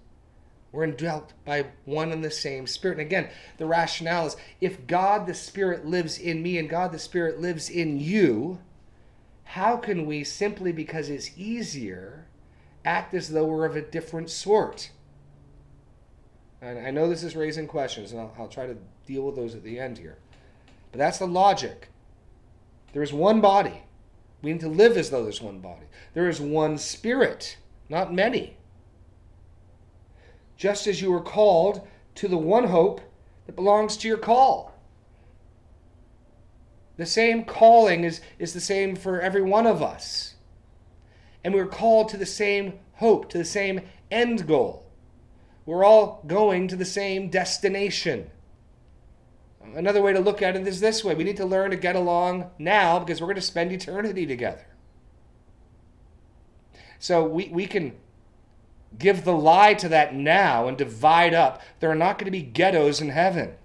we're 0.72 0.84
indwelt 0.84 1.34
by 1.46 1.66
one 1.86 2.12
and 2.12 2.24
the 2.24 2.32
same 2.32 2.68
Spirit. 2.68 2.98
And 2.98 3.08
again, 3.08 3.30
the 3.58 3.66
rationale 3.66 4.28
is 4.28 4.38
if 4.60 4.86
God 4.86 5.26
the 5.26 5.34
Spirit 5.34 5.86
lives 5.86 6.18
in 6.20 6.44
me 6.44 6.58
and 6.58 6.70
God 6.70 6.92
the 6.92 7.00
Spirit 7.00 7.40
lives 7.40 7.70
in 7.70 8.00
you, 8.00 8.60
how 9.44 9.78
can 9.78 10.06
we, 10.06 10.24
simply 10.24 10.72
because 10.72 11.10
it's 11.10 11.32
easier, 11.38 12.28
act 12.84 13.14
as 13.14 13.30
though 13.30 13.46
we're 13.46 13.66
of 13.66 13.78
a 13.78 13.82
different 13.82 14.30
sort? 14.30 14.92
And 16.62 16.80
I 16.80 16.92
know 16.92 17.08
this 17.08 17.24
is 17.24 17.36
raising 17.36 17.68
questions, 17.68 18.12
and 18.12 18.20
I'll, 18.20 18.34
I'll 18.38 18.48
try 18.48 18.66
to 18.66 18.76
deal 19.06 19.24
with 19.24 19.36
those 19.36 19.56
at 19.56 19.64
the 19.64 19.80
end 19.80 19.98
here. 19.98 20.18
But 20.92 20.98
that's 20.98 21.20
the 21.20 21.28
logic. 21.28 21.90
There 22.94 23.04
is 23.04 23.14
one 23.14 23.40
body. 23.42 23.84
We 24.42 24.52
need 24.52 24.62
to 24.62 24.70
live 24.70 24.98
as 24.98 25.10
though 25.10 25.24
there's 25.24 25.42
one 25.42 25.60
body. 25.60 25.86
There 26.14 26.28
is 26.28 26.42
one 26.42 26.78
spirit, 26.78 27.58
not 27.90 28.14
many. 28.14 28.57
Just 30.58 30.88
as 30.88 31.02
you 31.02 31.12
were 31.12 31.22
called 31.22 31.88
to 32.16 32.28
the 32.28 32.38
one 32.38 32.66
hope 32.66 33.00
that 33.46 33.56
belongs 33.56 33.96
to 33.98 34.08
your 34.08 34.18
call. 34.18 34.74
The 36.98 37.06
same 37.06 37.46
calling 37.46 38.04
is, 38.04 38.22
is 38.40 38.54
the 38.54 38.60
same 38.60 38.96
for 38.96 39.22
every 39.22 39.44
one 39.44 39.68
of 39.68 39.84
us. 39.84 40.34
And 41.44 41.54
we're 41.54 41.68
called 41.68 42.10
to 42.10 42.18
the 42.18 42.26
same 42.26 42.80
hope, 42.94 43.30
to 43.30 43.38
the 43.38 43.46
same 43.46 43.82
end 44.10 44.48
goal. 44.48 44.84
We're 45.66 45.86
all 45.86 46.24
going 46.26 46.68
to 46.70 46.76
the 46.76 46.86
same 46.86 47.30
destination. 47.30 48.32
Another 49.76 50.02
way 50.02 50.14
to 50.14 50.20
look 50.20 50.42
at 50.42 50.56
it 50.56 50.66
is 50.66 50.80
this 50.80 51.04
way 51.04 51.14
we 51.14 51.24
need 51.24 51.38
to 51.38 51.46
learn 51.46 51.72
to 51.72 51.78
get 51.78 51.96
along 51.96 52.50
now 52.58 53.00
because 53.00 53.22
we're 53.22 53.28
going 53.28 53.36
to 53.36 53.42
spend 53.42 53.72
eternity 53.72 54.26
together. 54.26 54.66
So 57.00 57.26
we, 57.26 57.50
we 57.50 57.68
can 57.68 57.94
give 58.98 59.24
the 59.24 59.34
lie 59.34 59.74
to 59.76 59.90
that 59.90 60.14
now 60.16 60.68
and 60.68 60.78
divide 60.78 61.34
up. 61.34 61.62
There 61.80 61.92
are 61.92 61.96
not 61.96 62.18
going 62.18 62.26
to 62.26 62.32
be 62.32 62.42
ghettos 62.42 63.02
in 63.02 63.10
heaven. 63.10 63.56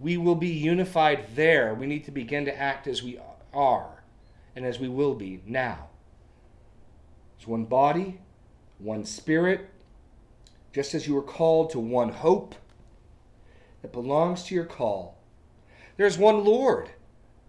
we 0.00 0.16
will 0.16 0.34
be 0.34 0.48
unified 0.48 1.26
there. 1.34 1.74
We 1.74 1.86
need 1.86 2.04
to 2.04 2.10
begin 2.10 2.44
to 2.44 2.56
act 2.56 2.86
as 2.86 3.02
we 3.02 3.18
are 3.52 4.02
and 4.54 4.64
as 4.64 4.78
we 4.78 4.88
will 4.88 5.14
be 5.14 5.42
now. 5.46 5.88
It's 7.36 7.46
one 7.46 7.64
body, 7.64 8.20
one 8.78 9.04
spirit, 9.04 9.68
just 10.72 10.94
as 10.94 11.06
you 11.06 11.14
were 11.14 11.22
called 11.22 11.70
to 11.70 11.80
one 11.80 12.10
hope 12.10 12.54
that 13.82 13.92
belongs 13.92 14.44
to 14.44 14.54
your 14.54 14.64
call. 14.64 15.18
There's 15.96 16.16
one 16.16 16.44
Lord. 16.44 16.90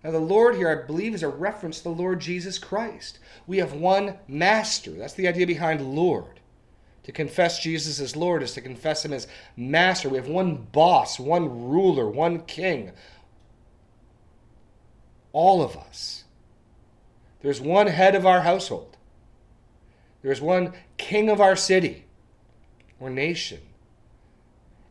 Now, 0.04 0.12
the 0.12 0.20
Lord 0.20 0.56
here, 0.56 0.70
I 0.70 0.86
believe, 0.86 1.14
is 1.14 1.24
a 1.24 1.30
reference 1.30 1.78
to 1.78 1.86
the 1.86 1.90
Lord 1.90 2.20
Jesus 2.20 2.60
Christ. 2.60 3.20
We 3.48 3.60
have 3.60 3.74
one 3.74 4.18
Master. 4.28 4.92
That's 4.92 5.14
the 5.14 5.28
idea 5.28 5.48
behind 5.48 5.82
Lord. 5.82 6.42
To 7.04 7.12
confess 7.12 7.62
Jesus 7.62 8.00
as 8.00 8.16
Lord 8.16 8.44
is 8.44 8.54
to 8.54 8.62
confess 8.62 9.06
Him 9.06 9.14
as 9.14 9.28
Master. 9.56 10.10
We 10.10 10.18
have 10.18 10.28
one 10.28 10.68
boss, 10.72 11.20
one 11.20 11.68
ruler, 11.70 12.10
one 12.10 12.42
king. 12.42 12.92
All 15.32 15.62
of 15.62 15.78
us. 15.78 16.26
There's 17.42 17.62
one 17.62 17.88
head 17.88 18.16
of 18.16 18.26
our 18.26 18.42
household. 18.42 18.98
There's 20.22 20.42
one 20.42 20.74
king 20.98 21.30
of 21.30 21.42
our 21.42 21.56
city 21.56 22.06
or 23.00 23.10
nation. 23.10 23.60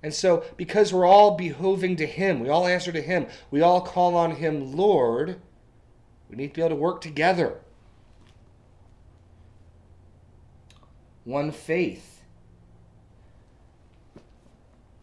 And 0.03 0.13
so, 0.13 0.45
because 0.57 0.93
we're 0.93 1.07
all 1.07 1.37
behoving 1.37 1.97
to 1.97 2.07
Him, 2.07 2.41
we 2.41 2.49
all 2.49 2.67
answer 2.67 2.91
to 2.91 3.01
Him, 3.01 3.27
we 3.51 3.61
all 3.63 3.81
call 3.81 4.17
on 4.17 4.33
Him 4.33 4.77
Lord, 4.77 5.41
we 6.29 6.37
need 6.37 6.49
to 6.49 6.55
be 6.55 6.61
able 6.63 6.71
to 6.71 6.77
work 6.77 7.01
together. 7.01 7.61
One 11.25 11.53
faith. 11.53 12.23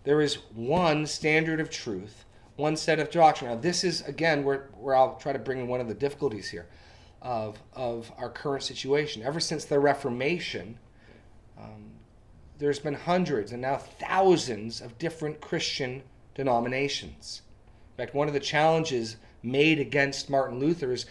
There 0.03 0.21
is 0.21 0.35
one 0.53 1.05
standard 1.05 1.59
of 1.59 1.69
truth, 1.69 2.25
one 2.55 2.75
set 2.75 2.99
of 2.99 3.09
doctrine. 3.11 3.51
Now, 3.51 3.57
this 3.57 3.83
is, 3.83 4.01
again, 4.01 4.43
where, 4.43 4.69
where 4.77 4.95
I'll 4.95 5.15
try 5.15 5.31
to 5.31 5.39
bring 5.39 5.59
in 5.59 5.67
one 5.67 5.79
of 5.79 5.87
the 5.87 5.93
difficulties 5.93 6.49
here 6.49 6.67
of, 7.21 7.61
of 7.73 8.11
our 8.17 8.29
current 8.29 8.63
situation. 8.63 9.23
Ever 9.23 9.39
since 9.39 9.65
the 9.65 9.79
Reformation, 9.79 10.77
um, 11.57 11.91
there's 12.59 12.79
been 12.79 12.93
hundreds 12.93 13.51
and 13.51 13.61
now 13.61 13.77
thousands 13.77 14.81
of 14.81 14.97
different 14.97 15.41
Christian 15.41 16.03
denominations. 16.35 17.41
In 17.93 18.05
fact, 18.05 18.13
one 18.13 18.27
of 18.27 18.33
the 18.33 18.39
challenges 18.39 19.15
made 19.41 19.79
against 19.79 20.29
Martin 20.29 20.59
Luther 20.59 20.91
is 20.91 21.05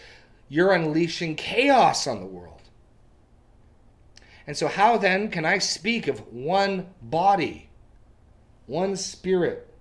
you're 0.47 0.71
unleashing 0.71 1.35
chaos 1.35 2.07
on 2.07 2.19
the 2.19 2.25
world. 2.25 2.61
And 4.47 4.57
so, 4.57 4.67
how 4.67 4.97
then 4.97 5.29
can 5.29 5.45
I 5.45 5.59
speak 5.59 6.07
of 6.07 6.19
one 6.33 6.87
body, 7.01 7.69
one 8.65 8.95
spirit, 8.95 9.71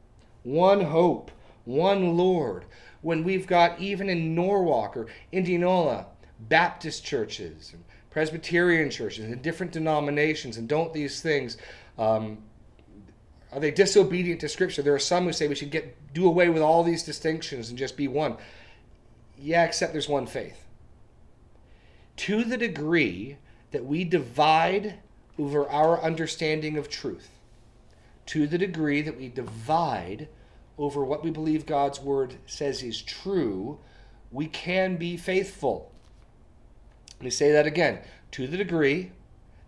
one 0.43 0.83
hope, 0.83 1.31
one 1.65 2.17
Lord, 2.17 2.65
when 3.01 3.25
we've 3.25 3.47
got 3.47 3.81
even 3.81 4.09
in 4.09 4.35
Norwalk 4.35 4.97
or 4.97 5.07
Indianola 5.33 6.07
Baptist 6.41 7.05
churches 7.05 7.73
and 7.73 7.83
Presbyterian 8.19 8.91
churches 8.91 9.27
and 9.27 9.41
different 9.43 9.71
denominations, 9.71 10.57
and 10.57 10.69
don't 10.69 10.93
these 10.93 11.21
things. 11.21 11.57
Um, 11.97 12.39
are 13.53 13.61
they 13.61 13.71
disobedient 13.71 14.41
to 14.41 14.49
Scripture? 14.49 14.83
There 14.83 14.93
are 14.93 14.99
some 14.99 15.23
who 15.23 15.33
say 15.33 15.47
we 15.47 15.55
should 15.55 15.71
get 15.71 16.13
do 16.15 16.27
away 16.27 16.49
with 16.49 16.61
all 16.61 16.83
these 16.83 17.05
distinctions 17.05 17.69
and 17.69 17.79
just 17.79 17.97
be 17.97 18.09
one. 18.09 18.37
Yeah, 19.39 19.63
except 19.63 19.93
there's 19.93 20.09
one 20.09 20.27
faith. 20.27 20.67
To 22.17 22.43
the 22.43 22.57
degree 22.57 23.37
that 23.71 23.85
we 23.85 24.03
divide 24.03 24.99
over 25.39 25.69
our 25.69 26.03
understanding 26.03 26.77
of 26.77 26.89
truth, 26.89 27.31
to 28.27 28.49
the 28.49 28.59
degree 28.59 29.01
that 29.01 29.17
we 29.17 29.29
divide 29.29 30.27
over 30.77 31.05
what 31.05 31.23
we 31.23 31.31
believe 31.31 31.67
God's 31.67 32.01
word 32.01 32.35
says 32.47 32.83
is 32.83 33.01
true, 33.01 33.79
we 34.33 34.49
can 34.49 34.97
be 34.97 35.17
faithful. 35.17 35.93
Let 37.19 37.25
me 37.25 37.31
say 37.31 37.53
that 37.53 37.67
again. 37.67 38.01
To 38.33 38.47
the 38.47 38.57
degree 38.57 39.11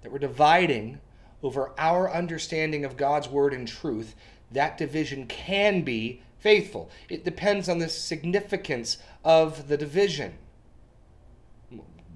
that 0.03 0.13
we're 0.13 0.19
dividing 0.19 1.01
over 1.43 1.73
our 1.79 2.13
understanding 2.13 2.85
of 2.85 2.97
God's 2.97 3.29
word 3.29 3.53
and 3.53 3.67
truth, 3.67 4.15
that 4.53 4.79
division 4.79 5.27
can 5.27 5.83
be 5.83 6.23
faithful. 6.39 6.91
It 7.09 7.25
depends 7.25 7.69
on 7.69 7.79
the 7.79 7.89
significance 7.89 8.99
of 9.25 9.69
the 9.69 9.77
division. 9.77 10.35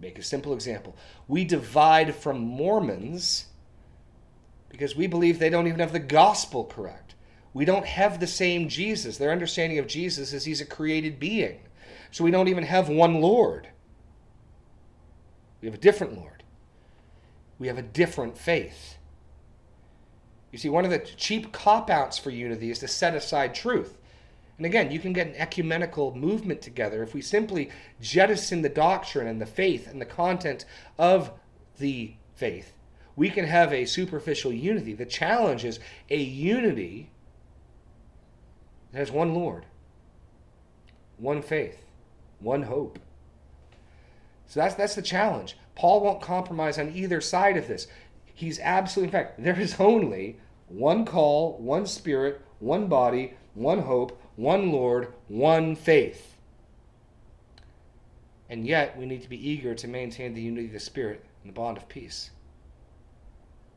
Make 0.00 0.18
a 0.18 0.22
simple 0.22 0.52
example. 0.52 0.96
We 1.28 1.44
divide 1.44 2.14
from 2.14 2.38
Mormons 2.38 3.46
because 4.68 4.96
we 4.96 5.06
believe 5.06 5.38
they 5.38 5.50
don't 5.50 5.66
even 5.66 5.80
have 5.80 5.92
the 5.92 5.98
gospel 5.98 6.64
correct. 6.64 7.14
We 7.52 7.64
don't 7.64 7.86
have 7.86 8.18
the 8.18 8.26
same 8.26 8.68
Jesus. 8.68 9.16
Their 9.16 9.30
understanding 9.30 9.78
of 9.78 9.86
Jesus 9.86 10.32
is 10.32 10.44
he's 10.44 10.60
a 10.60 10.66
created 10.66 11.20
being. 11.20 11.60
So 12.10 12.24
we 12.24 12.30
don't 12.30 12.48
even 12.48 12.64
have 12.64 12.88
one 12.88 13.20
Lord. 13.20 13.68
We 15.64 15.68
have 15.68 15.78
a 15.78 15.82
different 15.82 16.18
Lord. 16.18 16.42
We 17.58 17.68
have 17.68 17.78
a 17.78 17.82
different 17.82 18.36
faith. 18.36 18.98
You 20.52 20.58
see, 20.58 20.68
one 20.68 20.84
of 20.84 20.90
the 20.90 20.98
cheap 20.98 21.52
cop 21.52 21.88
outs 21.88 22.18
for 22.18 22.28
unity 22.28 22.70
is 22.70 22.80
to 22.80 22.88
set 22.88 23.14
aside 23.14 23.54
truth. 23.54 23.96
And 24.58 24.66
again, 24.66 24.90
you 24.90 24.98
can 25.00 25.14
get 25.14 25.28
an 25.28 25.36
ecumenical 25.36 26.14
movement 26.14 26.60
together 26.60 27.02
if 27.02 27.14
we 27.14 27.22
simply 27.22 27.70
jettison 27.98 28.60
the 28.60 28.68
doctrine 28.68 29.26
and 29.26 29.40
the 29.40 29.46
faith 29.46 29.86
and 29.86 30.02
the 30.02 30.04
content 30.04 30.66
of 30.98 31.32
the 31.78 32.12
faith. 32.34 32.74
We 33.16 33.30
can 33.30 33.46
have 33.46 33.72
a 33.72 33.86
superficial 33.86 34.52
unity. 34.52 34.92
The 34.92 35.06
challenge 35.06 35.64
is 35.64 35.80
a 36.10 36.18
unity 36.18 37.08
that 38.92 38.98
has 38.98 39.10
one 39.10 39.32
Lord, 39.32 39.64
one 41.16 41.40
faith, 41.40 41.86
one 42.38 42.64
hope. 42.64 42.98
So 44.46 44.60
that's 44.60 44.74
that's 44.74 44.94
the 44.94 45.02
challenge. 45.02 45.56
Paul 45.74 46.02
won't 46.02 46.22
compromise 46.22 46.78
on 46.78 46.92
either 46.94 47.20
side 47.20 47.56
of 47.56 47.66
this. 47.66 47.86
He's 48.24 48.60
absolutely 48.60 49.08
in 49.08 49.12
fact, 49.12 49.42
there 49.42 49.58
is 49.58 49.76
only 49.78 50.38
one 50.68 51.04
call, 51.04 51.58
one 51.58 51.86
spirit, 51.86 52.40
one 52.58 52.86
body, 52.86 53.34
one 53.54 53.80
hope, 53.80 54.20
one 54.36 54.72
Lord, 54.72 55.12
one 55.28 55.76
faith. 55.76 56.36
And 58.48 58.66
yet 58.66 58.96
we 58.96 59.06
need 59.06 59.22
to 59.22 59.28
be 59.28 59.48
eager 59.48 59.74
to 59.74 59.88
maintain 59.88 60.34
the 60.34 60.42
unity 60.42 60.66
of 60.66 60.72
the 60.72 60.80
spirit 60.80 61.24
and 61.42 61.50
the 61.50 61.54
bond 61.54 61.76
of 61.76 61.88
peace. 61.88 62.30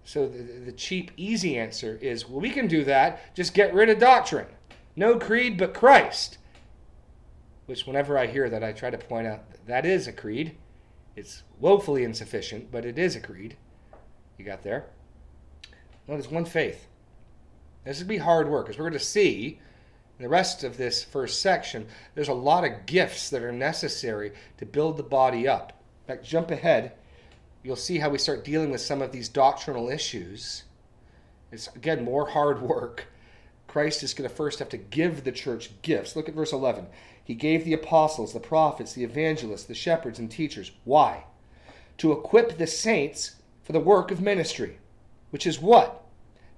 So 0.03 0.27
the, 0.27 0.43
the 0.65 0.71
cheap, 0.71 1.11
easy 1.17 1.57
answer 1.57 1.97
is 2.01 2.29
well, 2.29 2.39
we 2.39 2.49
can 2.49 2.67
do 2.67 2.83
that. 2.85 3.35
Just 3.35 3.53
get 3.53 3.73
rid 3.73 3.89
of 3.89 3.99
doctrine. 3.99 4.47
No 4.95 5.17
creed 5.19 5.57
but 5.57 5.73
Christ. 5.73 6.37
Which, 7.65 7.85
whenever 7.85 8.17
I 8.17 8.27
hear 8.27 8.49
that, 8.49 8.63
I 8.63 8.71
try 8.71 8.89
to 8.89 8.97
point 8.97 9.27
out 9.27 9.43
that 9.67 9.85
is 9.85 10.07
a 10.07 10.13
creed. 10.13 10.57
It's 11.15 11.43
woefully 11.59 12.03
insufficient, 12.03 12.71
but 12.71 12.85
it 12.85 12.97
is 12.97 13.15
a 13.15 13.19
creed. 13.19 13.57
You 14.37 14.45
got 14.45 14.63
there? 14.63 14.85
No, 16.07 16.13
there's 16.13 16.31
one 16.31 16.45
faith. 16.45 16.87
This 17.83 17.99
would 17.99 18.07
be 18.07 18.17
hard 18.17 18.49
work, 18.49 18.69
as 18.69 18.77
we're 18.77 18.89
going 18.89 18.99
to 18.99 18.99
see 18.99 19.59
in 20.17 20.23
the 20.23 20.29
rest 20.29 20.63
of 20.63 20.77
this 20.77 21.03
first 21.03 21.41
section. 21.41 21.87
There's 22.15 22.27
a 22.27 22.33
lot 22.33 22.65
of 22.65 22.85
gifts 22.85 23.29
that 23.29 23.43
are 23.43 23.51
necessary 23.51 24.33
to 24.57 24.65
build 24.65 24.97
the 24.97 25.03
body 25.03 25.47
up. 25.47 25.81
In 26.05 26.15
fact, 26.15 26.25
jump 26.25 26.51
ahead. 26.51 26.93
You'll 27.63 27.75
see 27.75 27.97
how 27.97 28.09
we 28.09 28.17
start 28.17 28.45
dealing 28.45 28.71
with 28.71 28.81
some 28.81 29.01
of 29.01 29.11
these 29.11 29.29
doctrinal 29.29 29.89
issues. 29.89 30.63
It's, 31.51 31.67
again, 31.75 32.03
more 32.03 32.29
hard 32.29 32.61
work. 32.61 33.07
Christ 33.67 34.01
is 34.01 34.13
going 34.13 34.29
to 34.29 34.35
first 34.35 34.59
have 34.59 34.69
to 34.69 34.77
give 34.77 35.23
the 35.23 35.31
church 35.31 35.69
gifts. 35.81 36.15
Look 36.15 36.29
at 36.29 36.35
verse 36.35 36.53
11. 36.53 36.87
He 37.23 37.33
gave 37.35 37.65
the 37.65 37.73
apostles, 37.73 38.33
the 38.33 38.39
prophets, 38.39 38.93
the 38.93 39.03
evangelists, 39.03 39.65
the 39.65 39.75
shepherds, 39.75 40.17
and 40.17 40.31
teachers. 40.31 40.71
Why? 40.85 41.25
To 41.97 42.13
equip 42.13 42.57
the 42.57 42.67
saints 42.67 43.35
for 43.63 43.73
the 43.73 43.79
work 43.79 44.11
of 44.11 44.21
ministry, 44.21 44.79
which 45.29 45.45
is 45.45 45.59
what? 45.59 46.05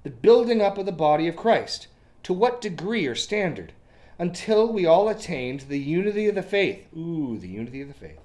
The 0.03 0.11
building 0.11 0.61
up 0.61 0.77
of 0.77 0.85
the 0.85 0.91
body 0.91 1.27
of 1.27 1.35
Christ. 1.35 1.87
To 2.23 2.33
what 2.33 2.61
degree 2.61 3.07
or 3.07 3.15
standard? 3.15 3.73
Until 4.19 4.71
we 4.71 4.85
all 4.85 5.09
attained 5.09 5.61
the 5.61 5.79
unity 5.79 6.27
of 6.27 6.35
the 6.35 6.43
faith. 6.43 6.85
Ooh, 6.95 7.37
the 7.39 7.47
unity 7.47 7.81
of 7.81 7.87
the 7.87 7.93
faith. 7.93 8.19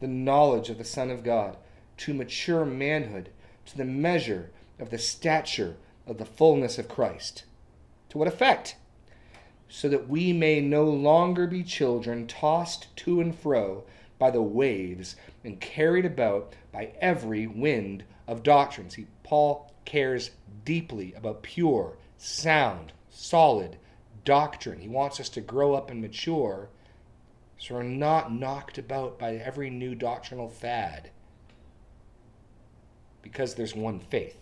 The 0.00 0.06
knowledge 0.06 0.68
of 0.68 0.78
the 0.78 0.84
Son 0.84 1.10
of 1.10 1.24
God, 1.24 1.56
to 1.98 2.14
mature 2.14 2.64
manhood, 2.64 3.30
to 3.66 3.76
the 3.76 3.84
measure 3.84 4.50
of 4.78 4.90
the 4.90 4.98
stature 4.98 5.76
of 6.06 6.18
the 6.18 6.24
fullness 6.24 6.78
of 6.78 6.88
Christ. 6.88 7.42
To 8.10 8.18
what 8.18 8.28
effect? 8.28 8.76
so 9.68 9.88
that 9.88 10.08
we 10.08 10.32
may 10.32 10.60
no 10.60 10.84
longer 10.84 11.46
be 11.46 11.62
children 11.62 12.26
tossed 12.26 12.94
to 12.96 13.20
and 13.20 13.38
fro 13.38 13.84
by 14.18 14.30
the 14.30 14.42
waves 14.42 15.14
and 15.44 15.60
carried 15.60 16.04
about 16.06 16.54
by 16.72 16.90
every 17.00 17.46
wind 17.46 18.02
of 18.26 18.42
doctrine. 18.42 18.90
See, 18.90 19.06
Paul 19.22 19.72
cares 19.84 20.30
deeply 20.64 21.12
about 21.14 21.42
pure, 21.42 21.96
sound, 22.16 22.92
solid 23.10 23.76
doctrine. 24.24 24.80
He 24.80 24.88
wants 24.88 25.20
us 25.20 25.28
to 25.30 25.40
grow 25.40 25.74
up 25.74 25.90
and 25.90 26.00
mature 26.00 26.68
so 27.58 27.74
we're 27.74 27.82
not 27.82 28.32
knocked 28.32 28.78
about 28.78 29.18
by 29.18 29.34
every 29.34 29.68
new 29.68 29.94
doctrinal 29.94 30.48
fad 30.48 31.10
because 33.20 33.54
there's 33.54 33.74
one 33.74 33.98
faith. 33.98 34.38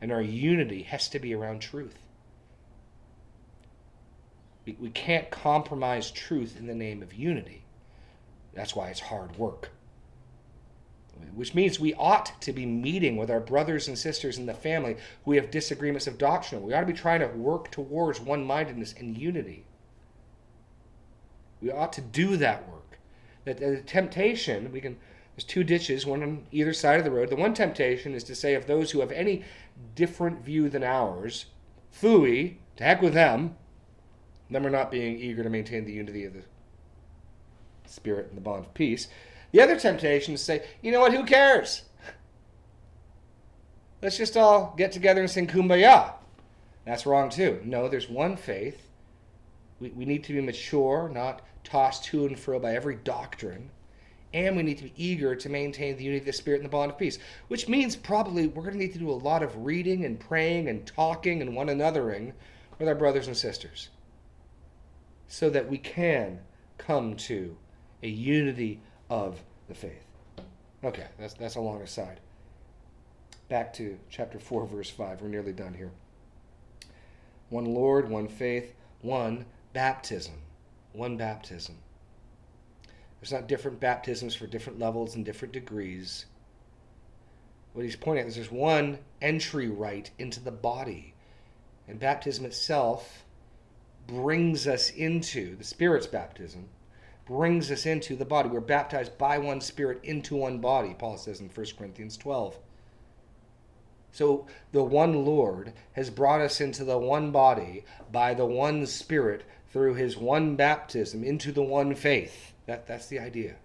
And 0.00 0.12
our 0.12 0.20
unity 0.20 0.82
has 0.82 1.08
to 1.08 1.18
be 1.18 1.34
around 1.34 1.60
truth. 1.60 2.11
We, 4.64 4.76
we 4.78 4.90
can't 4.90 5.30
compromise 5.30 6.10
truth 6.10 6.56
in 6.58 6.66
the 6.66 6.74
name 6.74 7.02
of 7.02 7.14
unity. 7.14 7.64
That's 8.54 8.76
why 8.76 8.88
it's 8.88 9.00
hard 9.00 9.36
work. 9.36 9.70
Which 11.34 11.54
means 11.54 11.78
we 11.78 11.94
ought 11.94 12.40
to 12.40 12.52
be 12.52 12.66
meeting 12.66 13.16
with 13.16 13.30
our 13.30 13.40
brothers 13.40 13.86
and 13.88 13.96
sisters 13.96 14.38
in 14.38 14.46
the 14.46 14.54
family 14.54 14.96
who 15.24 15.32
have 15.32 15.50
disagreements 15.50 16.06
of 16.06 16.18
doctrine. 16.18 16.62
We 16.62 16.74
ought 16.74 16.80
to 16.80 16.86
be 16.86 16.92
trying 16.92 17.20
to 17.20 17.28
work 17.28 17.70
towards 17.70 18.20
one 18.20 18.44
mindedness 18.44 18.94
and 18.98 19.16
unity. 19.16 19.64
We 21.60 21.70
ought 21.70 21.92
to 21.94 22.00
do 22.00 22.36
that 22.38 22.68
work. 22.68 22.98
That 23.44 23.58
the 23.58 23.80
temptation, 23.82 24.72
we 24.72 24.80
can 24.80 24.98
there's 25.34 25.44
two 25.44 25.64
ditches, 25.64 26.04
one 26.04 26.22
on 26.22 26.46
either 26.50 26.74
side 26.74 26.98
of 26.98 27.04
the 27.04 27.10
road. 27.10 27.30
The 27.30 27.36
one 27.36 27.54
temptation 27.54 28.14
is 28.14 28.24
to 28.24 28.34
say 28.34 28.54
of 28.54 28.66
those 28.66 28.90
who 28.90 29.00
have 29.00 29.12
any 29.12 29.44
different 29.94 30.44
view 30.44 30.68
than 30.68 30.84
ours, 30.84 31.46
fooey, 31.90 32.56
to 32.76 32.84
heck 32.84 33.00
with 33.00 33.14
them, 33.14 33.56
are 34.56 34.70
not 34.70 34.90
being 34.90 35.18
eager 35.18 35.42
to 35.42 35.50
maintain 35.50 35.84
the 35.84 35.92
unity 35.92 36.24
of 36.24 36.34
the 36.34 36.42
spirit 37.86 38.28
and 38.28 38.36
the 38.36 38.40
bond 38.40 38.64
of 38.64 38.74
peace. 38.74 39.08
The 39.52 39.60
other 39.60 39.78
temptation 39.78 40.34
is 40.34 40.40
to 40.40 40.44
say, 40.44 40.66
you 40.80 40.92
know 40.92 41.00
what, 41.00 41.12
who 41.12 41.24
cares? 41.24 41.82
Let's 44.02 44.16
just 44.16 44.36
all 44.36 44.74
get 44.76 44.92
together 44.92 45.20
and 45.20 45.30
sing 45.30 45.46
kumbaya. 45.46 46.12
That's 46.84 47.06
wrong 47.06 47.30
too. 47.30 47.60
No, 47.64 47.88
there's 47.88 48.08
one 48.08 48.36
faith. 48.36 48.88
We, 49.78 49.90
we 49.90 50.04
need 50.04 50.24
to 50.24 50.32
be 50.32 50.40
mature, 50.40 51.10
not 51.12 51.42
tossed 51.64 52.04
to 52.04 52.26
and 52.26 52.38
fro 52.38 52.58
by 52.58 52.74
every 52.74 52.96
doctrine 52.96 53.70
and 54.34 54.56
we 54.56 54.62
need 54.62 54.78
to 54.78 54.84
be 54.84 54.92
eager 54.96 55.34
to 55.36 55.48
maintain 55.48 55.96
the 55.96 56.04
unity 56.04 56.20
of 56.20 56.26
the 56.26 56.32
Spirit 56.32 56.58
and 56.58 56.64
the 56.64 56.70
bond 56.70 56.90
of 56.90 56.98
peace, 56.98 57.18
which 57.48 57.68
means 57.68 57.96
probably 57.96 58.46
we're 58.46 58.62
going 58.62 58.72
to 58.72 58.78
need 58.78 58.92
to 58.92 58.98
do 58.98 59.10
a 59.10 59.12
lot 59.12 59.42
of 59.42 59.64
reading 59.64 60.04
and 60.04 60.18
praying 60.18 60.68
and 60.68 60.86
talking 60.86 61.42
and 61.42 61.54
one 61.54 61.66
anothering 61.66 62.32
with 62.78 62.88
our 62.88 62.94
brothers 62.94 63.26
and 63.26 63.36
sisters 63.36 63.90
so 65.32 65.48
that 65.48 65.66
we 65.66 65.78
can 65.78 66.38
come 66.76 67.16
to 67.16 67.56
a 68.02 68.06
unity 68.06 68.78
of 69.08 69.42
the 69.66 69.74
faith. 69.74 70.04
Okay, 70.84 71.06
that's, 71.18 71.32
that's 71.32 71.54
a 71.54 71.60
long 71.60 71.80
aside. 71.80 72.20
Back 73.48 73.72
to 73.74 73.98
chapter 74.10 74.38
4, 74.38 74.66
verse 74.66 74.90
5. 74.90 75.22
We're 75.22 75.28
nearly 75.28 75.54
done 75.54 75.72
here. 75.72 75.90
One 77.48 77.64
Lord, 77.64 78.10
one 78.10 78.28
faith, 78.28 78.74
one 79.00 79.46
baptism. 79.72 80.34
One 80.92 81.16
baptism. 81.16 81.76
There's 83.18 83.32
not 83.32 83.48
different 83.48 83.80
baptisms 83.80 84.34
for 84.34 84.46
different 84.46 84.80
levels 84.80 85.16
and 85.16 85.24
different 85.24 85.54
degrees. 85.54 86.26
What 87.72 87.86
he's 87.86 87.96
pointing 87.96 88.24
at 88.24 88.28
is 88.28 88.34
there's 88.34 88.52
one 88.52 88.98
entry 89.22 89.70
right 89.70 90.10
into 90.18 90.40
the 90.40 90.52
body. 90.52 91.14
And 91.88 91.98
baptism 91.98 92.44
itself 92.44 93.24
brings 94.06 94.66
us 94.66 94.90
into 94.90 95.56
the 95.56 95.64
Spirit's 95.64 96.06
baptism, 96.06 96.68
brings 97.26 97.70
us 97.70 97.86
into 97.86 98.16
the 98.16 98.24
body. 98.24 98.48
We're 98.48 98.60
baptized 98.60 99.16
by 99.18 99.38
one 99.38 99.60
Spirit 99.60 100.00
into 100.02 100.36
one 100.36 100.58
body, 100.58 100.94
Paul 100.98 101.16
says 101.16 101.40
in 101.40 101.48
1 101.48 101.66
Corinthians 101.78 102.16
12. 102.16 102.58
So 104.12 104.46
the 104.72 104.84
one 104.84 105.24
Lord 105.24 105.72
has 105.92 106.10
brought 106.10 106.42
us 106.42 106.60
into 106.60 106.84
the 106.84 106.98
one 106.98 107.30
body 107.30 107.84
by 108.10 108.34
the 108.34 108.44
one 108.44 108.86
Spirit 108.86 109.44
through 109.72 109.94
his 109.94 110.18
one 110.18 110.54
baptism 110.54 111.24
into 111.24 111.50
the 111.50 111.62
one 111.62 111.94
faith. 111.94 112.52
That, 112.66 112.86
that's 112.86 113.06
the 113.06 113.18
idea. 113.18 113.56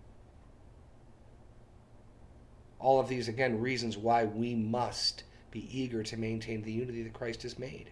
All 2.80 3.00
of 3.00 3.10
these, 3.10 3.28
again, 3.28 3.60
reasons 3.60 3.98
why 3.98 4.24
we 4.24 4.56
must 4.56 5.24
be 5.52 5.68
eager 5.78 6.04
to 6.04 6.18
maintain 6.18 6.62
the 6.62 6.72
unity 6.72 7.04
that 7.04 7.14
Christ 7.14 7.44
has 7.44 7.60
made. 7.60 7.90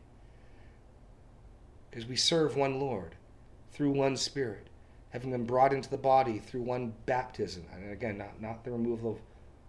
Because 1.96 2.10
we 2.10 2.18
serve 2.18 2.58
one 2.58 2.78
Lord 2.78 3.16
through 3.72 3.92
one 3.92 4.18
Spirit, 4.18 4.68
having 5.12 5.32
been 5.32 5.46
brought 5.46 5.72
into 5.72 5.90
the 5.90 5.96
body 5.96 6.40
through 6.40 6.64
one 6.64 6.94
baptism. 7.06 7.64
And 7.74 7.90
again, 7.90 8.18
not, 8.18 8.42
not 8.42 8.66
the 8.66 8.72
removal 8.72 9.12
of 9.14 9.20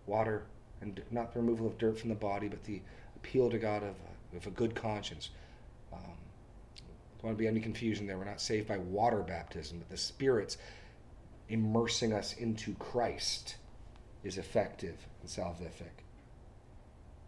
water 0.07 0.43
and 0.81 1.01
not 1.13 1.33
the 1.33 1.39
removal 1.39 1.69
of 1.69 1.79
dirt 1.79 2.01
from 2.01 2.09
the 2.09 2.17
body, 2.17 2.49
but 2.49 2.65
the 2.65 2.83
appeal 3.15 3.49
to 3.49 3.59
God 3.59 3.85
of, 3.85 3.95
of 4.37 4.45
a 4.45 4.51
good 4.51 4.75
conscience. 4.75 5.31
Um, 5.93 6.01
don't 7.19 7.27
want 7.27 7.39
to 7.39 7.41
be 7.41 7.47
any 7.47 7.61
confusion 7.61 8.09
there. 8.09 8.19
We're 8.19 8.25
not 8.25 8.41
saved 8.41 8.67
by 8.67 8.79
water 8.79 9.23
baptism, 9.23 9.79
but 9.79 9.89
the 9.89 9.97
Spirit's 9.97 10.59
immersing 11.49 12.13
us 12.13 12.33
into 12.33 12.75
Christ 12.81 13.55
is 14.25 14.37
effective 14.37 14.97
and 15.21 15.31
salvific. 15.31 16.03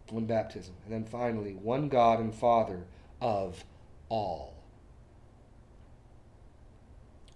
One 0.09 0.25
baptism. 0.25 0.73
And 0.83 0.93
then 0.93 1.05
finally, 1.05 1.53
one 1.53 1.87
God 1.87 2.19
and 2.19 2.35
Father 2.35 2.83
of 3.21 3.63
all. 4.09 4.58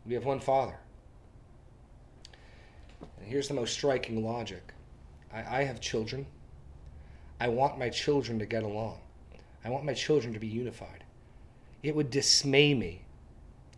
We 0.05 0.13
have 0.13 0.25
one 0.25 0.39
Father. 0.39 0.75
And 3.01 3.27
here's 3.27 3.47
the 3.47 3.53
most 3.53 3.73
striking 3.73 4.23
logic 4.23 4.73
I, 5.33 5.59
I 5.59 5.63
have 5.63 5.79
children. 5.79 6.25
I 7.39 7.47
want 7.47 7.79
my 7.79 7.89
children 7.89 8.39
to 8.39 8.45
get 8.45 8.63
along. 8.63 8.99
I 9.65 9.69
want 9.69 9.85
my 9.85 9.93
children 9.93 10.33
to 10.33 10.39
be 10.39 10.47
unified. 10.47 11.03
It 11.81 11.95
would 11.95 12.09
dismay 12.09 12.73
me. 12.73 13.01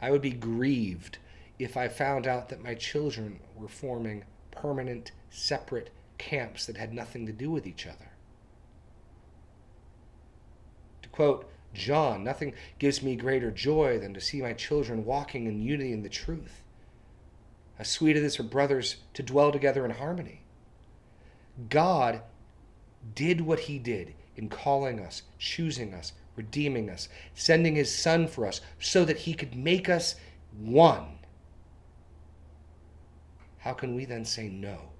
I 0.01 0.11
would 0.11 0.21
be 0.21 0.31
grieved 0.31 1.17
if 1.57 1.77
I 1.77 1.87
found 1.87 2.27
out 2.27 2.49
that 2.49 2.63
my 2.63 2.75
children 2.75 3.39
were 3.55 3.67
forming 3.67 4.23
permanent, 4.51 5.11
separate 5.29 5.89
camps 6.17 6.65
that 6.65 6.77
had 6.77 6.93
nothing 6.93 7.25
to 7.25 7.31
do 7.31 7.49
with 7.49 7.65
each 7.65 7.87
other. 7.87 8.09
To 11.01 11.09
quote 11.09 11.49
John, 11.75 12.23
nothing 12.23 12.53
gives 12.79 13.03
me 13.03 13.15
greater 13.15 13.51
joy 13.51 13.99
than 13.99 14.13
to 14.13 14.21
see 14.21 14.41
my 14.41 14.53
children 14.53 15.05
walking 15.05 15.45
in 15.45 15.61
unity 15.61 15.91
in 15.91 16.01
the 16.01 16.09
truth. 16.09 16.63
As 17.77 17.89
sweet 17.89 18.17
it 18.17 18.23
is 18.23 18.37
for 18.37 18.43
brothers 18.43 18.97
to 19.13 19.21
dwell 19.23 19.51
together 19.51 19.85
in 19.85 19.91
harmony. 19.91 20.41
God 21.69 22.21
did 23.13 23.41
what 23.41 23.61
he 23.61 23.77
did 23.77 24.15
in 24.35 24.49
calling 24.49 24.99
us, 24.99 25.23
choosing 25.37 25.93
us, 25.93 26.13
redeeming 26.35 26.89
us, 26.89 27.09
sending 27.33 27.75
his 27.75 27.93
son 27.93 28.27
for 28.27 28.45
us 28.45 28.61
so 28.79 29.05
that 29.05 29.19
he 29.19 29.33
could 29.33 29.55
make 29.55 29.89
us 29.89 30.15
one 30.57 31.15
how 33.65 33.73
can 33.73 33.95
we 33.95 34.05
then 34.05 34.25
say 34.25 34.47
no? 34.47 34.91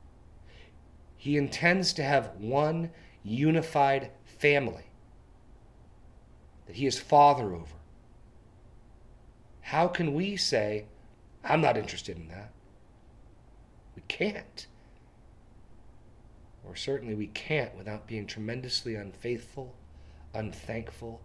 He 1.16 1.38
intends 1.38 1.94
to 1.94 2.04
have 2.04 2.32
one 2.40 2.90
unified 3.24 4.10
family 4.40 4.85
that 6.68 6.76
he 6.76 6.86
is 6.86 7.00
father 7.00 7.54
over. 7.54 7.76
How 9.62 9.88
can 9.88 10.14
we 10.14 10.38
say, 10.38 10.86
I'm 11.44 11.62
not 11.62 11.78
interested 11.78 12.18
in 12.18 12.28
that? 12.28 12.52
We 13.96 14.04
can't. 14.08 14.68
Or 16.68 16.76
certainly 16.76 17.16
we 17.16 17.28
can't 17.28 17.76
without 17.76 18.08
being 18.08 18.28
tremendously 18.28 18.96
unfaithful, 18.96 19.76
unthankful, 20.34 21.22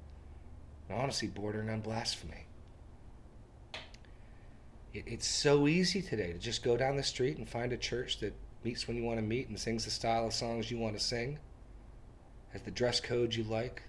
and 0.89 0.99
honestly 0.99 1.29
bordering 1.29 1.71
on 1.71 1.81
blasphemy. 1.81 2.47
It, 4.93 5.05
it's 5.07 5.29
so 5.29 5.69
easy 5.69 6.03
today 6.03 6.33
to 6.33 6.39
just 6.39 6.63
go 6.63 6.77
down 6.77 6.97
the 6.97 7.03
street 7.03 7.39
and 7.39 7.49
find 7.49 7.73
a 7.73 7.77
church 7.77 8.21
that 8.21 8.35
meets 8.65 8.87
when 8.87 8.97
you 8.97 9.05
want 9.05 9.19
to 9.19 9.23
meet 9.23 9.49
and 9.49 9.59
sings 9.59 9.85
the 9.85 9.91
style 9.91 10.27
of 10.27 10.35
songs 10.35 10.71
you 10.71 10.79
want 10.79 10.99
to 10.99 11.05
sing, 11.05 11.39
has 12.53 12.63
the 12.63 12.71
dress 12.71 13.01
code 13.01 13.35
you 13.35 13.45
like. 13.45 13.83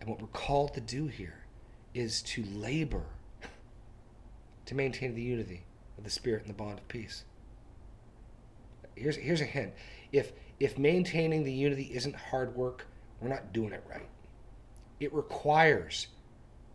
And 0.00 0.08
what 0.08 0.20
we're 0.20 0.28
called 0.28 0.74
to 0.74 0.80
do 0.80 1.06
here 1.06 1.44
is 1.94 2.22
to 2.22 2.44
labor 2.44 3.04
to 4.66 4.74
maintain 4.74 5.14
the 5.14 5.22
unity 5.22 5.64
of 5.96 6.04
the 6.04 6.10
Spirit 6.10 6.42
and 6.42 6.50
the 6.50 6.54
bond 6.54 6.78
of 6.78 6.86
peace. 6.88 7.24
Here's, 8.94 9.16
here's 9.16 9.40
a 9.40 9.46
hint. 9.46 9.72
If, 10.12 10.32
if 10.60 10.76
maintaining 10.76 11.44
the 11.44 11.52
unity 11.52 11.90
isn't 11.94 12.14
hard 12.14 12.54
work, 12.54 12.86
we're 13.20 13.28
not 13.28 13.52
doing 13.52 13.72
it 13.72 13.82
right. 13.88 14.06
It 15.00 15.12
requires 15.14 16.08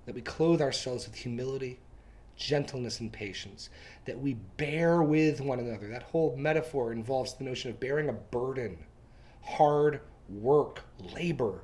that 0.05 0.15
we 0.15 0.21
clothe 0.21 0.61
ourselves 0.61 1.05
with 1.05 1.15
humility, 1.15 1.79
gentleness, 2.35 2.99
and 2.99 3.11
patience, 3.11 3.69
that 4.05 4.19
we 4.19 4.33
bear 4.57 5.03
with 5.03 5.39
one 5.39 5.59
another. 5.59 5.87
That 5.87 6.03
whole 6.03 6.35
metaphor 6.35 6.91
involves 6.91 7.35
the 7.35 7.43
notion 7.43 7.69
of 7.69 7.79
bearing 7.79 8.09
a 8.09 8.13
burden, 8.13 8.77
hard 9.43 10.01
work, 10.29 10.81
labor, 11.13 11.63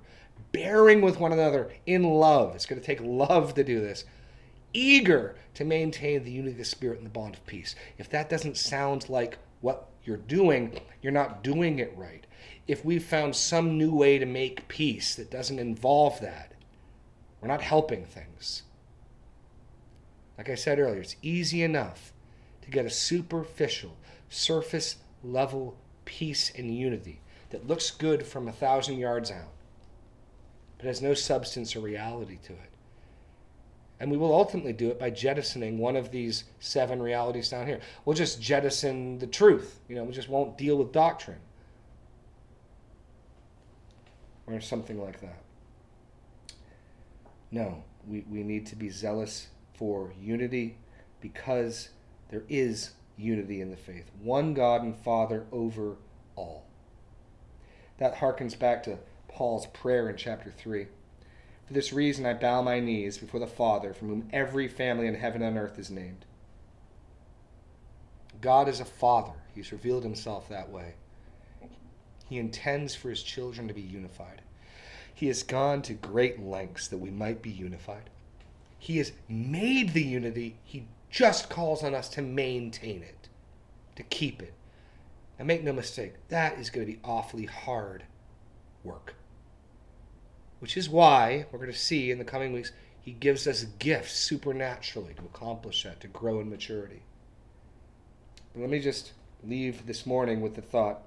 bearing 0.52 1.02
with 1.02 1.20
one 1.20 1.32
another 1.32 1.72
in 1.86 2.04
love. 2.04 2.56
It's 2.56 2.66
going 2.66 2.80
to 2.80 2.86
take 2.86 3.02
love 3.02 3.54
to 3.56 3.64
do 3.64 3.80
this. 3.80 4.06
Eager 4.74 5.36
to 5.56 5.66
maintain 5.66 6.24
the 6.24 6.32
unity 6.32 6.52
of 6.52 6.58
the 6.58 6.66
Spirit 6.66 6.97
and 6.97 7.06
the 7.06 7.12
bond 7.12 7.36
of 7.36 7.45
peace. 7.45 7.76
If 7.97 8.10
that 8.10 8.30
doesn't 8.30 8.58
sound 8.58 9.10
like 9.10 9.38
what 9.62 9.88
you're 10.04 10.18
doing, 10.18 10.80
you're 11.02 11.12
not 11.12 11.43
doing 11.43 11.80
it 11.80 11.93
right. 11.95 12.26
If 12.68 12.86
we've 12.86 13.04
found 13.04 13.36
some 13.36 13.78
new 13.78 13.93
way 13.93 14.20
to 14.20 14.26
make 14.26 14.68
peace 14.68 15.16
that 15.16 15.32
doesn't 15.32 15.60
involve 15.60 16.22
that, 16.22 16.54
we're 17.41 17.47
not 17.47 17.62
helping 17.62 18.06
things. 18.06 18.64
Like 20.38 20.50
I 20.50 20.56
said 20.56 20.80
earlier, 20.80 21.02
it's 21.02 21.16
easy 21.22 21.64
enough 21.64 22.14
to 22.62 22.70
get 22.70 22.86
a 22.86 22.89
superficial, 22.89 23.97
surface 24.30 24.97
level 25.24 25.78
peace 26.06 26.52
and 26.56 26.74
unity 26.74 27.20
that 27.50 27.68
looks 27.68 27.91
good 27.91 28.26
from 28.26 28.47
a 28.47 28.54
thousand 28.54 28.97
yards 28.97 29.32
out. 29.32 29.52
But 30.80 30.88
has 30.88 31.02
no 31.02 31.14
substance 31.14 31.76
or 31.76 31.82
reality 31.82 32.40
to 32.44 32.54
it. 32.54 32.72
And 34.00 34.10
we 34.10 34.18
will 34.18 34.34
ultimately 34.34 34.72
do 34.72 34.90
it 34.90 34.98
by 34.98 35.10
jettisoning 35.10 35.78
one 35.78 35.98
of 35.98 36.10
these 36.10 36.46
seven 36.60 37.02
realities 37.02 37.50
down 37.50 37.68
here. 37.68 37.82
We'll 38.06 38.16
just 38.16 38.42
jettison 38.42 39.20
the 39.20 39.28
truth. 39.28 39.82
You 39.90 39.96
know, 39.96 40.06
we 40.06 40.14
just 40.14 40.30
won't 40.30 40.58
deal 40.58 40.78
with 40.78 40.94
doctrine. 40.94 41.40
Or 44.48 44.62
something 44.62 45.00
like 45.00 45.20
that. 45.20 45.44
No, 47.52 47.84
we, 48.08 48.24
we 48.30 48.42
need 48.42 48.66
to 48.68 48.76
be 48.78 48.90
zealous 48.90 49.48
for 49.74 50.14
unity 50.20 50.78
because 51.20 51.90
there 52.30 52.44
is 52.48 52.92
unity 53.18 53.60
in 53.60 53.70
the 53.70 53.78
faith. 53.78 54.10
One 54.22 54.54
God 54.54 54.82
and 54.82 54.96
Father 54.96 55.46
over 55.52 55.98
all. 56.38 56.66
That 57.98 58.16
harkens 58.16 58.58
back 58.58 58.82
to 58.84 58.98
Paul's 59.30 59.68
prayer 59.68 60.10
in 60.10 60.18
chapter 60.18 60.52
3. 60.52 60.88
For 61.66 61.74
this 61.74 61.94
reason 61.94 62.26
I 62.26 62.34
bow 62.34 62.62
my 62.62 62.80
knees 62.80 63.18
before 63.18 63.40
the 63.40 63.48
Father, 63.48 63.94
from 63.94 64.10
whom 64.10 64.30
every 64.34 64.68
family 64.68 65.08
in 65.08 65.16
heaven 65.16 65.42
and 65.42 65.58
earth 65.58 65.80
is 65.80 65.90
named. 65.90 66.26
God 68.42 68.68
is 68.68 68.80
a 68.80 68.86
father. 68.86 69.34
He's 69.54 69.72
revealed 69.72 70.04
himself 70.04 70.48
that 70.50 70.70
way. 70.70 70.94
He 72.30 72.38
intends 72.38 72.96
for 72.96 73.10
his 73.10 73.24
children 73.24 73.68
to 73.68 73.74
be 73.74 73.82
unified. 73.82 74.42
He 75.14 75.28
has 75.28 75.44
gone 75.44 75.82
to 75.84 75.94
great 75.94 76.42
lengths 76.42 76.88
that 76.88 77.00
we 77.00 77.10
might 77.10 77.42
be 77.42 77.50
unified. 77.50 78.10
He 78.78 78.98
has 79.00 79.12
made 79.28 79.94
the 79.94 80.04
unity. 80.04 80.56
He 80.64 80.86
just 81.10 81.50
calls 81.50 81.84
on 81.84 81.94
us 81.94 82.08
to 82.10 82.22
maintain 82.22 83.04
it, 83.04 83.28
to 83.96 84.04
keep 84.04 84.42
it. 84.42 84.54
And 85.38 85.48
make 85.48 85.64
no 85.64 85.74
mistake, 85.74 86.14
that 86.30 86.58
is 86.58 86.70
going 86.70 86.86
to 86.86 86.94
be 86.94 87.00
awfully 87.04 87.46
hard 87.46 88.04
work. 88.84 89.16
Which 90.60 90.78
is 90.78 90.89
why 90.89 91.45
we're 91.51 91.60
going 91.60 91.72
to 91.72 91.78
see 91.78 92.12
in 92.12 92.20
the 92.20 92.26
coming 92.26 92.53
weeks, 92.53 92.72
he 93.01 93.12
gives 93.12 93.47
us 93.47 93.64
gifts 93.64 94.14
supernaturally 94.14 95.14
to 95.16 95.24
accomplish 95.24 95.84
that, 95.84 96.01
to 96.01 96.07
grow 96.07 96.39
in 96.39 96.49
maturity. 96.49 97.01
But 98.53 98.62
let 98.62 98.70
me 98.70 98.80
just 98.80 99.14
leave 99.43 99.86
this 99.86 100.05
morning 100.05 100.41
with 100.41 100.55
the 100.55 100.62
thought 100.62 101.01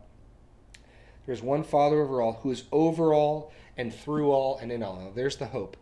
there's 1.26 1.42
one 1.42 1.62
Father 1.62 2.00
over 2.00 2.20
all 2.20 2.40
who 2.42 2.50
is 2.50 2.64
over 2.72 3.14
all 3.14 3.52
and 3.76 3.94
through 3.94 4.30
all 4.30 4.58
and 4.58 4.72
in 4.72 4.82
all. 4.82 4.96
Now, 4.96 5.10
there's 5.14 5.36
the 5.36 5.46
hope. 5.46 5.76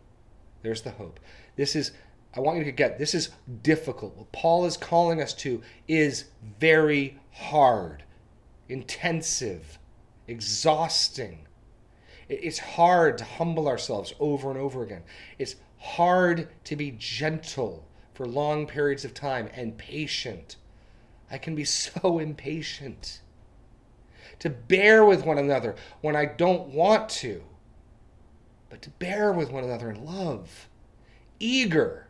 There's 0.61 0.83
the 0.83 0.91
hope. 0.91 1.19
This 1.55 1.75
is, 1.75 1.91
I 2.35 2.39
want 2.39 2.59
you 2.59 2.63
to 2.65 2.71
get, 2.71 2.99
this 2.99 3.15
is 3.15 3.29
difficult. 3.63 4.15
What 4.15 4.31
Paul 4.31 4.65
is 4.65 4.77
calling 4.77 5.21
us 5.21 5.33
to 5.35 5.61
is 5.87 6.25
very 6.59 7.19
hard, 7.33 8.03
intensive, 8.69 9.79
exhausting. 10.27 11.47
It's 12.33 12.59
hard 12.59 13.17
to 13.17 13.23
humble 13.23 13.67
ourselves 13.67 14.13
over 14.19 14.49
and 14.49 14.59
over 14.59 14.83
again. 14.83 15.03
It's 15.37 15.55
hard 15.77 16.49
to 16.65 16.75
be 16.75 16.91
gentle 16.91 17.85
for 18.13 18.25
long 18.25 18.67
periods 18.67 19.03
of 19.03 19.13
time 19.13 19.49
and 19.53 19.77
patient. 19.77 20.55
I 21.29 21.37
can 21.37 21.55
be 21.55 21.65
so 21.65 22.19
impatient. 22.19 23.21
To 24.39 24.49
bear 24.49 25.05
with 25.05 25.25
one 25.25 25.37
another 25.37 25.75
when 26.01 26.15
I 26.15 26.25
don't 26.25 26.69
want 26.69 27.09
to 27.09 27.43
but 28.71 28.81
to 28.81 28.89
bear 28.89 29.33
with 29.33 29.51
one 29.51 29.65
another 29.65 29.91
in 29.91 30.05
love, 30.05 30.69
eager 31.39 32.07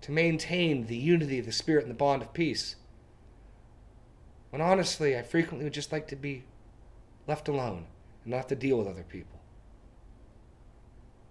to 0.00 0.10
maintain 0.10 0.86
the 0.86 0.96
unity 0.96 1.38
of 1.38 1.46
the 1.46 1.52
Spirit 1.52 1.84
and 1.84 1.90
the 1.90 1.96
bond 1.96 2.20
of 2.20 2.32
peace. 2.32 2.74
When 4.50 4.60
honestly, 4.60 5.16
I 5.16 5.22
frequently 5.22 5.64
would 5.64 5.72
just 5.72 5.92
like 5.92 6.08
to 6.08 6.16
be 6.16 6.42
left 7.28 7.46
alone 7.46 7.86
and 8.24 8.32
not 8.32 8.48
to 8.48 8.56
deal 8.56 8.78
with 8.78 8.88
other 8.88 9.04
people. 9.04 9.39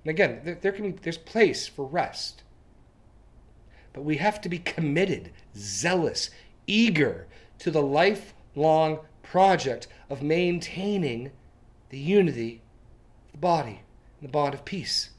And 0.04 0.12
again, 0.12 0.42
there, 0.44 0.56
there 0.56 0.72
can 0.72 0.92
be 0.92 0.98
there's 1.02 1.18
place 1.18 1.68
for 1.68 1.86
rest. 1.86 2.44
But 3.94 4.04
we 4.04 4.18
have 4.18 4.40
to 4.42 4.50
be 4.50 4.60
committed, 4.60 5.32
zealous, 5.56 6.30
eager 6.68 7.28
to 7.60 7.72
the 7.72 7.82
lifelong 7.82 9.00
project 9.24 9.88
of 10.10 10.22
maintaining 10.22 11.32
the 11.90 11.98
unity 11.98 12.62
of 13.28 13.34
the 13.34 13.38
body 13.40 13.82
the 14.22 14.28
bond 14.28 14.54
of 14.54 14.66
peace. 14.66 15.12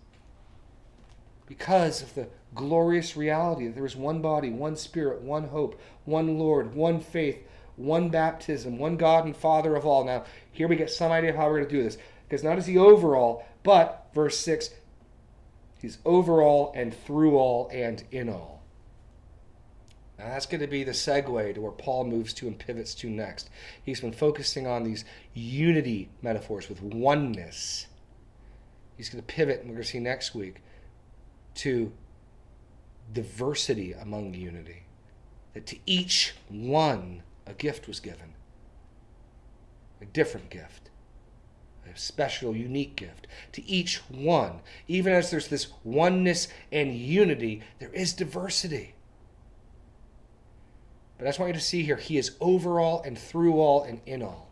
Because 1.47 2.03
of 2.03 2.15
the 2.15 2.29
glorious 2.55 3.17
reality 3.17 3.67
that 3.67 3.75
there 3.75 3.87
is 3.87 3.97
one 3.97 4.21
body, 4.21 4.51
one 4.51 4.77
spirit, 4.77 5.21
one 5.23 5.49
hope, 5.49 5.81
one 6.05 6.39
Lord, 6.39 6.75
one 6.75 7.01
faith, 7.01 7.39
one 7.77 8.09
baptism, 8.09 8.79
one 8.79 8.97
God 8.97 9.25
and 9.25 9.37
Father 9.37 9.75
of 9.75 9.87
all. 9.87 10.05
Now, 10.05 10.25
here 10.53 10.69
we 10.69 10.77
get 10.77 10.91
some 10.91 11.13
idea 11.13 11.31
of 11.31 11.37
how 11.37 11.47
we're 11.47 11.59
going 11.59 11.69
to 11.69 11.77
do 11.77 11.83
this. 11.83 11.99
Because 12.29 12.45
not 12.45 12.59
as 12.59 12.67
the 12.67 12.79
overall, 12.79 13.45
but, 13.63 14.07
verse 14.15 14.39
6, 14.39 14.71
he's 15.81 15.99
over 16.05 16.43
all 16.43 16.73
and 16.75 16.95
through 16.95 17.37
all 17.37 17.69
and 17.73 18.03
in 18.11 18.29
all. 18.29 18.63
Now, 20.19 20.29
that's 20.29 20.47
going 20.47 20.61
to 20.61 20.67
be 20.67 20.85
the 20.85 20.93
segue 20.93 21.55
to 21.55 21.61
where 21.61 21.73
Paul 21.73 22.05
moves 22.05 22.35
to 22.35 22.47
and 22.47 22.59
pivots 22.59 22.95
to 22.97 23.09
next. 23.09 23.49
He's 23.83 24.01
been 24.01 24.13
focusing 24.13 24.67
on 24.67 24.85
these 24.85 25.05
unity 25.35 26.11
metaphors 26.23 26.69
with 26.69 26.83
oneness 26.83 27.87
he's 29.01 29.09
going 29.09 29.25
to 29.25 29.35
pivot, 29.35 29.61
and 29.61 29.71
we're 29.71 29.77
going 29.77 29.85
to 29.85 29.89
see 29.89 29.99
next 29.99 30.35
week, 30.35 30.57
to 31.55 31.91
diversity 33.15 33.95
among 33.95 34.35
unity. 34.35 34.83
That 35.55 35.67
to 35.69 35.79
each 35.87 36.35
one 36.51 37.23
a 37.47 37.55
gift 37.55 37.89
was 37.89 37.99
given, 37.99 38.35
a 40.03 40.05
different 40.05 40.51
gift, 40.51 40.90
a 41.91 41.99
special, 41.99 42.57
unique 42.57 42.97
gift. 42.97 43.27
To 43.53 43.67
each 43.67 43.99
one, 44.09 44.61
even 44.89 45.13
as 45.13 45.31
there's 45.31 45.49
this 45.49 45.69
oneness 45.85 46.49
and 46.71 46.95
unity, 46.95 47.63
there 47.79 47.93
is 47.93 48.13
diversity. 48.13 48.95
But 51.19 51.27
I 51.27 51.29
just 51.29 51.39
want 51.39 51.51
you 51.51 51.61
to 51.61 51.65
see 51.65 51.83
here, 51.83 51.97
he 51.97 52.17
is 52.17 52.37
over 52.41 52.81
all 52.81 53.03
and 53.03 53.19
through 53.19 53.55
all 53.55 53.83
and 53.83 54.01
in 54.07 54.23
all 54.23 54.51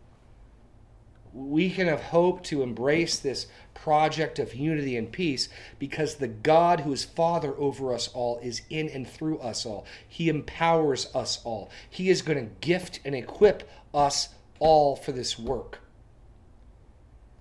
we 1.33 1.69
can 1.69 1.87
have 1.87 2.01
hope 2.01 2.43
to 2.43 2.63
embrace 2.63 3.19
this 3.19 3.47
project 3.73 4.39
of 4.39 4.55
unity 4.55 4.97
and 4.97 5.11
peace 5.11 5.49
because 5.77 6.15
the 6.15 6.27
God 6.27 6.81
who 6.81 6.91
is 6.91 7.03
Father 7.03 7.53
over 7.57 7.93
us 7.93 8.07
all 8.09 8.39
is 8.39 8.61
in 8.69 8.89
and 8.89 9.07
through 9.07 9.37
us 9.39 9.65
all. 9.65 9.85
He 10.07 10.29
empowers 10.29 11.13
us 11.15 11.39
all. 11.43 11.69
He 11.89 12.09
is 12.09 12.21
going 12.21 12.39
to 12.39 12.53
gift 12.61 12.99
and 13.05 13.13
equip 13.13 13.69
us 13.93 14.29
all 14.59 14.95
for 14.95 15.11
this 15.11 15.37
work. 15.37 15.79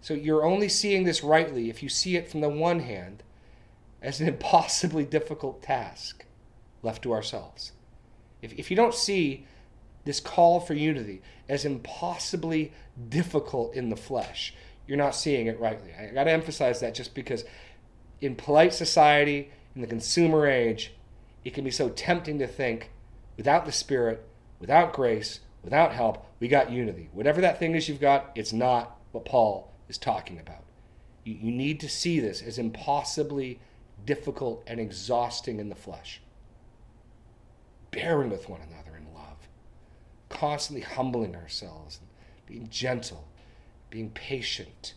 So 0.00 0.14
you're 0.14 0.44
only 0.44 0.68
seeing 0.68 1.04
this 1.04 1.22
rightly 1.22 1.70
if 1.70 1.82
you 1.82 1.88
see 1.88 2.16
it 2.16 2.30
from 2.30 2.40
the 2.40 2.48
one 2.48 2.80
hand 2.80 3.22
as 4.00 4.20
an 4.20 4.28
impossibly 4.34 5.04
difficult 5.04 5.62
task 5.62 6.24
left 6.82 7.02
to 7.02 7.12
ourselves. 7.12 7.72
If, 8.40 8.52
if 8.52 8.70
you 8.70 8.76
don't 8.76 8.94
see 8.94 9.46
this 10.08 10.20
call 10.20 10.58
for 10.58 10.72
unity 10.72 11.20
as 11.50 11.66
impossibly 11.66 12.72
difficult 13.10 13.74
in 13.74 13.90
the 13.90 13.96
flesh. 13.96 14.54
You're 14.86 14.96
not 14.96 15.14
seeing 15.14 15.48
it 15.48 15.60
rightly. 15.60 15.92
I 15.92 16.06
got 16.14 16.24
to 16.24 16.30
emphasize 16.30 16.80
that 16.80 16.94
just 16.94 17.14
because 17.14 17.44
in 18.22 18.34
polite 18.34 18.72
society, 18.72 19.50
in 19.74 19.82
the 19.82 19.86
consumer 19.86 20.46
age, 20.46 20.94
it 21.44 21.52
can 21.52 21.62
be 21.62 21.70
so 21.70 21.90
tempting 21.90 22.38
to 22.38 22.46
think 22.46 22.90
without 23.36 23.66
the 23.66 23.72
Spirit, 23.72 24.26
without 24.58 24.94
grace, 24.94 25.40
without 25.62 25.92
help, 25.92 26.26
we 26.40 26.48
got 26.48 26.72
unity. 26.72 27.10
Whatever 27.12 27.42
that 27.42 27.58
thing 27.58 27.74
is 27.74 27.86
you've 27.86 28.00
got, 28.00 28.30
it's 28.34 28.52
not 28.52 28.98
what 29.12 29.26
Paul 29.26 29.70
is 29.88 29.98
talking 29.98 30.38
about. 30.38 30.64
You, 31.24 31.34
you 31.34 31.50
need 31.50 31.80
to 31.80 31.88
see 31.88 32.20
this 32.20 32.42
as 32.42 32.58
impossibly 32.58 33.60
difficult 34.04 34.62
and 34.66 34.78
exhausting 34.80 35.58
in 35.58 35.68
the 35.68 35.74
flesh. 35.74 36.20
Bearing 37.90 38.30
with 38.30 38.48
one 38.48 38.60
another 38.60 38.96
in 38.96 39.14
love, 39.14 39.48
constantly 40.28 40.82
humbling 40.82 41.34
ourselves, 41.34 41.98
and 42.00 42.08
being 42.46 42.68
gentle, 42.70 43.26
being 43.90 44.10
patient, 44.10 44.94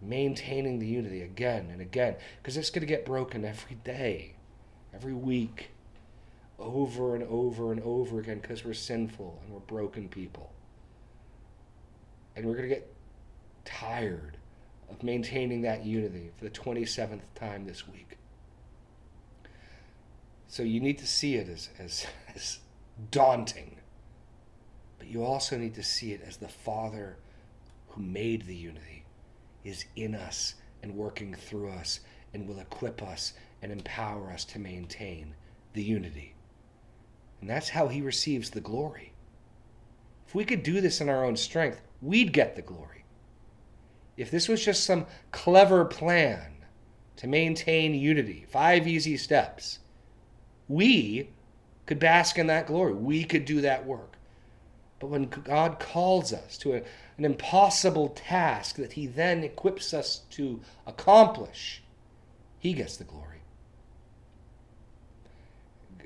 maintaining 0.00 0.78
the 0.78 0.86
unity 0.86 1.22
again 1.22 1.68
and 1.70 1.80
again, 1.80 2.16
because 2.40 2.56
it's 2.56 2.70
going 2.70 2.80
to 2.80 2.86
get 2.86 3.06
broken 3.06 3.44
every 3.44 3.76
day, 3.84 4.34
every 4.92 5.14
week, 5.14 5.70
over 6.58 7.14
and 7.14 7.24
over 7.24 7.72
and 7.72 7.80
over 7.82 8.18
again, 8.18 8.40
because 8.40 8.64
we're 8.64 8.74
sinful 8.74 9.40
and 9.44 9.52
we're 9.52 9.60
broken 9.60 10.08
people. 10.08 10.52
And 12.34 12.46
we're 12.46 12.54
going 12.54 12.68
to 12.68 12.74
get 12.74 12.92
tired 13.64 14.36
of 14.90 15.02
maintaining 15.02 15.62
that 15.62 15.84
unity 15.84 16.30
for 16.36 16.44
the 16.44 16.50
27th 16.50 17.20
time 17.34 17.64
this 17.66 17.88
week. 17.88 18.18
So 20.48 20.62
you 20.62 20.80
need 20.80 20.98
to 20.98 21.06
see 21.06 21.36
it 21.36 21.48
as, 21.48 21.70
as, 21.78 22.06
as 22.34 22.58
daunting. 23.10 23.76
But 24.98 25.08
you 25.08 25.24
also 25.24 25.56
need 25.56 25.74
to 25.74 25.82
see 25.82 26.12
it 26.12 26.22
as 26.26 26.36
the 26.36 26.48
Father 26.48 27.16
who 27.88 28.02
made 28.02 28.42
the 28.42 28.54
unity 28.54 29.04
is 29.64 29.84
in 29.96 30.14
us 30.14 30.54
and 30.82 30.94
working 30.94 31.34
through 31.34 31.70
us 31.70 32.00
and 32.34 32.46
will 32.46 32.58
equip 32.58 33.02
us 33.02 33.32
and 33.62 33.70
empower 33.70 34.30
us 34.30 34.44
to 34.44 34.58
maintain 34.58 35.34
the 35.72 35.82
unity. 35.82 36.34
And 37.40 37.48
that's 37.48 37.70
how 37.70 37.88
he 37.88 38.00
receives 38.00 38.50
the 38.50 38.60
glory. 38.60 39.12
If 40.26 40.34
we 40.34 40.44
could 40.44 40.62
do 40.62 40.80
this 40.80 41.00
in 41.00 41.08
our 41.08 41.24
own 41.24 41.36
strength, 41.36 41.80
we'd 42.00 42.32
get 42.32 42.56
the 42.56 42.62
glory. 42.62 43.01
If 44.22 44.30
this 44.30 44.46
was 44.46 44.64
just 44.64 44.84
some 44.84 45.04
clever 45.32 45.84
plan 45.84 46.52
to 47.16 47.26
maintain 47.26 47.92
unity, 47.92 48.46
five 48.48 48.86
easy 48.86 49.16
steps, 49.16 49.80
we 50.68 51.28
could 51.86 51.98
bask 51.98 52.38
in 52.38 52.46
that 52.46 52.68
glory. 52.68 52.94
We 52.94 53.24
could 53.24 53.44
do 53.44 53.60
that 53.62 53.84
work. 53.84 54.14
But 55.00 55.08
when 55.08 55.24
God 55.24 55.80
calls 55.80 56.32
us 56.32 56.56
to 56.58 56.74
a, 56.74 56.82
an 57.18 57.24
impossible 57.24 58.10
task 58.10 58.76
that 58.76 58.92
He 58.92 59.08
then 59.08 59.42
equips 59.42 59.92
us 59.92 60.22
to 60.30 60.60
accomplish, 60.86 61.82
He 62.60 62.74
gets 62.74 62.96
the 62.96 63.04
glory. 63.04 63.40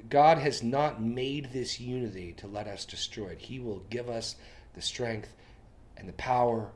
God 0.09 0.39
has 0.39 0.62
not 0.62 1.03
made 1.03 1.53
this 1.53 1.79
unity 1.79 2.33
to 2.39 2.47
let 2.47 2.67
us 2.67 2.87
destroy 2.87 3.29
it. 3.29 3.41
He 3.41 3.59
will 3.59 3.83
give 3.91 4.09
us 4.09 4.37
the 4.75 4.81
strength 4.81 5.35
and 5.99 6.09
the 6.09 6.14
power, 6.14 6.71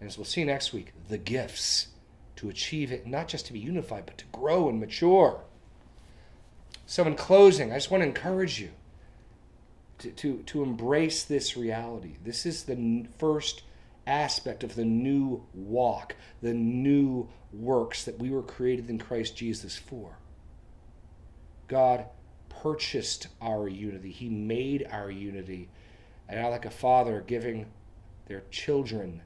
and 0.00 0.08
as 0.08 0.18
we'll 0.18 0.24
see 0.24 0.44
next 0.44 0.72
week, 0.72 0.92
the 1.08 1.18
gifts 1.18 1.88
to 2.36 2.48
achieve 2.48 2.92
it, 2.92 3.06
not 3.06 3.28
just 3.28 3.46
to 3.46 3.52
be 3.52 3.58
unified, 3.58 4.04
but 4.06 4.18
to 4.18 4.24
grow 4.26 4.68
and 4.68 4.78
mature. 4.78 5.40
So, 6.84 7.04
in 7.04 7.16
closing, 7.16 7.72
I 7.72 7.76
just 7.76 7.90
want 7.90 8.02
to 8.02 8.06
encourage 8.08 8.60
you 8.60 8.70
to, 9.98 10.10
to, 10.10 10.42
to 10.44 10.62
embrace 10.62 11.24
this 11.24 11.56
reality. 11.56 12.16
This 12.22 12.44
is 12.44 12.64
the 12.64 13.06
first 13.18 13.62
aspect 14.06 14.62
of 14.62 14.74
the 14.74 14.84
new 14.84 15.42
walk, 15.54 16.14
the 16.42 16.54
new 16.54 17.28
works 17.52 18.04
that 18.04 18.18
we 18.18 18.30
were 18.30 18.42
created 18.42 18.90
in 18.90 18.98
Christ 18.98 19.36
Jesus 19.36 19.76
for. 19.76 20.18
God 21.68 22.04
purchased 22.48 23.28
our 23.40 23.66
unity, 23.66 24.10
He 24.10 24.28
made 24.28 24.86
our 24.90 25.10
unity. 25.10 25.70
And 26.28 26.40
now, 26.40 26.50
like 26.50 26.66
a 26.66 26.70
father 26.70 27.24
giving 27.26 27.66
their 28.26 28.42
children 28.50 29.22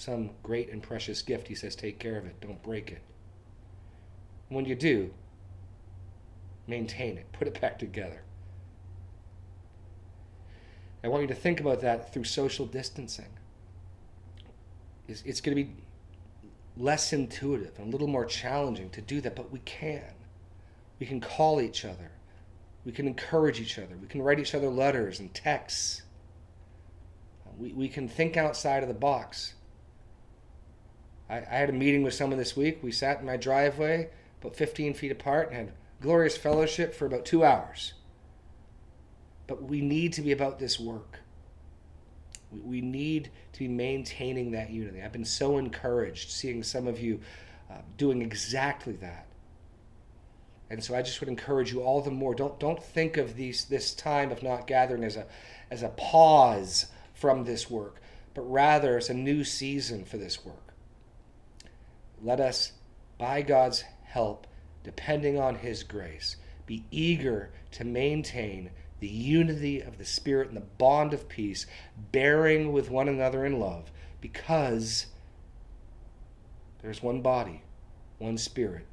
some 0.00 0.30
great 0.42 0.70
and 0.70 0.82
precious 0.82 1.20
gift, 1.20 1.46
He 1.48 1.54
says, 1.54 1.76
Take 1.76 1.98
care 1.98 2.16
of 2.16 2.24
it, 2.24 2.40
don't 2.40 2.62
break 2.62 2.90
it. 2.90 3.02
when 4.48 4.64
you 4.64 4.74
do, 4.74 5.10
maintain 6.66 7.18
it, 7.18 7.30
put 7.32 7.46
it 7.46 7.60
back 7.60 7.78
together. 7.78 8.22
I 11.04 11.08
want 11.08 11.22
you 11.22 11.28
to 11.28 11.34
think 11.34 11.60
about 11.60 11.82
that 11.82 12.12
through 12.12 12.24
social 12.24 12.64
distancing. 12.64 13.28
It's, 15.06 15.22
it's 15.22 15.40
going 15.42 15.56
to 15.56 15.64
be 15.64 15.70
less 16.78 17.12
intuitive 17.12 17.78
and 17.78 17.88
a 17.88 17.90
little 17.90 18.08
more 18.08 18.24
challenging 18.24 18.88
to 18.90 19.02
do 19.02 19.20
that, 19.20 19.36
but 19.36 19.50
we 19.50 19.58
can. 19.60 20.14
We 20.98 21.06
can 21.06 21.20
call 21.20 21.60
each 21.60 21.84
other. 21.84 22.10
We 22.86 22.92
can 22.92 23.06
encourage 23.06 23.60
each 23.60 23.78
other. 23.78 23.96
We 24.00 24.08
can 24.08 24.22
write 24.22 24.38
each 24.38 24.54
other 24.54 24.70
letters 24.70 25.20
and 25.20 25.32
texts. 25.34 26.02
We, 27.58 27.72
we 27.72 27.88
can 27.88 28.08
think 28.08 28.38
outside 28.38 28.82
of 28.82 28.88
the 28.88 28.94
box. 28.94 29.54
I, 31.30 31.36
I 31.38 31.56
had 31.58 31.70
a 31.70 31.72
meeting 31.72 32.02
with 32.02 32.14
someone 32.14 32.38
this 32.38 32.56
week. 32.56 32.80
We 32.82 32.92
sat 32.92 33.20
in 33.20 33.26
my 33.26 33.36
driveway, 33.36 34.10
about 34.40 34.56
15 34.56 34.94
feet 34.94 35.12
apart, 35.12 35.48
and 35.48 35.56
had 35.56 35.72
glorious 36.02 36.36
fellowship 36.36 36.94
for 36.94 37.06
about 37.06 37.24
two 37.24 37.44
hours. 37.44 37.94
But 39.46 39.62
we 39.62 39.80
need 39.80 40.12
to 40.14 40.22
be 40.22 40.32
about 40.32 40.58
this 40.58 40.80
work. 40.80 41.20
We, 42.50 42.60
we 42.60 42.80
need 42.80 43.30
to 43.52 43.58
be 43.60 43.68
maintaining 43.68 44.50
that 44.52 44.70
unity. 44.70 45.02
I've 45.02 45.12
been 45.12 45.24
so 45.24 45.56
encouraged 45.58 46.30
seeing 46.30 46.62
some 46.62 46.86
of 46.86 47.00
you 47.00 47.20
uh, 47.70 47.78
doing 47.96 48.22
exactly 48.22 48.94
that. 48.94 49.26
And 50.68 50.82
so 50.82 50.94
I 50.94 51.02
just 51.02 51.20
would 51.20 51.28
encourage 51.28 51.72
you 51.72 51.82
all 51.82 52.00
the 52.00 52.12
more. 52.12 52.32
Don't 52.32 52.58
don't 52.60 52.80
think 52.80 53.16
of 53.16 53.34
these 53.34 53.64
this 53.64 53.92
time 53.92 54.30
of 54.30 54.40
not 54.44 54.68
gathering 54.68 55.02
as 55.02 55.16
a 55.16 55.26
as 55.68 55.82
a 55.82 55.88
pause 55.88 56.86
from 57.12 57.44
this 57.44 57.68
work, 57.68 58.00
but 58.34 58.42
rather 58.42 58.96
as 58.96 59.10
a 59.10 59.14
new 59.14 59.42
season 59.42 60.04
for 60.04 60.16
this 60.16 60.44
work. 60.44 60.69
Let 62.22 62.40
us, 62.40 62.72
by 63.18 63.42
God's 63.42 63.84
help, 64.04 64.46
depending 64.84 65.38
on 65.38 65.56
His 65.56 65.82
grace, 65.82 66.36
be 66.66 66.84
eager 66.90 67.50
to 67.72 67.84
maintain 67.84 68.70
the 69.00 69.08
unity 69.08 69.80
of 69.80 69.98
the 69.98 70.04
Spirit 70.04 70.48
and 70.48 70.56
the 70.56 70.60
bond 70.60 71.14
of 71.14 71.28
peace, 71.28 71.66
bearing 72.12 72.72
with 72.72 72.90
one 72.90 73.08
another 73.08 73.46
in 73.46 73.58
love, 73.58 73.90
because 74.20 75.06
there's 76.82 77.02
one 77.02 77.22
body, 77.22 77.62
one 78.18 78.36
Spirit, 78.36 78.86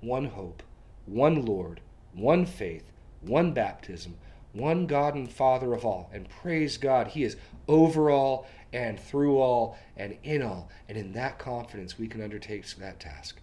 one 0.00 0.26
hope 0.26 0.62
one 1.06 1.44
Lord, 1.44 1.80
one 2.12 2.46
faith, 2.46 2.84
one 3.20 3.52
baptism, 3.52 4.16
one 4.52 4.86
God 4.86 5.14
and 5.14 5.30
Father 5.30 5.72
of 5.72 5.84
all. 5.84 6.10
And 6.12 6.28
praise 6.28 6.76
God, 6.76 7.08
He 7.08 7.24
is 7.24 7.36
over 7.68 8.10
all 8.10 8.46
and 8.72 8.98
through 8.98 9.38
all 9.38 9.78
and 9.96 10.16
in 10.22 10.42
all. 10.42 10.70
And 10.88 10.98
in 10.98 11.12
that 11.12 11.38
confidence, 11.38 11.98
we 11.98 12.08
can 12.08 12.22
undertake 12.22 12.66
that 12.76 13.00
task. 13.00 13.40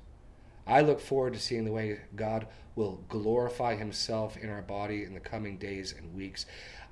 I 0.68 0.82
look 0.82 1.00
forward 1.00 1.34
to 1.34 1.40
seeing 1.40 1.66
the 1.66 1.72
way 1.72 2.00
God 2.16 2.48
will 2.76 3.04
glorify 3.10 3.76
Himself 3.76 4.38
in 4.38 4.50
our 4.50 4.62
body 4.62 5.04
in 5.04 5.14
the 5.14 5.20
coming 5.20 5.58
days 5.58 5.94
and 5.98 6.14
weeks. 6.14 6.46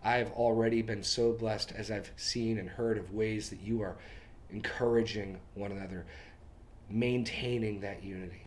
I've 0.04 0.32
already 0.32 0.82
been 0.82 1.04
so 1.04 1.32
blessed 1.32 1.74
as 1.76 1.92
I've 1.92 2.12
seen 2.16 2.58
and 2.58 2.70
heard 2.70 2.98
of 2.98 3.14
ways 3.14 3.50
that 3.50 3.62
you 3.62 3.82
are 3.82 3.98
encouraging 4.50 5.40
one 5.54 5.72
another, 5.72 6.06
maintaining 6.90 7.82
that 7.82 8.04
unity. 8.04 8.46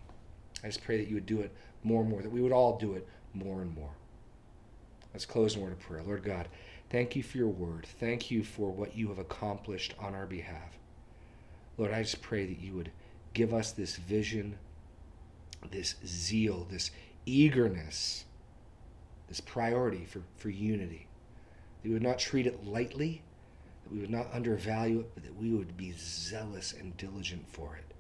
I 0.63 0.69
just 0.69 0.83
pray 0.83 0.99
that 0.99 1.09
you 1.09 1.15
would 1.15 1.27
do 1.27 1.41
it 1.41 1.53
more 1.85 2.03
and 2.03 2.11
more, 2.11 2.23
that 2.23 2.31
we 2.31 2.41
would 2.41 2.53
all 2.53 2.79
do 2.79 2.95
it 2.95 3.07
more 3.35 3.63
and 3.63 3.75
more. 3.75 3.91
Let's 5.13 5.27
close 5.27 5.57
in 5.57 5.63
word 5.63 5.73
of 5.73 5.81
prayer. 5.81 6.03
Lord 6.03 6.25
God, 6.25 6.49
thank 6.89 7.17
you 7.17 7.23
for 7.23 7.39
your 7.39 7.49
word. 7.49 7.87
Thank 7.99 8.31
you 8.31 8.45
for 8.45 8.71
what 8.71 8.97
you 8.97 9.09
have 9.09 9.19
accomplished 9.19 9.95
on 9.99 10.15
our 10.15 10.27
behalf. 10.27 10.79
Lord, 11.77 11.93
I 11.93 12.03
just 12.03 12.23
pray 12.23 12.47
that 12.47 12.61
you 12.61 12.75
would 12.75 12.91
give 13.33 13.55
us 13.55 13.73
this 13.73 13.97
vision, 13.97 14.59
this 15.71 15.97
zeal, 16.07 16.67
this 16.71 16.91
eagerness, 17.27 18.25
this 19.29 19.41
priority 19.41 20.05
for, 20.05 20.23
for 20.37 20.51
unity. 20.51 21.07
That 21.83 21.89
we 21.89 21.95
would 21.95 22.03
not 22.03 22.19
treat 22.19 22.47
it 22.47 22.67
lightly, 22.67 23.23
that 23.85 23.93
we 23.93 24.01
would 24.01 24.11
not 24.11 24.33
undervalue 24.33 25.01
it, 25.01 25.11
but 25.15 25.25
that 25.25 25.37
we 25.37 25.51
would 25.51 25.77
be 25.77 25.93
zealous 25.97 26.73
and 26.73 26.97
diligent 26.97 27.49
for 27.49 27.77
it. 27.77 27.95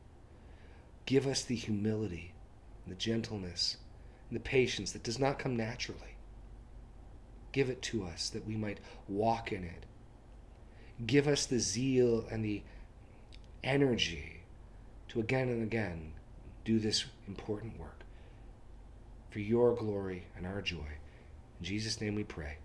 Give 1.06 1.26
us 1.26 1.42
the 1.42 1.56
humility 1.56 2.34
the 2.90 2.96
gentleness 2.96 3.76
and 4.28 4.36
the 4.36 4.42
patience 4.42 4.92
that 4.92 5.02
does 5.02 5.18
not 5.18 5.38
come 5.38 5.56
naturally. 5.56 6.09
Give 7.52 7.68
it 7.68 7.82
to 7.82 8.04
us 8.04 8.30
that 8.30 8.46
we 8.46 8.56
might 8.56 8.78
walk 9.08 9.52
in 9.52 9.64
it. 9.64 9.86
Give 11.06 11.26
us 11.26 11.46
the 11.46 11.58
zeal 11.58 12.24
and 12.30 12.44
the 12.44 12.62
energy 13.64 14.42
to 15.08 15.20
again 15.20 15.48
and 15.48 15.62
again 15.62 16.12
do 16.64 16.78
this 16.78 17.04
important 17.26 17.78
work 17.78 18.00
for 19.30 19.40
your 19.40 19.74
glory 19.74 20.26
and 20.36 20.46
our 20.46 20.62
joy. 20.62 20.98
In 21.58 21.64
Jesus' 21.64 22.00
name 22.00 22.14
we 22.14 22.24
pray. 22.24 22.58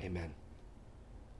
Amen. 0.00 0.34